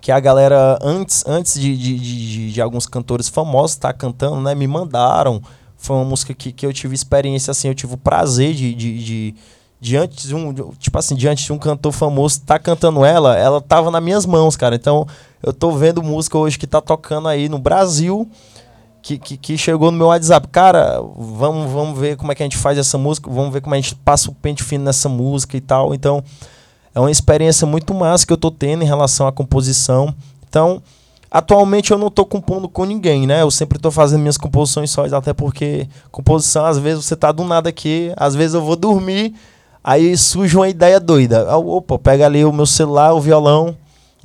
[0.00, 4.40] que a galera antes antes de, de, de, de alguns cantores famosos estar tá cantando,
[4.40, 5.42] né, me mandaram.
[5.76, 9.04] Foi uma música que, que eu tive experiência assim, eu tive o prazer de, de,
[9.04, 9.34] de
[9.80, 13.90] diante de um, tipo assim, diante de um cantor famoso tá cantando ela, ela tava
[13.90, 14.76] nas minhas mãos, cara.
[14.76, 15.04] Então,
[15.42, 18.30] eu tô vendo música hoje que tá tocando aí no Brasil
[19.06, 20.48] que, que, que, chegou no meu WhatsApp.
[20.48, 23.72] Cara, vamos, vamos ver como é que a gente faz essa música, vamos ver como
[23.72, 25.94] a gente passa o pente fino nessa música e tal.
[25.94, 26.24] Então,
[26.92, 30.12] é uma experiência muito massa que eu tô tendo em relação à composição.
[30.48, 30.82] Então,
[31.30, 33.42] atualmente eu não tô compondo com ninguém, né?
[33.42, 37.44] Eu sempre tô fazendo minhas composições só, até porque composição, às vezes você tá do
[37.44, 39.36] nada aqui, às vezes eu vou dormir,
[39.84, 41.56] aí surge uma ideia doida.
[41.56, 43.76] Opa, pega ali o meu celular, o violão,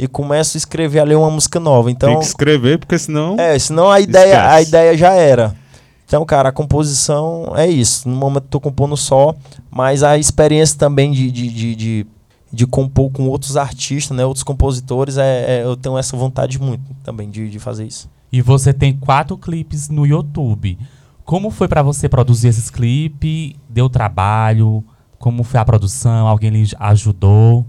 [0.02, 1.91] e começo a escrever ali uma música nova.
[1.91, 3.36] Então, Tem que escrever, porque senão.
[3.39, 5.56] É, senão a ideia, a ideia já era.
[6.04, 8.10] Então, cara, a composição é isso.
[8.10, 9.36] No momento eu tô compondo só,
[9.70, 12.08] mas a experiência também de, de, de, de,
[12.52, 16.84] de compor com outros artistas, né, outros compositores, é, é, eu tenho essa vontade muito
[17.04, 18.10] também de, de fazer isso.
[18.32, 20.80] E você tem quatro clipes no YouTube.
[21.24, 23.54] Como foi pra você produzir esses clipes?
[23.70, 24.84] Deu trabalho?
[25.20, 26.26] Como foi a produção?
[26.26, 27.68] Alguém lhe ajudou?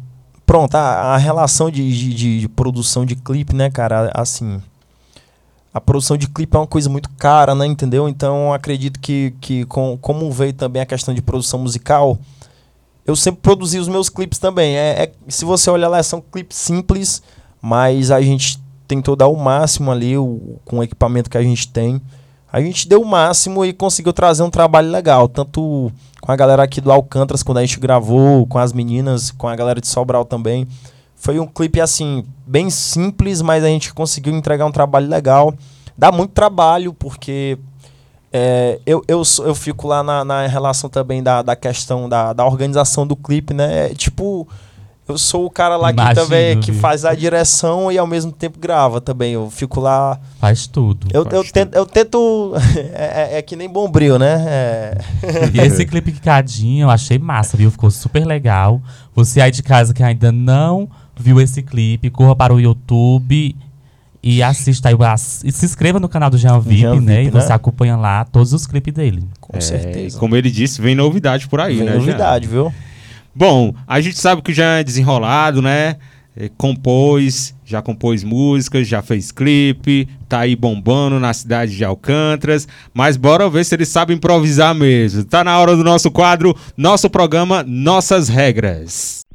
[0.53, 4.61] Pronto, a, a relação de, de- de- produção de clipe, né, cara, assim.
[5.73, 8.07] A produção de clipe é uma coisa muito cara, né, entendeu?
[8.07, 12.19] Então acredito que, que com, como veio também a questão de produção musical,
[13.07, 14.77] eu sempre produzi os meus clipes também.
[14.77, 17.23] É, é- se você olhar lá, são clipes simples,
[17.63, 21.67] mas a gente tentou dar o máximo ali o, com o equipamento que a gente
[21.67, 21.99] tem.
[22.53, 25.91] A gente deu o máximo e conseguiu trazer um trabalho legal, tanto
[26.21, 29.57] com a galera aqui do Alcântaras, quando a gente gravou, com as meninas, com a
[29.57, 30.69] galera de Sobral também.
[31.17, 35.55] Foi um clipe, assim, bem simples, mas a gente conseguiu entregar um trabalho legal.
[35.97, 37.59] Dá muito trabalho, porque
[38.31, 42.45] é, eu, eu, eu fico lá na, na relação também da, da questão da, da
[42.45, 43.87] organização do clipe, né?
[43.87, 44.47] É, tipo,
[45.09, 46.81] eu sou o cara lá Imagino, que também que viu?
[46.81, 49.33] faz a direção e ao mesmo tempo grava também.
[49.33, 50.19] Eu fico lá.
[50.39, 51.09] Faz tudo.
[51.13, 52.53] Eu, eu, Faz tento, eu tento.
[52.95, 54.45] é, é- é que nem bombril, né?
[54.47, 54.99] É,
[55.53, 57.71] E esse clipe Quicadinho eu achei massa, viu?
[57.71, 58.81] Ficou super legal.
[59.15, 63.55] Você aí de casa que ainda não viu esse clipe, corra para o YouTube
[64.23, 64.95] e assista aí.
[65.45, 67.17] E se inscreva no canal do Jean VIP, Jean né?
[67.17, 67.55] VIP, e você né?
[67.55, 69.25] acompanha lá todos os clipes dele.
[69.41, 70.19] com É, certeza.
[70.19, 71.93] Como ele disse, vem novidade por aí, Vem né?
[71.93, 71.99] Jean?
[71.99, 72.73] novidade, viu?
[73.35, 75.97] Bom, a gente sabe que já é desenrolado, né?
[76.35, 82.67] É, compôs, já compôs músicas, já fez clipe, tá aí bombando na cidade de Alcântaras,
[82.95, 85.25] mas bora ver se ele sabe improvisar mesmo.
[85.25, 89.27] Tá na hora do nosso quadro, nosso programa, Nossas Regras.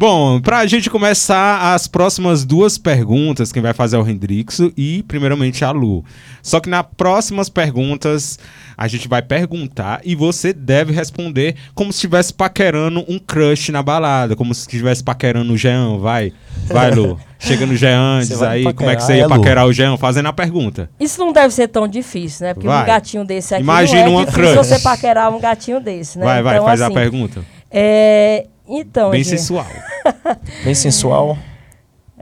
[0.00, 5.02] Bom, pra gente começar as próximas duas perguntas, quem vai fazer é o Hendrixo e,
[5.02, 6.04] primeiramente, a Lu.
[6.40, 8.38] Só que nas próximas perguntas,
[8.76, 13.82] a gente vai perguntar e você deve responder como se estivesse paquerando um crush na
[13.82, 16.32] balada, como se estivesse paquerando o Jean, vai.
[16.68, 17.18] Vai, Lu.
[17.40, 19.72] Chega no Jean, diz aí me como é que paquerar, você ia é, paquerar o
[19.72, 20.88] Jean, fazendo a pergunta.
[21.00, 22.54] Isso não deve ser tão difícil, né?
[22.54, 22.84] Porque Vai.
[22.84, 24.68] um gatinho desse aqui Imagina não é uma difícil crush.
[24.68, 26.24] você paquerar um gatinho desse, né?
[26.24, 27.44] vai, vai, Então, faz a assim, pergunta.
[27.68, 28.46] É...
[28.68, 29.66] Então, Bem gente, sensual.
[30.62, 31.38] Bem sensual.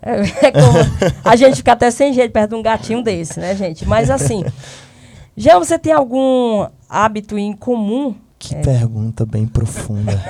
[0.01, 0.79] é como
[1.25, 3.85] a gente fica até sem jeito perto de um gatinho desse, né, gente?
[3.85, 4.45] Mas assim,
[5.37, 8.15] já você tem algum hábito em comum?
[8.39, 10.13] Que pergunta bem profunda.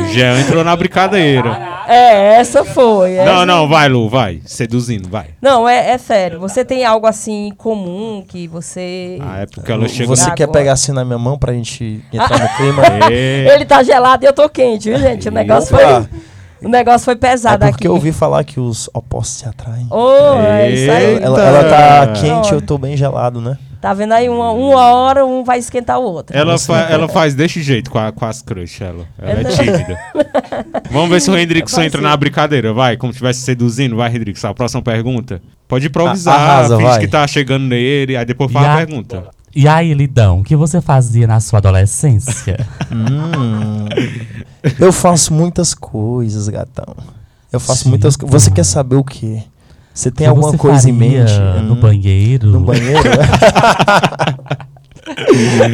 [0.00, 1.58] O Jean entrou na brincadeira.
[1.88, 3.14] É, essa foi.
[3.14, 4.40] essa- Não, não, vai, Lu, vai.
[4.44, 5.26] Seduzindo, vai.
[5.42, 6.38] Não, é, é sério.
[6.40, 9.18] Você tem algo assim comum que você.
[9.20, 10.16] Ah, é porque ela chegou...
[10.16, 10.58] Você quer Agora.
[10.60, 12.82] pegar assim na minha mão pra gente entrar no clima?
[13.10, 13.54] É.
[13.54, 15.28] Ele tá gelado e eu tô quente, viu, gente?
[15.28, 16.08] O negócio foi, Opa!
[16.62, 17.88] o negócio foi É pesado porque aqui.
[17.88, 19.86] eu ouvi falar que os opostos se atraem.
[19.90, 21.22] Ô, é isso aí.
[21.22, 23.58] Ela, ela tá quente, eu tô bem gelado, né?
[23.80, 24.28] Tá vendo aí?
[24.28, 26.36] Uma, uma hora um vai esquentar o outro.
[26.36, 29.06] Ela, fa- ela faz desse jeito com, a- com as crush, ela.
[29.18, 29.98] Ela é tímida.
[30.90, 32.72] Vamos ver se o Hendrickson Vai entra na brincadeira.
[32.72, 33.96] Vai, como estivesse seduzindo.
[33.96, 34.48] Vai, Hendrickson.
[34.48, 35.40] A próxima pergunta.
[35.68, 36.34] Pode improvisar.
[36.38, 37.00] A- arrasa, finge vai.
[37.00, 38.16] que tá chegando nele.
[38.16, 39.24] Aí depois faz E a a- pergunta.
[39.54, 42.58] E aí, Lidão, o que você fazia na sua adolescência?
[42.92, 43.86] Hum,
[44.78, 46.94] eu faço muitas coisas, gatão.
[47.52, 47.88] Eu faço Sim.
[47.90, 48.42] muitas coisas.
[48.42, 49.42] Você quer saber o quê?
[49.96, 51.32] Você tem que alguma você coisa em mente?
[51.64, 52.46] No Hum, banheiro?
[52.48, 53.00] No banheiro?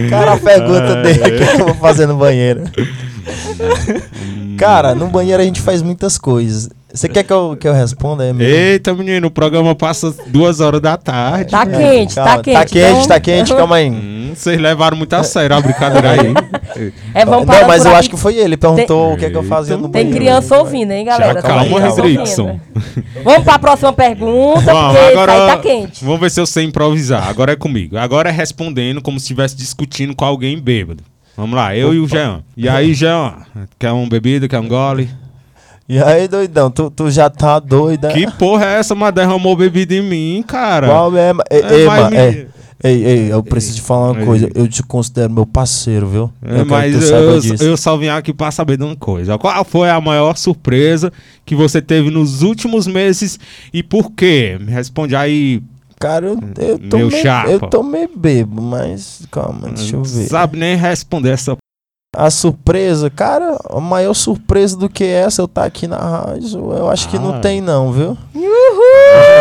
[0.08, 2.62] Cara, a pergunta dele, o que eu vou fazer no banheiro?
[4.56, 6.70] Cara, no banheiro a gente faz muitas coisas.
[6.94, 8.24] Você quer que eu, que eu responda?
[8.24, 8.54] É mesmo?
[8.54, 11.50] Eita, menino, o programa passa duas horas da tarde.
[11.50, 12.54] Tá quente, Calma, tá quente.
[12.54, 13.90] Tá quente, então- tá quente, calma aí.
[14.34, 16.32] Vocês levaram muito a sério a brincadeira aí.
[17.14, 18.00] É, vamos Não, mas eu aqui.
[18.00, 18.56] acho que foi ele.
[18.56, 20.16] Perguntou o que é que eu fazia no Tem banheiro.
[20.18, 21.34] criança ouvindo, hein, galera?
[21.34, 22.60] Já Tem calma, ouvindo.
[23.22, 26.04] Vamos pra próxima pergunta, Vamos, porque agora, isso aí tá quente.
[26.04, 27.28] vamos ver se eu sei improvisar.
[27.28, 27.98] Agora é comigo.
[27.98, 31.04] Agora é respondendo como se estivesse discutindo com alguém bêbado.
[31.36, 32.42] Vamos lá, eu e o Jean.
[32.56, 33.34] E aí, Jean,
[33.78, 35.10] quer um bebida, quer um gole?
[35.88, 38.08] E aí, doidão, tu, tu já tá doida?
[38.08, 40.86] Que porra é essa, mas derramou bebida em mim, cara?
[40.88, 41.30] Qual é?
[41.50, 42.46] É, mas ma- me-
[42.82, 44.26] ei, ei, ei, eu preciso te falar uma Ei.
[44.26, 44.48] coisa.
[44.54, 46.30] Eu te considero meu parceiro, viu?
[46.42, 47.62] É, que mas saiba eu, disso.
[47.64, 49.38] eu só vim aqui pra saber de uma coisa.
[49.38, 51.12] Qual foi a maior surpresa
[51.44, 53.38] que você teve nos últimos meses
[53.72, 54.58] e por quê?
[54.60, 55.62] Me responde aí.
[56.00, 57.50] Cara, eu, eu tô Meu meio, chapa.
[57.50, 60.26] eu tô meio bebo, mas calma, deixa eu Não ver.
[60.28, 61.56] sabe nem responder essa.
[62.14, 66.90] A surpresa, cara, a maior surpresa do que essa eu tá aqui na rádio, eu
[66.90, 67.20] acho que Ah.
[67.20, 68.18] não tem não, viu?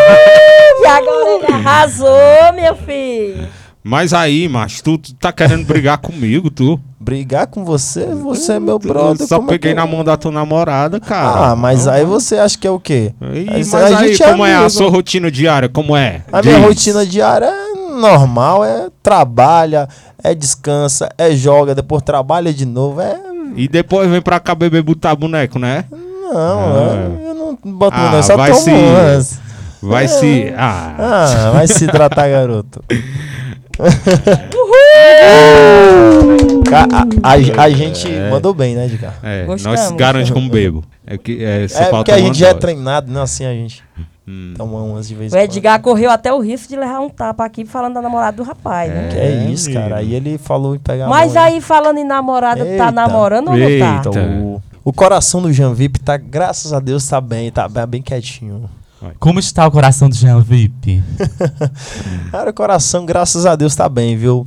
[0.82, 3.46] E agora ele arrasou, meu filho.
[3.84, 6.78] Mas aí, macho, tu, tu tá querendo brigar comigo, tu?
[7.00, 9.26] Brigar com você, você é meu Eu brother.
[9.26, 11.50] só como é peguei que- na mão da tua namorada, cara.
[11.50, 13.12] Ah, mas aí você acha que é o quê?
[13.32, 14.70] Ih, Aí mas a aí, é como é a amigo.
[14.70, 15.68] sua rotina diária?
[15.68, 16.22] Como é?
[16.32, 16.66] A minha Diz.
[16.66, 19.88] rotina diária é normal, é trabalha,
[20.22, 23.16] é descansa, é joga, depois trabalha de novo, é...
[23.56, 25.84] E depois vem pra cá beber botar boneco, né?
[25.90, 27.18] Não, Ah.
[27.24, 29.40] é- eu não boto Ah, não, eu só vai tomo se-
[29.82, 30.52] Vai se.
[30.56, 30.94] Ah.
[30.98, 31.48] ah.
[31.48, 32.84] ah vai se hidratar, garoto.
[34.54, 34.72] Uhul!
[36.72, 38.30] A, a, a, gente é.
[38.30, 39.14] mandou bem, né, Edgar?
[39.22, 40.84] É, nós garante como bebo.
[41.06, 43.82] É, que, é, é porque a gente já é treinado, não é assim a gente.
[44.26, 44.54] Hum.
[44.56, 45.82] Toma umas de vez O Edgar quando.
[45.82, 48.94] correu até o risco de levar um tapa aqui falando da namorada do rapaz, é,
[48.94, 49.08] né?
[49.10, 49.96] Que é, é isso, cara.
[49.96, 52.84] Aí ele falou em pegar Mas aí falando em namorada, tá Eita.
[52.84, 53.70] tá namorando ou não tá?
[53.70, 54.08] Eita.
[54.08, 58.70] Então, o, o coração do Janvip tá, graças a Deus, tá bem, tá bem quietinho.
[59.18, 61.02] Como está o coração do Jean Vip?
[62.30, 64.44] Cara, o coração, graças a Deus, está bem, viu?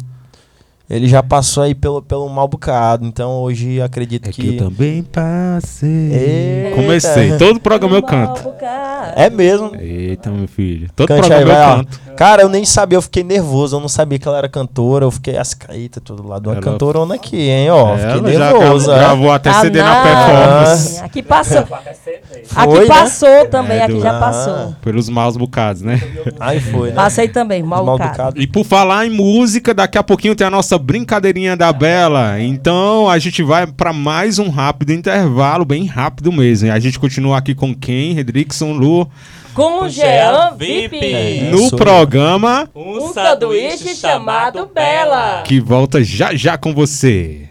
[0.88, 4.42] Ele já passou aí pelo, pelo mal bocado, então hoje acredito é que...
[4.42, 4.48] que.
[4.58, 5.90] eu também passei.
[5.90, 6.76] Eita.
[6.76, 7.38] Comecei.
[7.38, 8.54] Todo programa eu canto.
[9.16, 9.72] É mesmo.
[9.76, 10.90] Eita, meu filho.
[10.96, 12.02] Todo Cante programa aí, eu canto.
[12.12, 12.16] Ó.
[12.16, 13.76] Cara, eu nem sabia, eu fiquei nervoso.
[13.76, 15.06] Eu não sabia que ela era cantora.
[15.06, 15.58] Eu fiquei as
[16.04, 16.48] todo lado.
[16.48, 16.62] Uma ela...
[16.62, 17.70] cantorona aqui, hein?
[17.70, 18.86] Ó, fiquei nervoso.
[18.86, 21.00] Já gravou, até ah, CD na performance.
[21.02, 21.66] Aqui passou.
[21.66, 22.80] Foi, né?
[22.80, 23.46] aqui passou né?
[23.46, 24.02] também, é, aqui do...
[24.02, 24.20] já ah.
[24.20, 24.76] passou.
[24.82, 26.02] Pelos maus bocados, né?
[26.40, 26.96] Aí foi, né?
[26.96, 28.12] Passei também, mal, mal bocado.
[28.12, 28.42] bocado.
[28.42, 32.40] E por falar em música, daqui a pouquinho tem a nossa nossa brincadeirinha da Bela.
[32.42, 36.72] Então a gente vai para mais um rápido intervalo, bem rápido mesmo.
[36.72, 38.14] A gente continua aqui com quem?
[38.14, 39.10] Redrickson, Lu.
[39.54, 41.50] Com, o Jean VIP.
[41.50, 45.44] No programa Um Sanduíche Chamado Bela.
[45.44, 47.48] Que volta já já com você.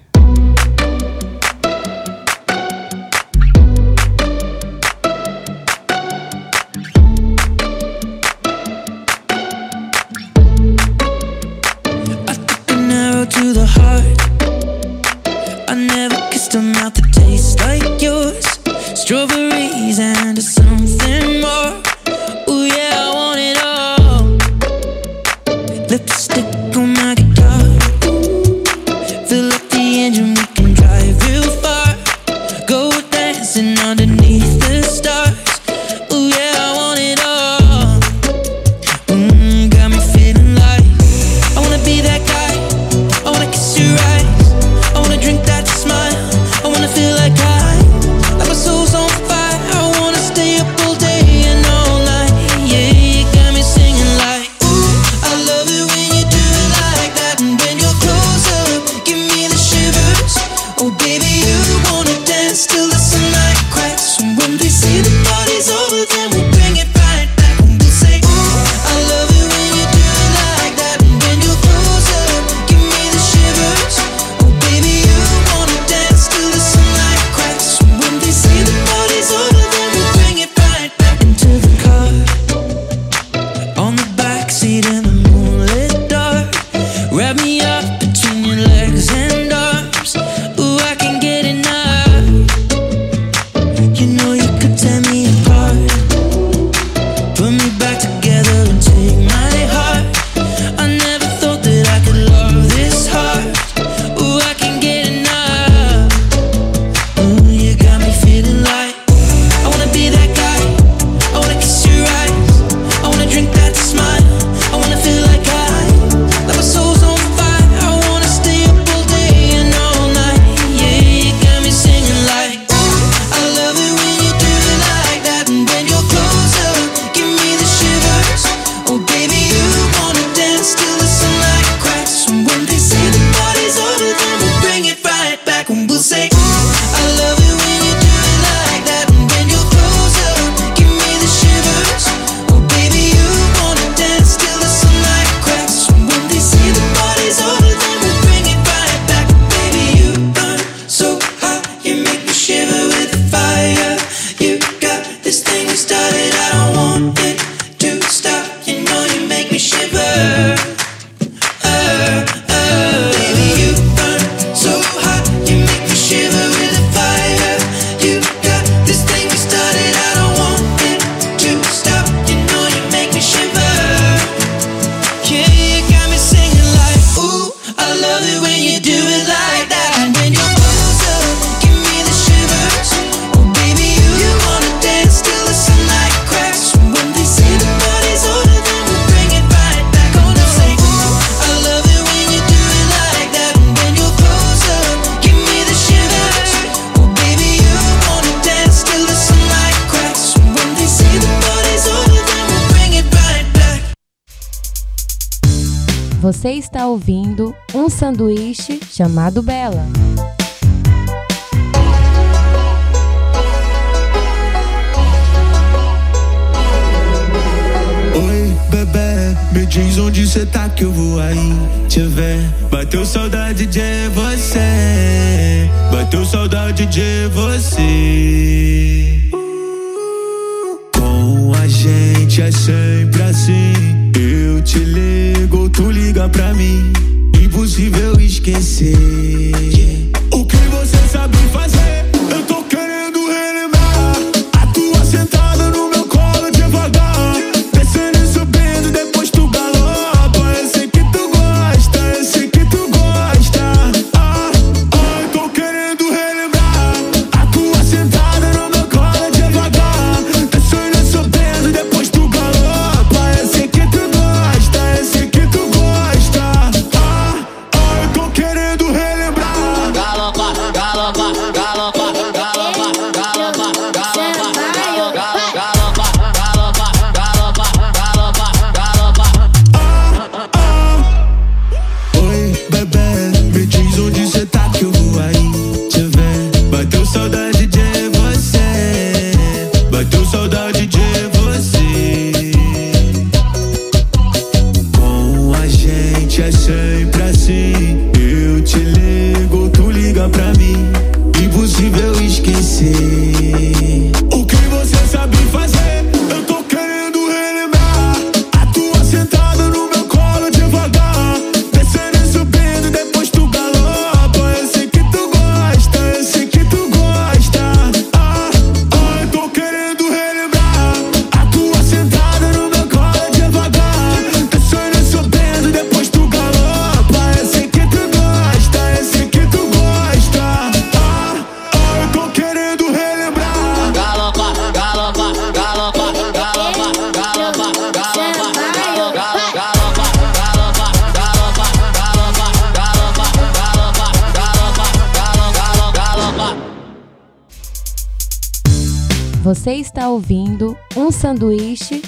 [208.94, 210.03] chamado Bela.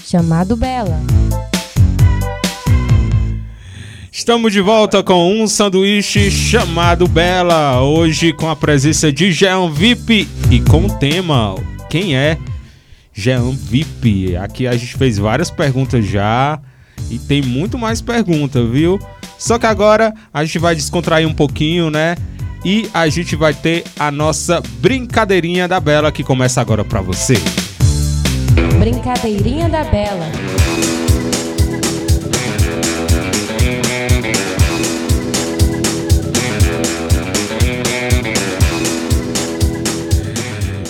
[0.06, 1.00] Chamado Bela.
[4.12, 7.82] Estamos de volta com um sanduíche chamado Bela.
[7.82, 11.56] Hoje com a presença de Jean VIP e com o tema
[11.90, 12.38] Quem é
[13.12, 14.36] Jean VIP?
[14.36, 16.60] Aqui a gente fez várias perguntas já
[17.10, 19.00] e tem muito mais perguntas, viu?
[19.36, 22.14] Só que agora a gente vai descontrair um pouquinho, né?
[22.64, 27.34] E a gente vai ter a nossa brincadeirinha da Bela que começa agora pra você.
[28.86, 30.30] Brincadeirinha da Bela.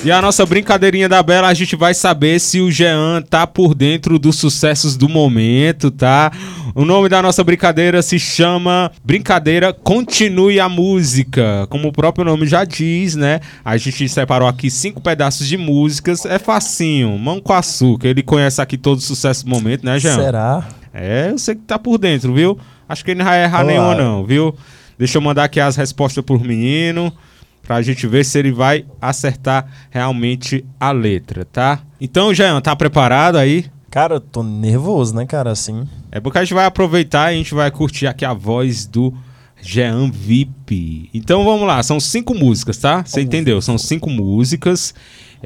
[0.07, 3.75] E a nossa brincadeirinha da Bela, a gente vai saber se o Jean tá por
[3.75, 6.31] dentro dos sucessos do momento, tá?
[6.77, 11.67] O nome da nossa brincadeira se chama Brincadeira Continue a Música.
[11.71, 13.41] Como o próprio nome já diz, né?
[13.65, 16.25] A gente separou aqui cinco pedaços de músicas.
[16.25, 18.07] É facinho, mão com açúcar.
[18.07, 20.15] Ele conhece aqui todo o sucesso do momento, né, Jean?
[20.15, 20.69] Será?
[20.95, 22.57] É, eu sei que tá por dentro, viu?
[22.89, 23.73] Acho que ele não vai errar Olá.
[23.73, 24.55] nenhuma, não, viu?
[24.97, 27.13] Deixa eu mandar aqui as respostas pro menino,
[27.67, 31.81] pra gente ver se ele vai acertar realmente a letra, tá?
[32.01, 33.67] Então, Jean, tá preparado aí?
[33.91, 35.51] Cara, eu tô nervoso, né, cara?
[35.51, 35.87] Assim.
[36.13, 39.13] É porque a gente vai aproveitar e a gente vai curtir aqui a voz do
[39.61, 41.11] Jean VIP.
[41.13, 43.03] Então vamos lá, são cinco músicas, tá?
[43.05, 43.61] Você entendeu?
[43.61, 44.95] São cinco músicas,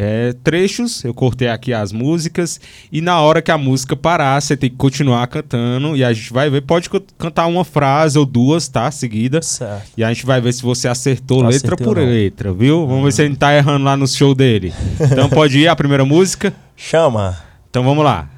[0.03, 1.05] é, trechos.
[1.05, 2.59] Eu cortei aqui as músicas
[2.91, 6.33] e na hora que a música parar, você tem que continuar cantando e a gente
[6.33, 6.63] vai ver.
[6.63, 8.91] Pode can- cantar uma frase ou duas, tá?
[8.91, 9.43] Seguida.
[9.43, 9.91] Certo.
[9.97, 12.05] E a gente vai ver se você acertou Acertei letra por não.
[12.07, 12.87] letra, viu?
[12.87, 14.73] Vamos ver se ele tá errando lá no show dele.
[15.13, 16.53] Então pode ir a primeira música.
[16.77, 17.37] Chama.
[17.69, 18.29] Então vamos lá.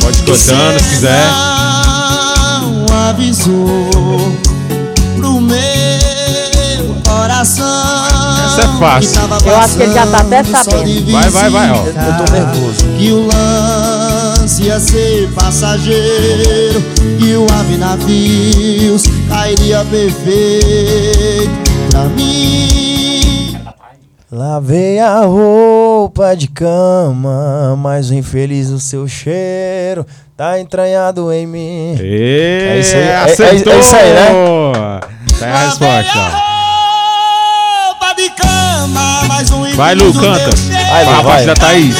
[0.00, 1.26] Pode ir cantando se quiser.
[2.60, 4.20] Não avisou
[7.24, 7.64] coração.
[8.46, 9.20] Essa é fácil.
[9.46, 11.10] Eu acho que ele já tá até sabendo.
[11.12, 11.86] Vai, vai, vai, ó.
[11.86, 12.84] Eu, tô nervoso.
[12.98, 16.82] Que o lance ia ser passageiro
[17.18, 21.50] Que o ave navios cairia perfeito
[21.90, 23.56] pra mim
[24.30, 30.04] Lavei a roupa de cama, mas o infeliz o seu cheiro
[30.36, 31.96] tá entranhado em mim.
[32.00, 35.00] É isso aí, é- é- é isso aí, né?
[35.38, 36.43] Tá aí a resposta.
[39.74, 40.50] Vai, Lu, canta.
[40.90, 41.46] Vai, Lu, a vai.
[41.46, 41.96] da Thaís.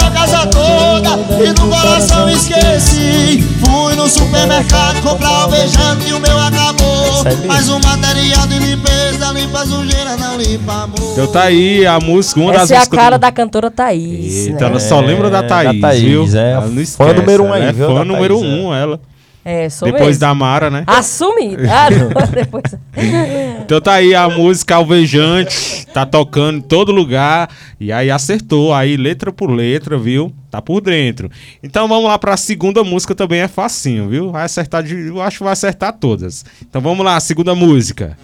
[0.00, 1.10] Na casa toda
[1.44, 7.24] E no coração esqueci Fui no supermercado comprar alvejante e o meu acabou.
[7.24, 7.46] Mesmo.
[7.46, 11.12] Mas o material de limpeza limpa sujeira, não limpa amor.
[11.12, 12.98] Então tá aí a música, uma das Essa é a músicas.
[12.98, 13.20] cara do...
[13.22, 14.46] da cantora Thaís.
[14.46, 14.66] Eita, né?
[14.70, 16.28] ela só lembra da É, da Thaís, Thaís, viu?
[16.38, 16.52] é.
[16.52, 19.00] Ela não Fã esquece, número um aí, é viu, Fã número Thaís, um, ela.
[19.44, 20.20] É, sou Depois mesmo.
[20.20, 20.84] da Mara, né?
[20.86, 21.68] Assumida.
[21.72, 22.64] Ah, não, depois...
[23.64, 27.50] Então tá aí a música Alvejante, tá tocando em todo lugar.
[27.78, 30.32] E aí acertou, aí letra por letra, viu?
[30.50, 31.30] Tá por dentro.
[31.62, 34.32] Então vamos lá pra segunda música, também é facinho, viu?
[34.32, 36.44] Vai acertar, de, eu acho que vai acertar todas.
[36.66, 38.16] Então vamos lá, segunda música.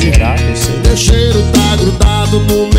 [0.00, 0.96] Será que eu sei?
[0.96, 2.73] Cheiro tá grudado no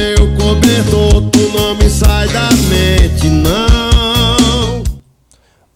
[0.76, 1.22] cobertor.
[1.32, 4.84] Tu não me sai da mente, não.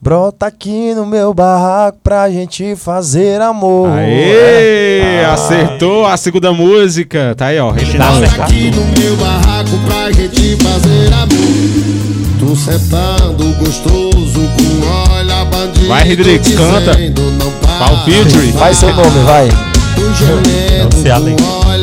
[0.01, 3.89] Brota aqui no meu barraco pra gente fazer amor.
[3.89, 5.25] Aê!
[5.25, 7.35] Acertou a segunda música.
[7.37, 7.71] Tá aí, ó.
[7.71, 8.25] Reginaldo.
[8.35, 11.29] Tá Aqui no meu barraco pra gente fazer amor.
[12.39, 15.87] Tu sentando gostoso com olha bandido.
[15.89, 16.93] Vai, Rodrigues, canta.
[18.05, 18.51] featuring?
[18.53, 19.49] Vai seu nome, vai.
[19.95, 21.43] Tu gemendo letra.
[21.43, 21.78] com olha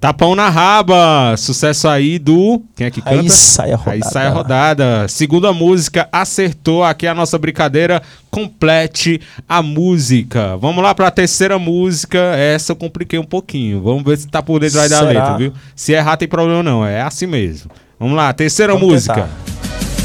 [0.00, 1.34] Tapão na raba.
[1.36, 2.62] Sucesso aí do.
[2.74, 3.20] Quem é que canta?
[3.20, 3.92] Aí sai a rodada.
[3.92, 5.08] Aí sai a rodada.
[5.08, 6.82] Segunda música, acertou.
[6.82, 8.00] Aqui é a nossa brincadeira.
[8.30, 10.56] Complete a música.
[10.56, 12.18] Vamos lá pra terceira música.
[12.34, 13.82] Essa eu compliquei um pouquinho.
[13.82, 15.52] Vamos ver se tá por dentro aí da letra, viu?
[15.76, 16.84] Se errar, tem problema não.
[16.84, 17.70] É assim mesmo.
[17.98, 19.14] Vamos lá, terceira Vamos música.
[19.14, 19.28] tentar.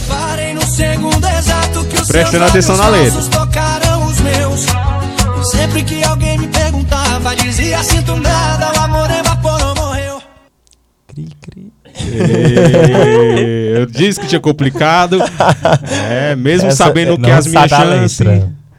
[0.10, 3.12] Parei no segundo exato que os Prestando atenção na letra.
[3.14, 4.66] falsos tocaram os meus.
[5.50, 9.25] Sempre que alguém me perguntava, dizia sinto nada, o amor morreu.
[11.16, 11.72] Cri, cri.
[13.76, 15.18] Eu disse que tinha complicado.
[16.10, 18.20] É, mesmo Essa- sabendo que as minhas a chances.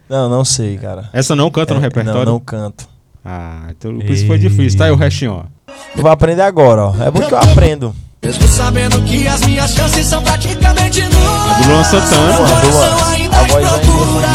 [0.09, 1.09] Não, não sei, cara.
[1.13, 2.25] Essa não canta no É, repertório?
[2.27, 2.87] Não, não canto.
[3.25, 4.79] Ah, então por isso foi difícil.
[4.79, 5.73] Tá aí o restinho, ó.
[5.97, 6.95] Tu vai aprender agora, ó.
[7.03, 7.95] É bom que eu aprendo.
[8.23, 11.57] Mesmo sabendo que as minhas chances são praticamente nulas.
[11.67, 12.37] do Luan Santana.
[12.37, 13.07] Luan, coração Luan.
[13.13, 14.27] ainda A voz é procura.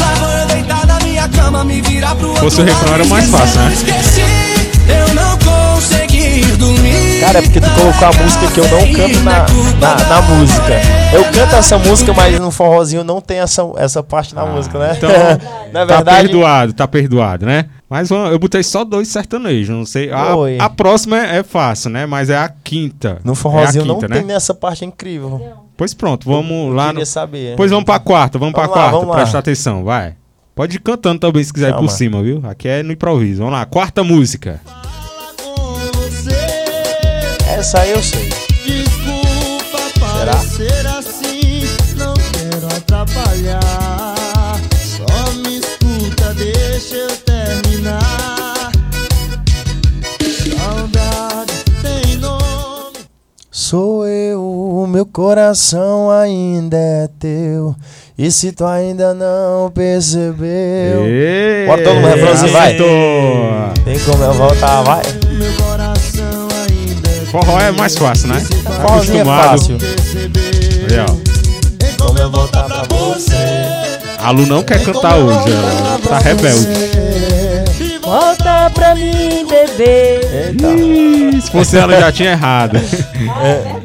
[0.00, 3.04] Lá vou eu deitar na minha cama, me virar pro outro Fosse o refrão, era
[3.06, 3.72] mais fácil, né?
[3.72, 4.20] Esqueci,
[4.88, 6.85] eu não consegui dormir.
[7.20, 9.46] Cara, é porque tu colocou a música que eu não canto na,
[9.80, 10.72] na, na música.
[11.12, 14.94] Eu canto essa música, mas no forrozinho não tem essa, essa parte na música, né?
[14.96, 15.10] então,
[15.72, 17.66] na Tá verdade, perdoado, tá perdoado, né?
[17.88, 20.10] Mas eu botei só dois sertanejos, não sei.
[20.10, 22.04] A, a próxima é, é fácil, né?
[22.04, 23.18] Mas é a quinta.
[23.24, 24.34] no forrozinho é quinta, não tem né?
[24.34, 25.40] nessa parte incrível.
[25.76, 26.86] Pois pronto, vamos lá.
[26.86, 26.92] No...
[26.94, 27.56] Queria saber.
[27.56, 29.14] Pois vamos pra quarta, vamos, pra Vamos lá, quarta.
[29.14, 30.14] Presta atenção, vai.
[30.54, 31.90] Pode ir cantando também se quiser ir por Calma.
[31.90, 32.42] cima, viu?
[32.44, 33.38] Aqui é no improviso.
[33.38, 34.60] Vamos lá, quarta música.
[37.66, 38.28] Essa aí eu sei.
[38.64, 40.36] desculpa Será?
[40.36, 41.62] parecer assim.
[41.96, 44.54] Não quero atrapalhar.
[44.84, 48.70] Só me escuta, deixa eu terminar.
[50.60, 52.98] Saudade tem nome.
[53.50, 57.74] Sou eu, o meu coração ainda é teu.
[58.16, 61.02] E se tu ainda não percebeu.
[61.66, 62.76] Bota todo mundo no refrãozinho, vai.
[63.84, 65.02] Tem como eu voltar, vai.
[67.30, 68.42] Forró é mais fácil, né?
[68.64, 69.48] Tá é acostumado.
[69.50, 69.78] fácil.
[69.78, 70.92] perceber.
[70.92, 71.76] Aí, ó.
[71.78, 73.34] Tem como eu voltar pra você.
[74.18, 76.66] A Lu não quer cantar hoje, ela tá rebelde.
[78.02, 80.20] Volta pra mim, bebê.
[81.34, 82.78] Ih, se fosse ela já tinha errado.
[83.42, 83.76] É.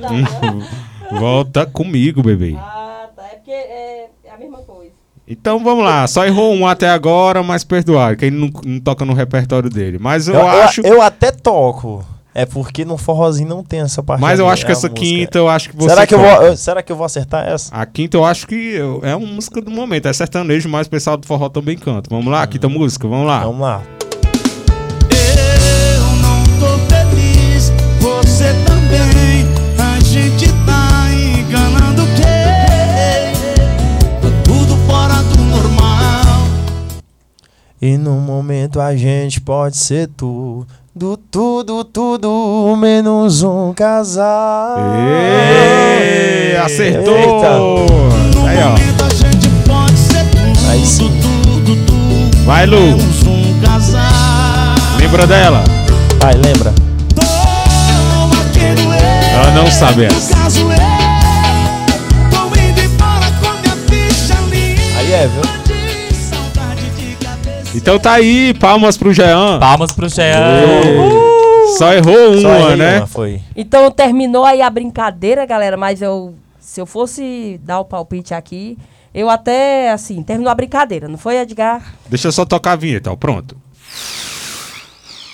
[1.20, 2.56] Volta comigo, bebê.
[2.58, 3.24] Ah, tá.
[3.24, 4.92] É porque é a mesma coisa.
[5.28, 9.06] Então vamos lá, só errou um até agora, mas perdoado, que ele não, não toca
[9.06, 9.98] no repertório dele.
[10.00, 10.82] Mas eu, Eu, eu- acho.
[10.82, 12.04] eu até toco.
[12.34, 14.21] É porque no forrozinho não tem essa parte.
[14.21, 15.05] mas eu acho é que a essa música.
[15.05, 15.89] quinta, eu acho que você.
[15.89, 17.73] Será que, eu vou, eu- será que eu vou acertar essa?
[17.75, 20.89] A quinta eu acho que eu- é uma música do momento, é sertanejo, mas o
[20.89, 22.09] pessoal do forró também canta.
[22.09, 23.41] Vamos lá, quinta música, vamos lá.
[23.43, 23.82] Vamos lá.
[37.82, 40.67] E no momento a gente pode ser tudo,
[41.32, 44.77] tudo, tudo, menos um casal.
[45.09, 47.17] Ê, acertou!
[47.17, 48.47] Eita.
[48.47, 48.69] Aí, ó.
[48.69, 51.11] Momento a gente pode ser tudo, Aí sim.
[52.45, 52.79] Vai, Lu.
[52.79, 54.01] Menos um casal.
[54.99, 55.63] Lembra dela?
[56.19, 56.71] Vai, lembra?
[59.34, 60.36] Ela não sabe essa.
[60.36, 60.82] Limpa
[64.99, 65.61] Aí é, viu?
[67.74, 69.59] Então tá aí, palmas pro Jean.
[69.59, 70.82] Palmas pro Jean.
[71.78, 72.97] Só errou Só uma, errei né?
[72.97, 73.41] uma, foi.
[73.55, 78.78] Então terminou aí a brincadeira, galera, mas eu se eu fosse dar o palpite aqui,
[79.13, 81.95] eu até assim, terminou a brincadeira, não foi, Edgar?
[82.07, 83.15] Deixa eu só tocar a vinheta, ó.
[83.15, 83.57] Pronto.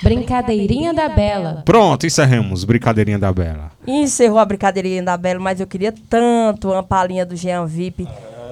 [0.01, 1.63] Brincadeirinha da Bela.
[1.65, 2.63] Pronto, encerramos.
[2.63, 3.71] Brincadeirinha da Bela.
[3.85, 8.07] Encerrou a brincadeirinha da Bela, mas eu queria tanto uma palhinha do Jean VIP.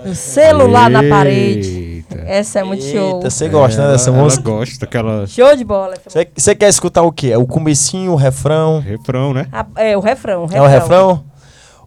[0.06, 2.04] O celular na parede.
[2.10, 2.24] Eita.
[2.28, 3.16] Essa é muito show.
[3.18, 4.44] Eita, você gosta, né, Ela- dessa ela música?
[4.50, 5.96] gosta daquela Show de bola.
[6.36, 7.30] Você- quer escutar o quê?
[7.32, 8.80] É o comecinho, o refrão?
[8.80, 9.48] refrão, né?
[9.52, 10.48] Ah, É, o refrão.
[10.52, 11.24] É o refrão?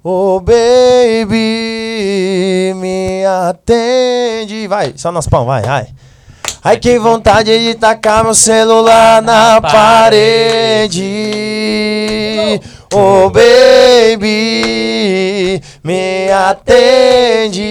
[0.02, 1.34] Oh, baby,
[2.76, 4.66] me atende.
[4.68, 5.88] Vai, só nas palmas, vai, vai.
[6.64, 11.00] Ai, que vontade de tacar meu celular na parede.
[12.94, 14.24] Oh, baby,
[15.84, 17.62] me atende.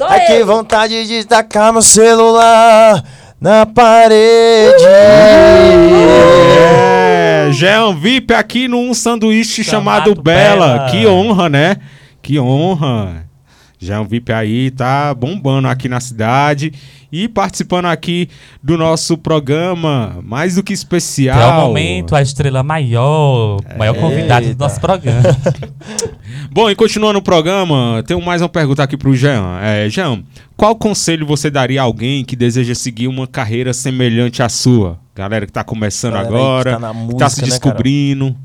[0.00, 3.02] Ai, que vontade de tacar meu celular
[3.40, 4.84] na parede.
[6.68, 10.78] É, Jean VIP aqui num sanduíche chamado, Chamado Bela.
[10.78, 10.90] Bela.
[10.90, 11.78] Que honra, né?
[12.22, 13.26] Que honra.
[13.76, 16.72] Jean VIP aí tá bombando aqui na cidade
[17.24, 18.28] e participando aqui
[18.62, 21.38] do nosso programa, mais do que especial.
[21.38, 25.22] Até o momento, a estrela maior, o maior convidado do nosso programa.
[26.52, 29.58] Bom, e continuando o programa, tenho mais uma pergunta aqui pro Jean.
[29.62, 30.22] É, Jean,
[30.56, 34.98] qual conselho você daria a alguém que deseja seguir uma carreira semelhante à sua?
[35.14, 37.50] Galera que tá começando Galera que agora, tá que música, tá se né, cara?
[37.50, 38.36] descobrindo.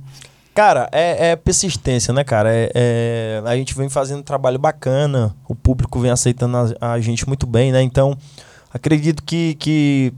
[0.53, 2.53] Cara, é, é persistência, né, cara?
[2.53, 6.99] É, é- a gente vem fazendo um trabalho bacana, o público vem aceitando a, a
[6.99, 7.81] gente muito bem, né?
[7.81, 8.17] Então,
[8.73, 10.13] acredito que, que,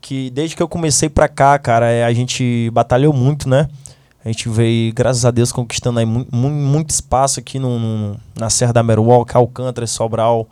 [0.00, 3.68] que, desde que eu comecei pra cá, cara, é, a gente batalhou muito, né?
[4.24, 8.16] A gente veio, graças a Deus, conquistando aí mu- mu- muito espaço aqui no, no-
[8.34, 10.48] na Serra da Meruoca, Alcântara, Sobral,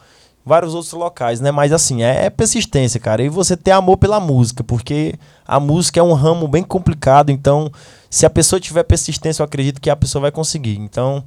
[0.47, 1.51] vários outros locais, né?
[1.51, 3.23] Mas assim, é, é persistência, cara.
[3.23, 5.15] E você ter amor pela música, porque
[5.47, 7.71] a música é um ramo bem complicado, então
[8.09, 10.77] se a pessoa tiver persistência, eu acredito que a pessoa vai conseguir.
[10.79, 11.25] Então,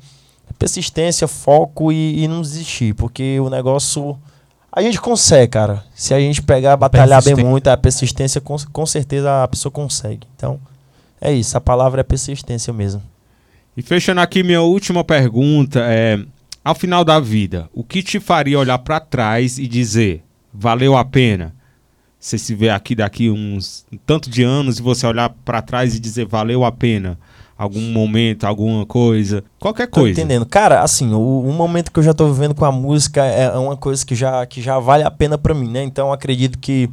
[0.57, 4.17] persistência, foco e, e não desistir, porque o negócio
[4.77, 5.83] a gente consegue, cara.
[5.95, 10.27] Se a gente pegar, batalhar bem muito, a persistência com, com certeza a pessoa consegue.
[10.35, 10.59] Então,
[11.19, 13.01] é isso, a palavra é persistência mesmo.
[13.75, 16.19] E fechando aqui minha última pergunta é,
[16.63, 20.23] ao final da vida, o que te faria olhar pra trás e dizer,
[20.53, 21.55] valeu a pena?
[22.19, 25.95] Você se vê aqui daqui uns um tanto de anos e você olhar pra trás
[25.95, 27.17] e dizer, valeu a pena?
[27.57, 30.11] Algum momento, alguma coisa, qualquer Tô coisa.
[30.11, 30.45] entendendo.
[30.45, 33.75] Cara, assim, o, o momento que eu já tô vivendo com a música é uma
[33.75, 35.83] coisa que já, que já vale a pena pra mim, né?
[35.83, 36.87] Então, acredito que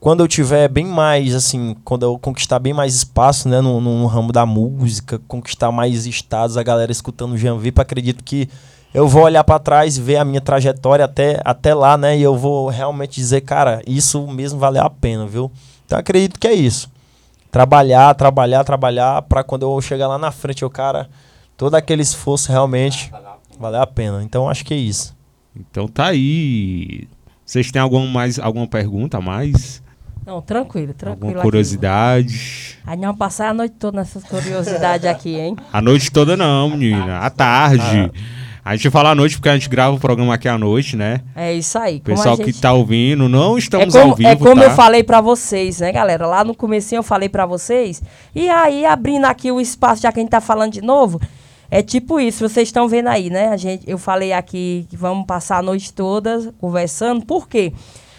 [0.00, 4.06] quando eu tiver bem mais, assim, quando eu conquistar bem mais espaço, né, no, no
[4.06, 8.48] ramo da música, conquistar mais estados, a galera escutando o Jean Vipa, acredito que
[8.92, 12.16] eu vou olhar pra trás ver a minha trajetória até, até lá, né?
[12.16, 15.50] E eu vou realmente dizer, cara, isso mesmo valeu a pena, viu?
[15.84, 16.88] Então, acredito que é isso.
[17.56, 21.08] Trabalhar, trabalhar, trabalhar, pra quando eu chegar lá na frente, eu, cara,
[21.56, 23.10] todo aquele esforço realmente
[23.58, 24.22] valeu a pena.
[24.22, 25.16] Então, acho que é isso.
[25.58, 27.08] Então tá aí.
[27.46, 29.82] Vocês têm alguma, mais, alguma pergunta a mais?
[30.26, 31.12] Não, tranquilo, tranquilo.
[31.12, 31.40] alguma aqui.
[31.40, 32.78] curiosidade?
[32.84, 35.56] Aí não passar a noite toda nessas curiosidades aqui, hein?
[35.72, 37.20] A noite toda não, menina.
[37.20, 38.12] À tarde.
[38.68, 41.20] A gente fala à noite porque a gente grava o programa aqui à noite, né?
[41.36, 42.00] É isso aí.
[42.00, 44.64] Pessoal gente- que tá ouvindo, não É estamos como, ao vivo, é como tá?
[44.66, 46.26] eu falei pra vocês, né, galera?
[46.26, 48.02] Lá no comecinho eu falei pra vocês.
[48.34, 51.20] E aí, abrindo aqui o espaço, já que a gente tá falando de novo,
[51.70, 53.50] é tipo isso, vocês estão vendo aí, né?
[53.50, 57.24] A gente, eu falei aqui que vamos passar a noite toda conversando.
[57.24, 57.72] Por quê?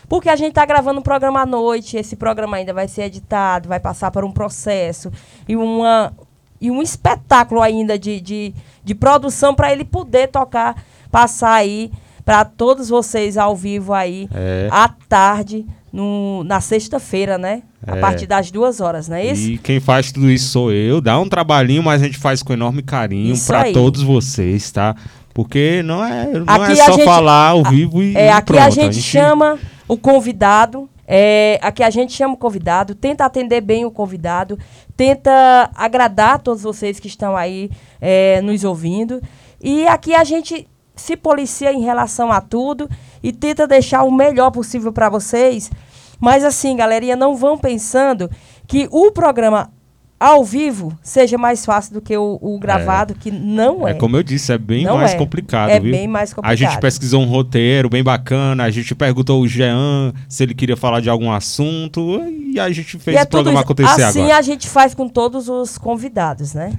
[0.08, 3.68] Porque a gente tá gravando um programa à noite, esse programa ainda vai ser editado,
[3.68, 5.12] vai passar por um processo
[5.46, 6.14] e uma
[6.60, 8.54] e um espetáculo ainda de, de,
[8.84, 10.76] de produção para ele poder tocar,
[11.12, 11.92] passar aí
[12.26, 14.68] para todos vocês ao vivo aí É.
[14.72, 17.64] à tarde, no, na sexta-feira, né?
[17.86, 18.00] A É.
[18.02, 19.50] partir das duas horas, não é isso?
[19.50, 21.00] E quem faz tudo isso sou eu.
[21.00, 23.72] Dá um trabalhinho, mas a gente faz com enorme carinho aí.
[23.74, 24.94] todos vocês, tá?
[25.34, 28.48] Porque não é, não Aqui é a só gente- falar ao vivo e, É, aqui
[28.48, 28.64] pronto.
[28.64, 29.58] a gente chama
[29.88, 30.90] o convidado.
[31.08, 34.60] É, aqui a gente chama o convidado, tenta atender bem o convidado,
[34.96, 37.72] tenta agradar todos vocês que estão aí
[38.02, 39.22] é, nos ouvindo.
[39.62, 42.90] E aqui a gente se policia em relação a tudo
[43.24, 45.72] e tenta deixar o melhor possível para vocês.
[46.20, 48.30] Mas assim, galerinha, não vão pensando
[48.68, 49.72] que o programa
[50.20, 53.92] ao vivo seja mais fácil do que o, o gravado, que não é.
[53.92, 55.18] É como eu disse, é bem Não mais é.
[55.18, 55.92] complicado, É viu?
[55.92, 56.82] bem mais A gente complicado.
[56.82, 61.10] pesquisou um roteiro bem bacana, a gente perguntou ao Jean se ele queria falar de
[61.10, 62.20] algum assunto
[62.54, 64.38] e a gente fez E é o programa acontecer assim agora.
[64.38, 66.74] a gente faz com todos os convidados, né?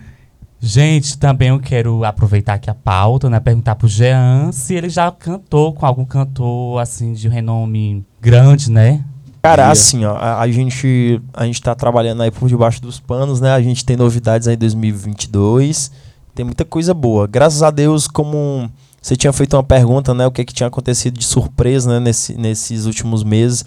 [0.61, 3.39] Gente, também eu quero aproveitar aqui a pauta, né?
[3.39, 9.05] Perguntar pro Jean se ele já cantou com algum cantor, assim, de renome grande, né?
[9.49, 13.41] Cara, assim, ó, a, a gente a gente tá trabalhando aí por debaixo dos panos,
[13.41, 13.53] né?
[13.53, 15.91] A gente tem novidades aí em 2022.
[16.35, 17.27] Tem muita coisa boa.
[17.27, 18.71] Graças a Deus, como
[19.01, 22.35] você tinha feito uma pergunta, né, o que que tinha acontecido de surpresa, né, nesse,
[22.35, 23.65] nesses últimos meses.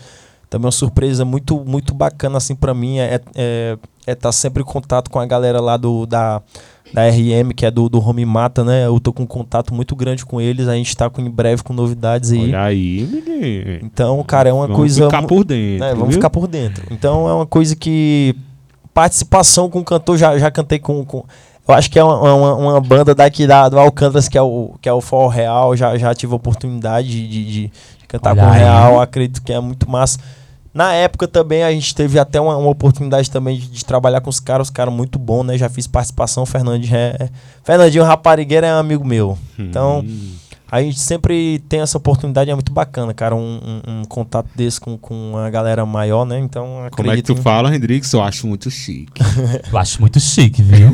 [0.50, 4.62] também uma surpresa muito, muito bacana assim para mim é estar é, é tá sempre
[4.62, 6.44] em contato com a galera lá do, da,
[6.94, 8.86] da RM, que é do, do Home Mata, né?
[8.86, 11.64] Eu tô com um contato muito grande com eles, a gente tá com, em breve
[11.64, 12.44] com novidades aí.
[12.50, 13.80] Olha aí, menino.
[13.84, 15.06] Então, cara, é uma Vamos coisa.
[15.06, 15.86] ficar mu- por dentro.
[15.86, 16.14] é, vamos viu?
[16.18, 16.84] ficar por dentro.
[16.92, 18.36] Então é uma coisa que.
[18.94, 21.06] Participação com cantor, já, já cantei com.
[21.06, 21.24] com-
[21.68, 24.74] eu acho que é uma, uma, uma banda daqui da, do Alcântaras, que é o,
[24.82, 25.76] que é o Forró Real.
[25.78, 27.72] Já, já tive a oportunidade de, de, de
[28.08, 28.52] cantar Olha com o.
[28.52, 29.00] Real.
[29.00, 30.20] Acredito que é muito massa.
[30.74, 34.30] Na época também a gente teve até uma, uma oportunidade também de, de trabalhar com
[34.30, 35.58] os caras, os caras muito bons, né?
[35.58, 37.30] Já fiz participação, Fernandinho é,
[37.64, 39.38] Fernandinho Raparigueira é um amigo meu.
[39.60, 40.32] Então, Hum.
[40.72, 44.80] A gente sempre tem essa oportunidade, é muito bacana, cara, um, um- um contato desse
[44.80, 46.40] com, com a galera maior, né?
[46.40, 46.96] Então, acredito...
[46.96, 48.14] Como é que tu fala, Hendrix?
[48.14, 49.22] Eu acho muito chique.
[49.72, 50.88] Eu acho muito chique, viu?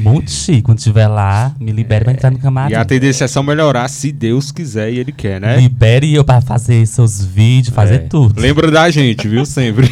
[0.00, 0.62] muito chique.
[0.62, 2.72] Quando estiver lá, me libere pra entrar no camarim.
[2.72, 5.56] E a tendência é só melhorar se Deus quiser e Ele quer, né?
[5.56, 7.98] Libere eu pra fazer seus vídeos, fazer É.
[7.98, 8.40] tudo.
[8.40, 9.44] Lembra da gente, viu?
[9.46, 9.88] Sempre.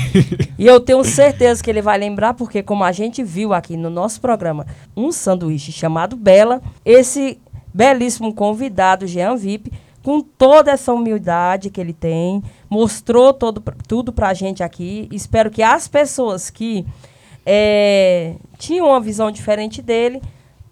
[0.59, 3.91] E eu tenho certeza que ele vai lembrar, porque como a gente viu aqui no
[3.91, 4.67] nosso programa,
[4.97, 7.39] um sanduíche chamado Bela, esse
[7.75, 9.73] belíssimo convidado, Jean VIP,
[10.03, 15.09] com toda essa humildade que ele tem, mostrou todo, tudo pra gente aqui.
[15.11, 16.87] Espero que as pessoas que
[17.45, 20.23] eh, tinham uma visão diferente dele,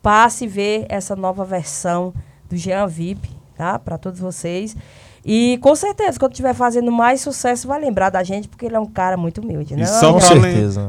[0.02, 2.12] passe a ver essa nova versão
[2.48, 3.78] do Jean VIP, tá?
[3.78, 4.76] Para todos vocês.
[5.24, 8.80] E com certeza, quando estiver fazendo mais sucesso, vai lembrar da gente, porque ele é
[8.80, 9.86] um cara muito humilde, né?
[9.86, 10.12] Só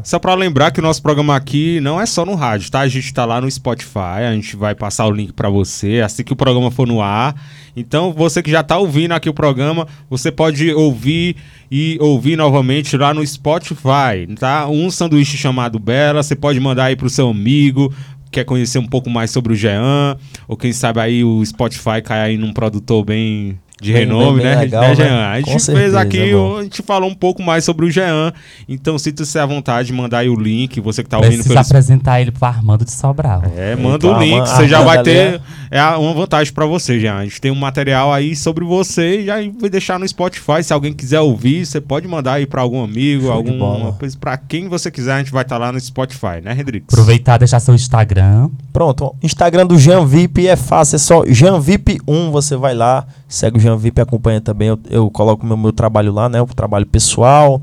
[0.03, 2.79] só pra lembrar que o nosso programa aqui não é só no rádio, tá?
[2.79, 6.23] A gente tá lá no Spotify, a gente vai passar o link pra você assim
[6.23, 7.35] que o programa for no ar.
[7.75, 11.35] Então, você que já tá ouvindo aqui o programa, você pode ouvir
[11.71, 14.67] e ouvir novamente lá no Spotify, tá?
[14.67, 17.93] Um sanduíche chamado Bela, você pode mandar aí pro seu amigo,
[18.31, 22.21] quer conhecer um pouco mais sobre o Jean, ou quem sabe aí o Spotify cai
[22.21, 24.61] aí num produtor bem de Bem- renome, bem- bem né?
[24.61, 24.95] legal, né, né?
[24.95, 25.27] Jean?
[25.27, 27.91] A Com gente fez certeza, aqui, é a gente falou um pouco mais sobre o
[27.91, 28.33] Jean.
[28.67, 30.79] Então, sinta-se à vontade de mandar aí o link.
[30.81, 31.65] Você que tá ouvindo Precisa pelo.
[31.65, 33.43] apresentar ele pro Armando de Sobral.
[33.55, 34.39] É, manda Então, o link.
[34.39, 37.15] a- Você já a vai ter é a- uma vantagem pra você, Jean.
[37.17, 40.63] A gente tem um material aí sobre você e já vai deixar no Spotify.
[40.63, 44.17] Se alguém quiser ouvir, você pode mandar aí pra algum amigo, Show alguma coisa.
[44.17, 46.85] Pra quem você quiser, a gente vai estar lá no Spotify, né, Redrix?
[46.93, 48.49] Aproveitar e deixar seu Instagram.
[48.71, 53.59] Pronto, Instagram do Jean VIP é fácil, é só JeanVip1, você vai lá, segue o
[53.59, 57.61] Jean VIP, acompanha também, eu, eu coloco meu, meu trabalho lá, né, o trabalho pessoal.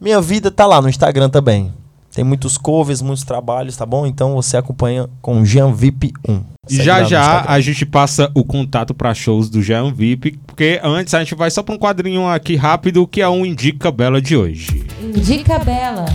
[0.00, 1.72] Minha vida tá lá no Instagram também.
[2.14, 4.06] Tem muitos covers, muitos trabalhos, tá bom?
[4.06, 6.42] Então você acompanha com JeanVip1.
[6.68, 10.80] E Segue já já a gente passa o contato pra shows do Jean VIP, porque
[10.82, 14.20] antes a gente vai só pra um quadrinho aqui rápido, que é um Indica Bela
[14.20, 14.86] de hoje.
[15.22, 16.06] Dica Bela.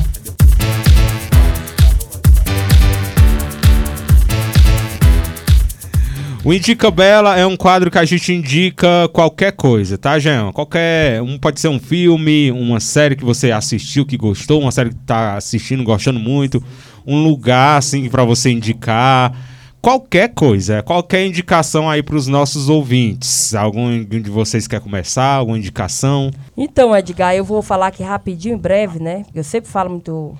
[6.45, 10.51] O Indica Bela é um quadro que a gente indica qualquer coisa, tá, Jean?
[10.51, 11.19] Qualquer.
[11.19, 14.95] Um, pode ser um filme, uma série que você assistiu, que gostou, uma série que
[15.07, 16.63] tá assistindo, gostando muito,
[17.03, 19.35] um lugar, assim, pra você indicar.
[19.81, 23.55] Qualquer coisa, qualquer indicação aí pros nossos ouvintes.
[23.55, 25.37] Algum de vocês quer começar?
[25.37, 26.29] Alguma indicação?
[26.55, 29.25] Então, Edgar, eu vou falar aqui rapidinho, em breve, né?
[29.33, 30.37] Eu sempre falo muito.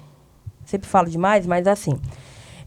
[0.68, 1.94] Sempre falo demais, mas assim.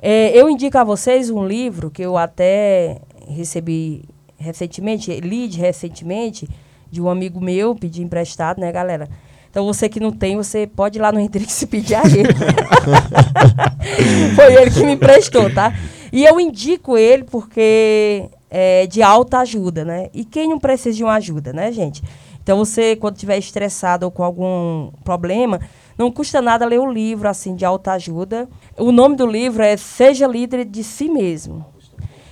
[0.02, 4.04] é, eu indico a vocês um livro que eu até recebi
[4.38, 6.48] recentemente, li de recentemente,
[6.90, 9.08] de um amigo meu, pedi emprestado, né, galera?
[9.50, 12.28] Então, você que não tem, você pode ir lá no Hendrix e pedir a ele.
[14.36, 15.74] Foi ele que me emprestou, tá?
[16.12, 20.08] E eu indico ele porque é de alta ajuda, né?
[20.12, 22.02] E quem não precisa de uma ajuda, né, gente?
[22.42, 25.60] Então, você, quando estiver estressado ou com algum problema,
[25.98, 28.48] não custa nada ler o livro, assim, de alta ajuda.
[28.76, 31.66] O nome do livro é Seja Líder de Si Mesmo.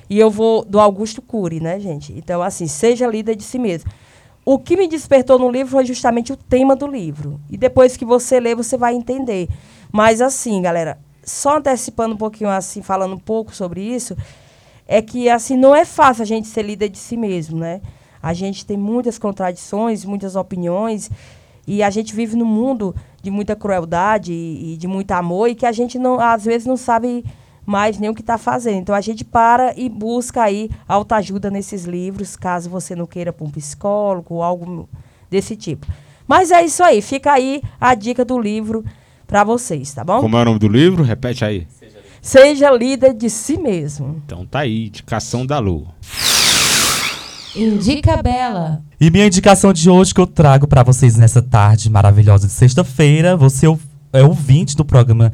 [0.09, 2.13] E eu vou do Augusto Cury, né, gente?
[2.17, 3.91] Então, assim, seja líder de si mesmo.
[4.45, 7.41] O que me despertou no livro foi justamente o tema do livro.
[7.51, 9.49] E depois que você lê, você vai entender.
[9.91, 14.17] Mas, assim, galera, só antecipando um pouquinho, assim, falando um pouco sobre isso,
[14.87, 17.81] é que, assim, não é fácil a gente ser líder de si mesmo, né?
[18.23, 21.11] A gente tem muitas contradições, muitas opiniões,
[21.67, 25.57] e a gente vive num mundo de muita crueldade e, e de muito amor, e
[25.57, 27.25] que a gente, não, às vezes, não sabe
[27.67, 28.79] mais nem o que está fazendo.
[28.79, 33.45] Então a gente para e busca aí autoajuda nesses livros, caso você não queira para
[33.47, 34.89] um psicólogo ou algo
[35.29, 35.87] desse tipo.
[36.29, 38.85] Mas é isso aí, fica aí a dica do livro
[39.27, 40.21] para vocês, tá bom?
[40.21, 41.03] Como é o nome do livro?
[41.03, 41.67] Repete aí.
[42.23, 44.21] Seja líder de si mesmo.
[44.25, 45.87] Então tá aí, indicação da Lu.
[47.55, 48.83] Indica Bela.
[49.01, 53.37] E minha indicação de hoje que eu trago pra vocês nessa tarde maravilhosa de sexta-feira,
[53.37, 53.79] você é o-
[54.13, 55.33] é ouvinte do programa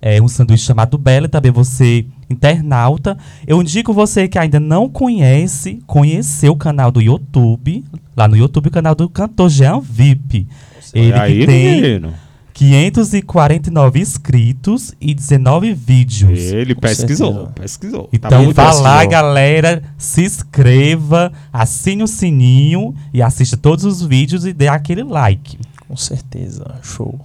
[0.00, 3.16] é, Um Sanduíche Chamado Bela também você internauta.
[3.46, 7.84] Eu indico você que ainda não conhece, conhecer o canal do YouTube.
[8.16, 10.46] Lá no YouTube, o canal do cantor Jean VIP.
[10.94, 12.14] Ele Olha aí, que tem menino.
[12.58, 16.40] 549 inscritos e 19 vídeos.
[16.40, 18.04] Ele pesquisou, pesquisou.
[18.04, 24.02] Tá Então muito vá lá, galera, se inscreva, assine o sininho e assista todos os
[24.02, 25.56] vídeos e dê aquele like.
[25.86, 26.64] Com certeza.
[26.82, 27.20] Show.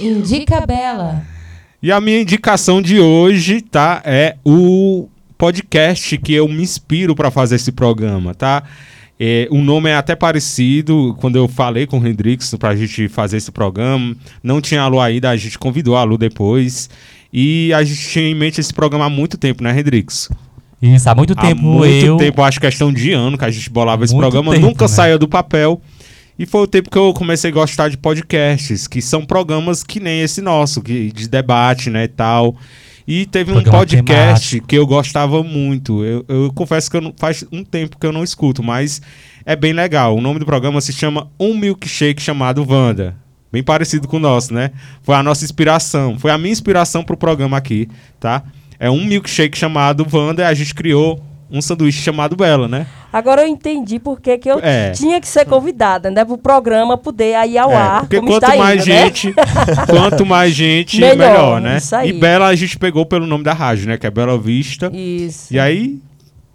[0.00, 1.22] Indica Bela.
[1.82, 5.08] E a minha indicação de hoje, tá, é o
[5.38, 8.62] podcast que eu me inspiro para fazer esse programa, tá?
[9.18, 11.16] É, o nome é até parecido.
[11.20, 15.00] Quando eu falei com o Hendrix pra gente fazer esse programa, não tinha a Lu
[15.00, 16.88] ainda, a gente convidou a Lu depois.
[17.32, 20.28] E a gente tinha em mente esse programa há muito tempo, né, Hendrix?
[20.82, 22.16] Isso, há muito há tempo muito eu.
[22.16, 24.88] tempo, acho questão de ano que a gente bolava esse Muito programa, tempo, nunca né?
[24.88, 25.80] saía do papel.
[26.40, 30.00] E foi o tempo que eu comecei a gostar de podcasts, que são programas que
[30.00, 32.56] nem esse nosso, que, de debate, né, e tal.
[33.06, 34.66] E teve um Programa podcast temático.
[34.66, 36.02] que eu gostava muito.
[36.02, 39.02] Eu, eu confesso que eu não- faz um tempo que eu não escuto, mas
[39.44, 40.16] é bem legal.
[40.16, 43.14] O nome do programa se chama Um Milkshake chamado Wanda.
[43.52, 44.70] Bem parecido com o nosso, né?
[45.02, 46.18] Foi a nossa inspiração.
[46.18, 47.86] Foi a minha inspiração pro programa aqui,
[48.18, 48.44] tá?
[48.78, 52.86] É um milkshake chamado Wanda e a gente criou um sanduíche chamado Bela, né?
[53.12, 54.92] Agora eu entendi por que eu É.
[54.92, 56.24] tinha que ser convidada, né?
[56.24, 58.00] Pro programa poder ir ao É, ar.
[58.00, 59.04] porque quanto mais indo, né?
[59.06, 59.34] gente,
[59.90, 61.76] quanto mais gente, Melhor, melhor, né?
[61.78, 62.10] isso aí.
[62.10, 63.98] E Bela a gente pegou pelo nome da rádio, né?
[63.98, 64.90] Que é Bela Vista.
[64.94, 65.52] Isso.
[65.52, 65.98] E aí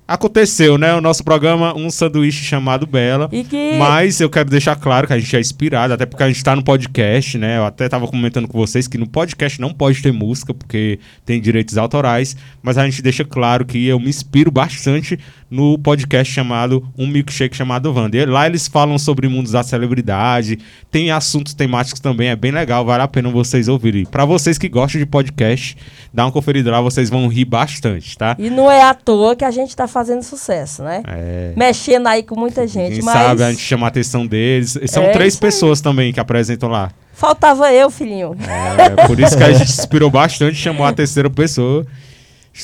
[0.07, 0.93] aconteceu, né?
[0.93, 3.29] O nosso programa, um sanduíche chamado Bela.
[3.31, 3.73] E que.
[3.77, 6.55] Mas eu quero deixar claro que a gente é inspirado, até porque a gente tá
[6.55, 7.57] no podcast, né?
[7.57, 11.41] Eu até tava comentando com vocês que no podcast não pode ter música, porque tem
[11.41, 15.19] direitos autorais, mas a gente deixa claro que eu me inspiro bastante
[15.55, 18.17] no podcast chamado Um Milkshake chamado Wanda.
[18.17, 20.59] E lá eles falam sobre mundos da celebridade,
[20.91, 24.05] tem assuntos temáticos também, é bem legal, vale a pena vocês ouvirem.
[24.05, 25.77] Pra vocês que gostam de podcast,
[26.13, 28.35] dá uma conferida lá, vocês vão rir bastante, tá?
[28.37, 31.01] E não é à toa que a gente tá fazendo sucesso, né?
[31.07, 31.53] É.
[31.55, 32.95] Mexendo aí com muita gente.
[32.95, 34.77] Quem mas sabe a gente chama a atenção deles.
[34.87, 35.39] São É três aí.
[35.39, 36.91] pessoas também que apresentam lá.
[37.13, 38.35] faltava eu, filhinho.
[38.77, 41.85] É, por isso que a gente inspirou bastante, chamou a terceira pessoa.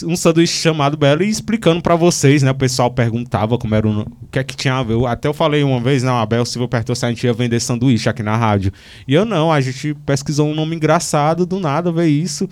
[0.03, 2.51] Um sanduíche chamado Belo e explicando pra vocês, né?
[2.51, 5.05] O pessoal perguntava como era o, o que é que tinha a ver.
[5.05, 7.59] Até eu falei uma vez, não, a Bel Silva perguntou se a gente ia vender
[7.59, 8.71] sanduíche aqui na rádio.
[9.07, 12.47] E eu não, a gente pesquisou um nome engraçado, do nada veio isso.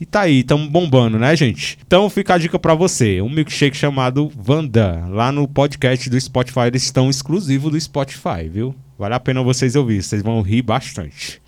[0.00, 1.78] E tá aí, tamo bombando, né, gente?
[1.86, 6.68] Então fica a dica pra você, um milkshake chamado Vanda, lá no podcast do Spotify,
[6.68, 8.74] eles estão exclusivo do Spotify, viu?
[8.98, 11.40] Vale a pena vocês ouvirem, vocês vão rir bastante.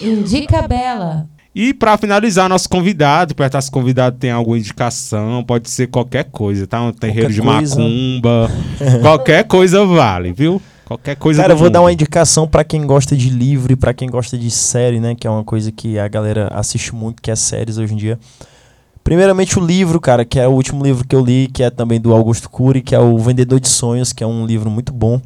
[0.00, 1.28] Indica Bela.
[1.54, 6.66] E pra finalizar, nosso convidado, perto se convidado tem alguma indicação, pode ser qualquer coisa,
[6.66, 6.80] tá?
[6.82, 7.76] Um terreiro de coisa.
[7.76, 8.50] macumba,
[9.02, 10.60] qualquer coisa vale, viu?
[10.84, 11.86] Qualquer coisa Cara, eu vou dar mundo.
[11.86, 15.14] uma indicação pra quem gosta de livro e pra quem gosta de série, né?
[15.14, 18.18] Que é uma coisa que a galera assiste muito, que é séries hoje em dia.
[19.04, 22.00] Primeiramente o livro, cara, que é o último livro que eu li, que é também
[22.00, 25.20] do Augusto Cury, que é o Vendedor de Sonhos, que é um livro muito bom.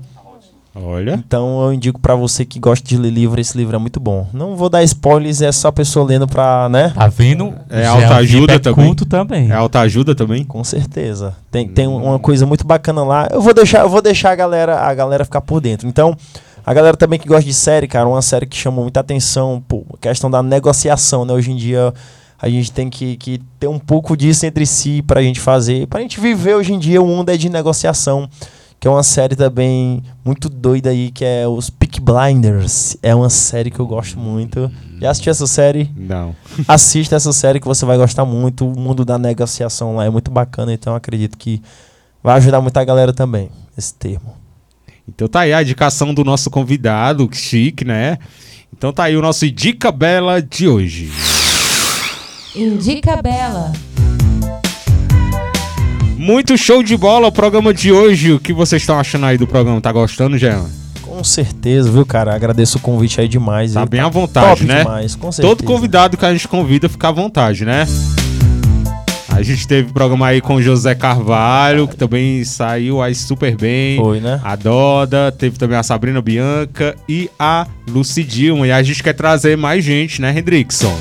[0.75, 4.01] Olha, Então eu indico pra você que gosta de ler livro, esse livro é muito
[4.01, 4.27] bom.
[4.33, 6.93] Não vou dar spoilers, é só a pessoa lendo pra, né?
[6.95, 7.53] Tá vendo?
[7.69, 8.87] É autoajuda é também?
[8.87, 9.51] culto também.
[9.51, 10.45] é alta ajuda também?
[10.45, 11.37] Com certeza.
[11.51, 13.29] Tem, tem uma coisa muito bacana lá.
[13.31, 15.87] Eu vou deixar, eu vou deixar a galera, a galera ficar por dentro.
[15.87, 16.17] Então,
[16.65, 19.85] a galera também que gosta de série, cara, uma série que chama muita atenção, pô,
[19.93, 21.35] a questão da negociação, né?
[21.35, 21.93] Hoje em dia
[22.41, 26.01] a gente tem que, que ter um pouco disso entre si pra gente fazer, pra
[26.01, 28.29] gente viver hoje em dia o mundo é de negociação,
[28.83, 32.97] que é uma série também muito doida aí, que é os Peak Blinders.
[33.01, 34.69] É uma série que eu gosto muito.
[35.01, 35.89] Já assistiu essa série?
[35.97, 36.35] Não.
[36.67, 38.67] assista essa série que você vai gostar muito.
[38.67, 41.63] O mundo da negociação lá é muito bacana, então eu acredito que
[42.21, 44.35] vai ajudar muita galera também, esse termo.
[45.09, 48.19] Então tá aí a indicação do nosso convidado, que chique, né?
[48.77, 51.09] Então tá aí o nosso Dica Bela de hoje.
[52.57, 53.73] Indica Bela.
[56.23, 58.33] Muito show de bola o programa de hoje.
[58.33, 59.81] O que vocês estão achando aí do programa?
[59.81, 60.65] Tá gostando, Jean?
[61.03, 62.33] Com certeza, viu, cara?
[62.33, 63.73] Agradeço o convite aí demais.
[63.73, 63.89] Tá viu?
[63.89, 64.85] bem à vontade, né?
[64.85, 65.57] demais, com certeza.
[65.57, 67.89] Todo convidado que a gente convida fica à vontade, né?
[69.31, 73.97] A gente teve programa aí com o José Carvalho, que também saiu aí super bem.
[73.97, 74.41] Foi, né?
[74.45, 78.69] A Doda, teve também a Sabrina Bianca e a Lucy Dilma.
[78.69, 80.97] E a gente quer trazer mais gente, né, Hendrickson?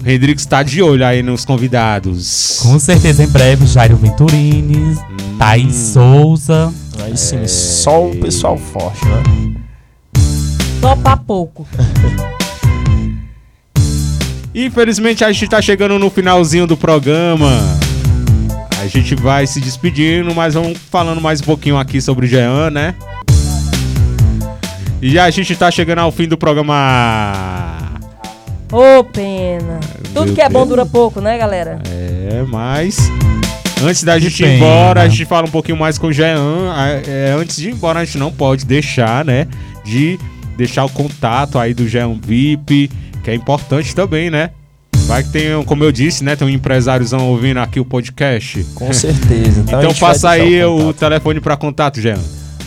[0.00, 2.60] Hendrix, Hendrix tá de olho aí nos convidados.
[2.62, 4.96] Com certeza, em breve, Jairo Venturini,
[5.38, 6.72] Thaís Souza.
[7.02, 9.22] Aí sim, só o pessoal forte, né?
[10.80, 11.66] Só pra pouco.
[14.54, 17.50] Infelizmente a gente tá chegando no finalzinho do programa.
[18.80, 22.70] A gente vai se despedindo, mas vamos falando mais um pouquinho aqui sobre o Jean,
[22.70, 22.94] né?
[25.00, 27.97] E a gente tá chegando ao fim do programa.
[28.70, 29.80] Ô, pena.
[30.12, 30.68] Tudo meu que é bom Deus.
[30.68, 31.80] dura pouco, né, galera?
[31.90, 32.98] É, mas.
[33.82, 36.72] Antes da gente ir embora, a gente fala um pouquinho mais com o Jean.
[36.74, 39.46] Ah, é, antes de ir embora, a gente não pode deixar, né?
[39.84, 40.18] De
[40.56, 42.90] deixar o contato aí do Jean VIP,
[43.22, 44.50] que é importante também, né?
[45.06, 46.36] Vai que tem, como eu disse, né?
[46.36, 48.62] Tem um empresáriozão ouvindo aqui o podcast.
[48.74, 49.60] Com certeza.
[49.60, 52.18] Então, Então passa aí o o, telefone para contato, Jean.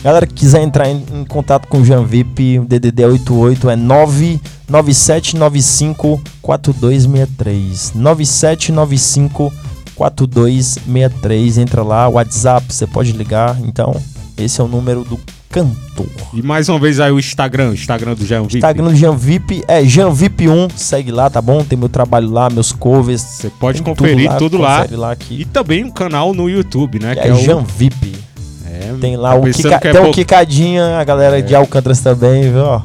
[0.02, 3.76] Galera que quiser entrar em, em contato com o Jean VIP, o DDD 88 é
[3.76, 7.92] 99795 4263.
[7.94, 9.52] 9795
[9.94, 11.58] 4263.
[11.58, 13.58] Entra lá, WhatsApp, você pode ligar.
[13.64, 13.94] Então,
[14.36, 15.18] esse é o número do
[15.48, 16.06] cantor.
[16.32, 18.56] E mais uma vez aí o Instagram, o Instagram do Jean VIP.
[18.56, 21.62] Instagram do Jean VIP é JeanVip1, segue lá, tá bom?
[21.62, 23.20] Tem meu trabalho lá, meus covers.
[23.20, 24.80] Você pode conferir tudo lá.
[24.82, 25.44] confere lá E aqui.
[25.44, 27.14] também um canal no YouTube, né?
[27.14, 28.11] Que que é, é o VIP.
[28.96, 32.00] É, Tem lá tá o Kika, que é tem o Kikadinha, a galera de Alcântaras
[32.00, 32.64] também, viu?
[32.64, 32.82] ó?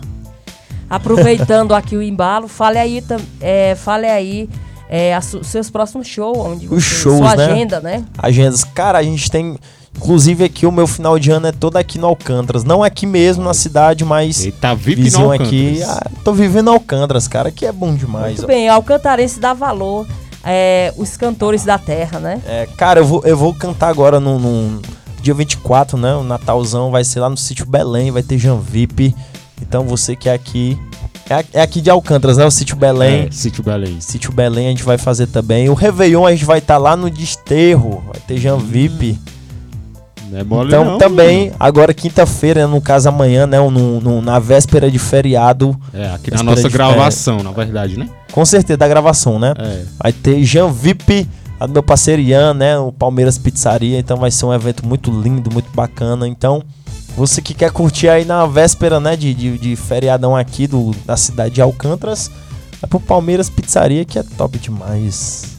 [0.89, 3.03] Aproveitando aqui o embalo, fale aí,
[3.41, 4.49] é, fale aí
[4.89, 7.45] é, seus próximos shows, onde Os você, shows, sua né?
[7.45, 8.05] agenda, né?
[8.17, 8.63] agendas.
[8.63, 9.57] Cara, a gente tem.
[9.95, 12.61] Inclusive aqui o meu final de ano é todo aqui no Alcântara.
[12.63, 15.81] Não aqui mesmo na cidade, mas tá VIP vizinho aqui.
[15.83, 18.37] Ah, tô vivendo Alcântaras, cara, que é bom demais.
[18.37, 18.47] Muito ó.
[18.47, 20.05] bem, Alcantarense dá valor
[20.43, 22.39] é, os cantores da terra, né?
[22.47, 24.81] É, cara, eu vou, eu vou cantar agora no, no
[25.27, 26.15] dia 24, né?
[26.15, 29.13] O Natalzão vai ser lá no sítio Belém, vai ter Jean VIP.
[29.61, 30.79] Então você que é aqui.
[31.29, 32.45] É, é aqui de Alcântaras, né?
[32.45, 33.25] O sítio Belém.
[33.27, 33.97] É, Sítio Belém.
[33.99, 35.67] Sítio Belém a gente vai fazer também.
[35.69, 38.01] O Réveillon a gente vai estar lá no Desterro.
[38.07, 39.19] Vai ter Jean VIP.
[40.31, 43.57] Não é mole Então não, também, agora quinta-feira, no caso amanhã, né?
[43.59, 45.77] no- no- na véspera de feriado.
[45.93, 48.07] É, aqui na nossa de- gravação, na verdade, né?
[48.31, 49.53] Com certeza, da gravação, né?
[49.57, 49.83] É.
[50.01, 50.69] Vai ter Jean
[51.59, 52.77] Lá do meu parceiro Ian, né?
[52.77, 53.97] O Palmeiras Pizzaria.
[53.99, 56.27] Então vai ser um evento muito lindo, muito bacana.
[56.27, 56.63] Então,
[57.15, 59.15] você que quer curtir aí na véspera, né?
[59.15, 62.29] De, de, de feriadão aqui do, da cidade de Alcântaras,
[62.79, 65.56] vai pro Palmeiras Pizzaria, que é top demais.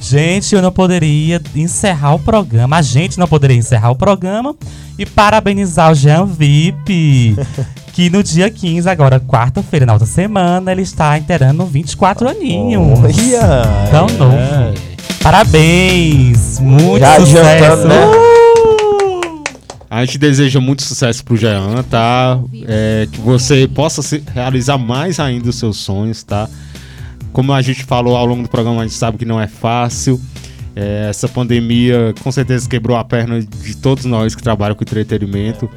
[0.00, 2.76] Gente, eu não poderia encerrar o programa.
[2.76, 4.54] A gente não poderia encerrar o programa
[4.98, 7.36] e parabenizar o Jean VIP.
[7.92, 12.98] que no dia 15, agora quarta-feira, na outra semana, ele está inteirando 24 aninhos.
[13.00, 13.62] Olha!
[13.90, 14.36] Tão novo.
[15.20, 16.60] Parabéns!
[16.60, 17.38] Muito Já sucesso!
[17.40, 18.06] adiantando, né?
[18.06, 18.28] Uh!
[19.90, 22.38] A gente deseja muito sucesso pro Jean, tá?
[22.66, 26.48] É, que você possa se- realizar mais ainda os seus sonhos, tá?
[27.38, 30.20] Como a gente falou ao longo do programa, a gente sabe que não é fácil.
[30.74, 35.70] É, essa pandemia com certeza quebrou a perna de todos nós que trabalham com entretenimento.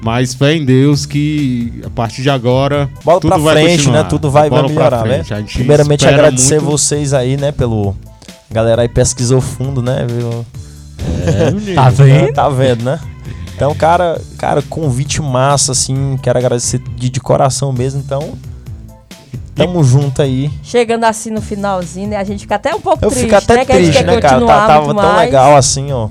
[0.00, 4.02] Mas fé em Deus que a partir de agora Bola tudo pra vai frente, continuar.
[4.04, 4.08] né?
[4.08, 5.24] Tudo vai, vai melhorar, né?
[5.52, 7.50] Primeiramente, agradecer muito- vocês aí, né?
[7.50, 7.96] Pelo.
[8.48, 10.06] Galera aí pesquisou fundo, né?
[10.08, 10.46] Viu?
[11.26, 11.74] É.
[11.74, 12.32] Tá vendo?
[12.32, 13.00] Tá vendo, né?
[13.56, 16.16] Então, cara, cara, convite massa, assim.
[16.22, 18.00] Quero agradecer de, de coração mesmo.
[18.00, 18.38] Então,
[19.54, 20.50] tamo junto aí.
[20.62, 22.16] Chegando assim no finalzinho, né?
[22.16, 23.64] A gente fica até um pouco Eu triste, fico até né?
[23.64, 24.34] Que a gente triste, quer né, cara?
[24.34, 26.08] continuar Tá, tava tão mais, legal assim, ó.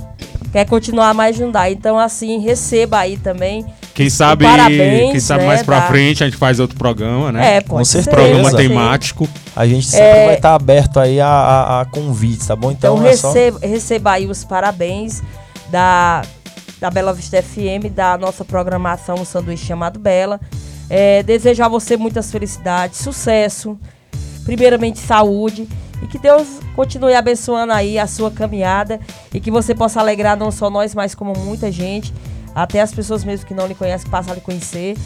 [0.51, 1.69] Quer continuar mais juntar.
[1.69, 3.65] Então, assim, receba aí também.
[3.93, 7.31] Quem sabe, parabéns, quem sabe né, mais pra da- frente a gente faz outro programa,
[7.31, 7.57] né?
[7.57, 8.03] É, pode ser.
[8.03, 8.15] certeza.
[8.27, 9.27] programa temático.
[9.55, 10.25] A gente sempre É.
[10.27, 12.71] vai estar aberto aí a, a, a convites, tá bom?
[12.71, 13.29] Então, Então, é só.
[13.33, 15.21] receba, receba aí os parabéns
[15.71, 16.21] da,
[16.79, 20.39] da Bela Vista FM, da nossa programação, o sanduíche chamado Bela.
[20.89, 23.77] É, desejo a você muitas felicidades, sucesso,
[24.45, 25.67] primeiramente saúde
[26.01, 28.99] e que Deus continue abençoando aí a sua caminhada
[29.33, 32.13] e que você possa alegrar não só nós, mas como muita gente,
[32.55, 34.97] até as pessoas mesmo que não lhe conhecem, passem a lhe conhecer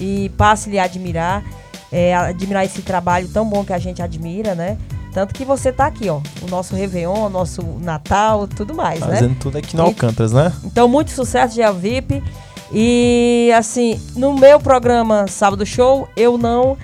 [0.00, 1.42] e passe a lhe admirar,
[1.90, 4.76] é, admirar esse trabalho tão bom que a gente admira, né?
[5.12, 9.06] Tanto que você tá aqui, ó, o nosso Réveillon, o nosso Natal, tudo mais, né?
[9.08, 10.52] Fazendo tudo aqui no Alcântaras, né?
[10.64, 12.22] Então, muito sucesso, Gea VIP.
[12.72, 16.76] E, assim, no meu programa Sábado Show, eu não,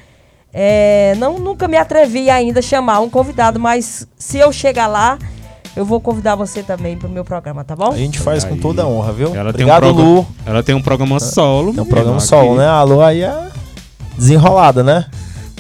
[0.53, 5.19] é, não nunca me atrevi ainda a chamar um convidado, mas se eu chegar lá,
[5.77, 7.93] eu vou convidar você também pro meu programa, tá bom?
[7.93, 8.61] A gente faz com Aí.
[8.61, 9.35] toda a honra, viu?
[9.35, 10.27] Ela Obrigado, tem um programa, Lu.
[10.45, 11.73] Ela tem um programa solo.
[11.73, 12.27] Tem um programa aqui.
[12.27, 12.67] solo, né?
[12.67, 13.49] A Lu aí é
[14.17, 15.05] desenrolada, né?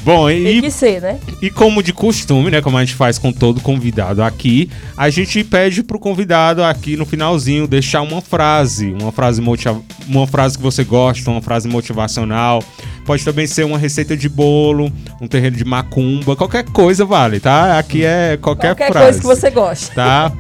[0.07, 1.19] Bom, Tem e, que ser, né?
[1.43, 2.61] e como de costume, né?
[2.63, 7.05] Como a gente faz com todo convidado aqui, a gente pede pro convidado aqui no
[7.05, 12.63] finalzinho deixar uma frase, uma frase motiva uma frase que você gosta, uma frase motivacional.
[13.05, 17.77] Pode também ser uma receita de bolo, um terreiro de macumba, qualquer coisa vale, tá?
[17.77, 19.05] Aqui é qualquer, Qualquer frase.
[19.07, 19.91] coisa que você goste.
[19.91, 20.31] Tá?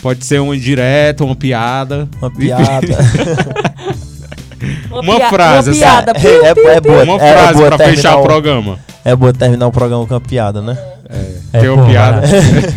[0.00, 2.08] Pode ser uma indireta, uma piada.
[2.22, 2.96] Uma piada.
[4.90, 6.12] Uma pia- frase, Uma piada.
[6.16, 8.78] É, é, é boa, Uma é frase boa pra terminar fechar o- programa.
[9.04, 10.76] É boa terminar o programa com uma piada, né?
[11.52, 12.22] É Tem uma piada.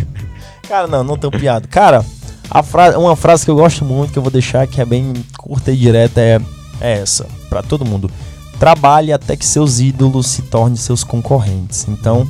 [0.68, 1.68] Cara, não, não tenho piada.
[1.68, 2.04] Cara,
[2.50, 5.12] a fra uma frase que eu gosto muito, que eu vou deixar, que é bem
[5.36, 6.40] curta e direta, é,
[6.80, 8.10] é essa, pra todo mundo.
[8.58, 11.86] Trabalhe até que seus ídolos se tornem seus concorrentes.
[11.88, 12.28] Então,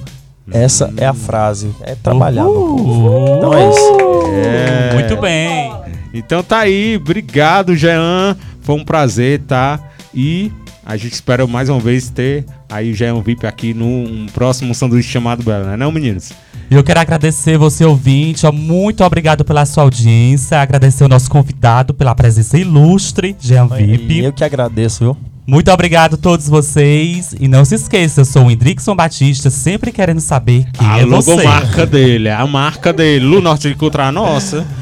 [0.51, 1.71] Essa é a frase.
[1.81, 2.45] É trabalhar.
[2.45, 3.09] meu povo.
[3.09, 3.37] Uhul.
[3.37, 3.97] Então é isso.
[4.35, 4.95] É.
[4.95, 5.73] Muito bem.
[6.13, 8.37] Então tá aí, obrigado, Jean.
[8.61, 9.79] Foi um prazer, tá?
[10.15, 10.53] E
[10.85, 15.11] a gente espera mais uma vez ter aí o Jean VIP aqui num próximo sanduíche
[15.11, 16.33] chamado Bela, né, não, meninos?
[16.71, 18.47] E eu quero agradecer você, ouvinte.
[18.53, 20.61] Muito obrigado pela sua audiência.
[20.61, 24.21] Agradecer o nosso convidado pela presença ilustre, Jean VIP.
[24.21, 25.17] eu que agradeço, viu?
[25.47, 27.35] Muito obrigado a todos vocês.
[27.39, 31.07] E não se esqueça, eu sou o Indrickson Batista, sempre querendo saber quem a é
[31.07, 31.31] você.
[31.33, 33.25] logomarca dele, a marca dele.
[33.25, 34.67] Lu Norte de Cultura nossa.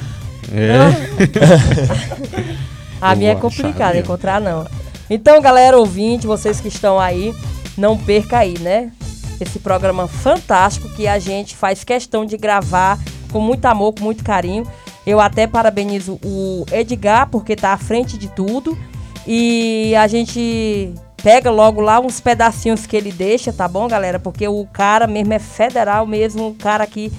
[0.55, 0.77] É.
[3.01, 4.67] A minha é complicada encontrar, não.
[5.15, 7.35] Então, galera ouvinte, vocês que estão aí,
[7.77, 8.91] não perca aí, né?
[9.39, 12.99] Esse programa fantástico que a gente faz questão de gravar
[13.31, 14.67] com muito amor, com muito carinho.
[15.07, 18.79] Eu até parabenizo o Edgar, porque tá à frente de tudo.
[19.27, 24.19] E a gente pega logo lá uns pedacinhos que ele deixa, tá bom, galera?
[24.19, 27.13] Porque o cara mesmo é federal mesmo, o cara que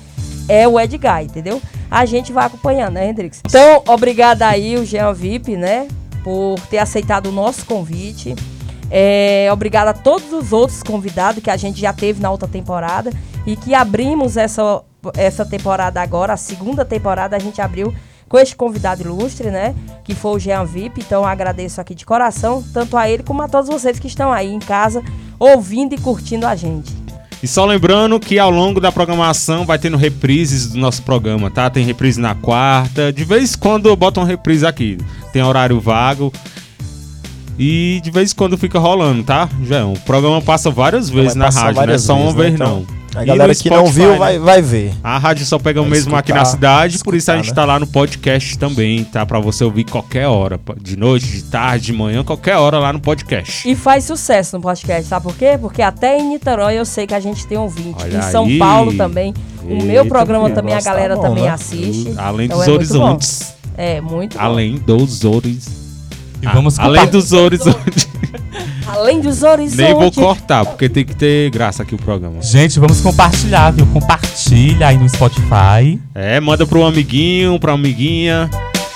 [0.49, 1.61] é o Edgar, entendeu?
[1.91, 3.41] A gente vai acompanhando, né, Hendrix?
[3.45, 5.87] Então, obrigada aí, o Jean VIP, né?
[6.23, 8.35] Por ter aceitado o nosso convite.
[8.89, 13.11] É, obrigada a todos os outros convidados que a gente já teve na outra temporada
[13.45, 14.83] e que abrimos essa,
[15.17, 17.93] essa temporada agora, a segunda temporada a gente abriu
[18.29, 19.75] com este convidado ilustre, né?
[20.03, 21.01] Que foi o Jean VIP.
[21.01, 24.51] Então, agradeço aqui de coração, tanto a ele como a todos vocês que estão aí
[24.51, 25.03] em casa
[25.37, 26.91] ouvindo e curtindo a gente.
[27.43, 31.69] E só lembrando que ao longo da programação vai tendo reprises do nosso programa, tá?
[31.69, 34.97] Tem reprise na quarta, de vez em quando uma reprise aqui.
[35.33, 36.31] Tem horário vago.
[37.59, 39.47] E de vez em quando fica rolando, tá?
[39.63, 42.43] Já o programa passa várias vezes na rádio, não é só uma vezes, né?
[42.43, 43.03] vez Então, não.
[43.15, 44.17] A E galera que não viu né?
[44.17, 44.91] vai, vai ver.
[45.03, 47.49] A rádio só pega Vai mesmo aqui na escutar, cidade, por isso a escutar, gente
[47.49, 47.55] né?
[47.55, 49.23] tá lá no podcast também, tá?
[49.23, 52.99] Pra você ouvir qualquer hora, de noite, de tarde, de manhã, qualquer hora lá no
[52.99, 53.69] podcast.
[53.69, 55.55] E faz sucesso no podcast, sabe por quê?
[55.61, 58.01] Porque até em Niterói eu sei que a gente tem ouvinte.
[58.01, 58.57] Olha em São aí.
[58.57, 59.31] Paulo também.
[59.63, 61.49] O Eita, meu programa também a negócio tá galera bom, também né?
[61.51, 62.13] assiste.
[62.17, 62.99] Além Então dos é muito bom.
[63.03, 63.52] horizontes.
[63.77, 64.43] É, muito bom.
[64.43, 65.69] Além dos horizontes.
[66.41, 68.07] E vamos além compa- dos horizontes.
[68.85, 69.77] Além dos horizontes.
[69.77, 72.41] Nem vou cortar, porque tem que ter graça aqui o programa.
[72.41, 73.85] Gente, vamos compartilhar, viu?
[73.87, 75.99] Compartilha aí no Spotify.
[76.13, 78.49] É, manda pro amiguinho, pra amiguinha.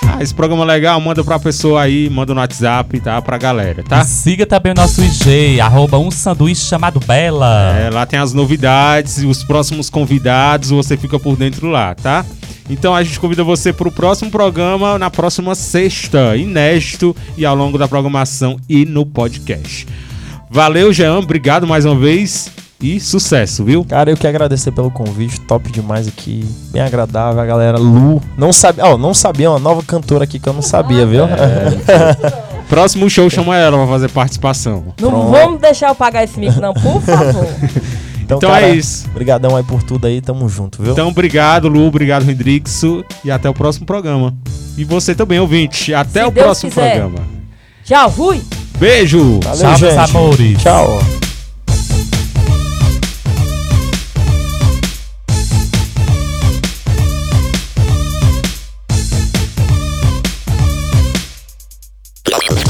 [0.06, 3.20] Ah, esse programa é legal, manda pra pessoa aí, manda no WhatsApp, tá?
[3.22, 4.00] Pra galera, tá?
[4.02, 7.74] E siga também o nosso IG, arroba um sanduíche chamado Bela.
[7.78, 12.24] É, lá tem as novidades e os próximos convidados, você fica por dentro lá, tá?
[12.68, 17.78] Então a gente convida você pro próximo programa na próxima sexta, inédito e ao longo
[17.78, 19.86] da programação e no podcast.
[20.50, 22.50] Valeu, Jean, obrigado mais uma vez
[22.80, 23.84] e sucesso, viu?
[23.84, 28.52] Cara, eu que agradecer pelo convite, top demais aqui, bem agradável, a galera Lu, não
[28.52, 31.24] sabia, ó, não sabia, uma nova cantora aqui que eu não sabia, viu?
[32.68, 34.94] Próximo show chama ela pra fazer participação.
[35.00, 35.30] Não Pronto.
[35.30, 37.46] vamos deixar eu pagar esse mico, não, por favor.
[38.36, 39.06] Então é isso.
[39.08, 40.92] Obrigadão aí por tudo aí, tamo junto, viu?
[40.92, 44.34] Então, obrigado, Lu, obrigado, Hendrixo, e até o próximo programa.
[44.76, 45.94] E você também, ouvinte.
[45.94, 46.98] Até Se o Deus próximo quiser.
[47.00, 47.26] programa.
[47.84, 48.42] Tchau, fui!
[48.78, 49.40] Beijo!
[49.42, 49.98] Valeu, Tchau, meus gente.
[50.10, 50.62] amores.
[50.62, 51.00] Tchau.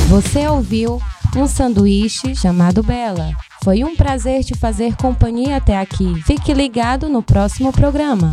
[0.08, 1.00] Você ouviu
[1.36, 3.30] um sanduíche chamado Bela.
[3.68, 6.22] Foi um prazer te fazer companhia até aqui.
[6.22, 8.32] Fique ligado no próximo programa.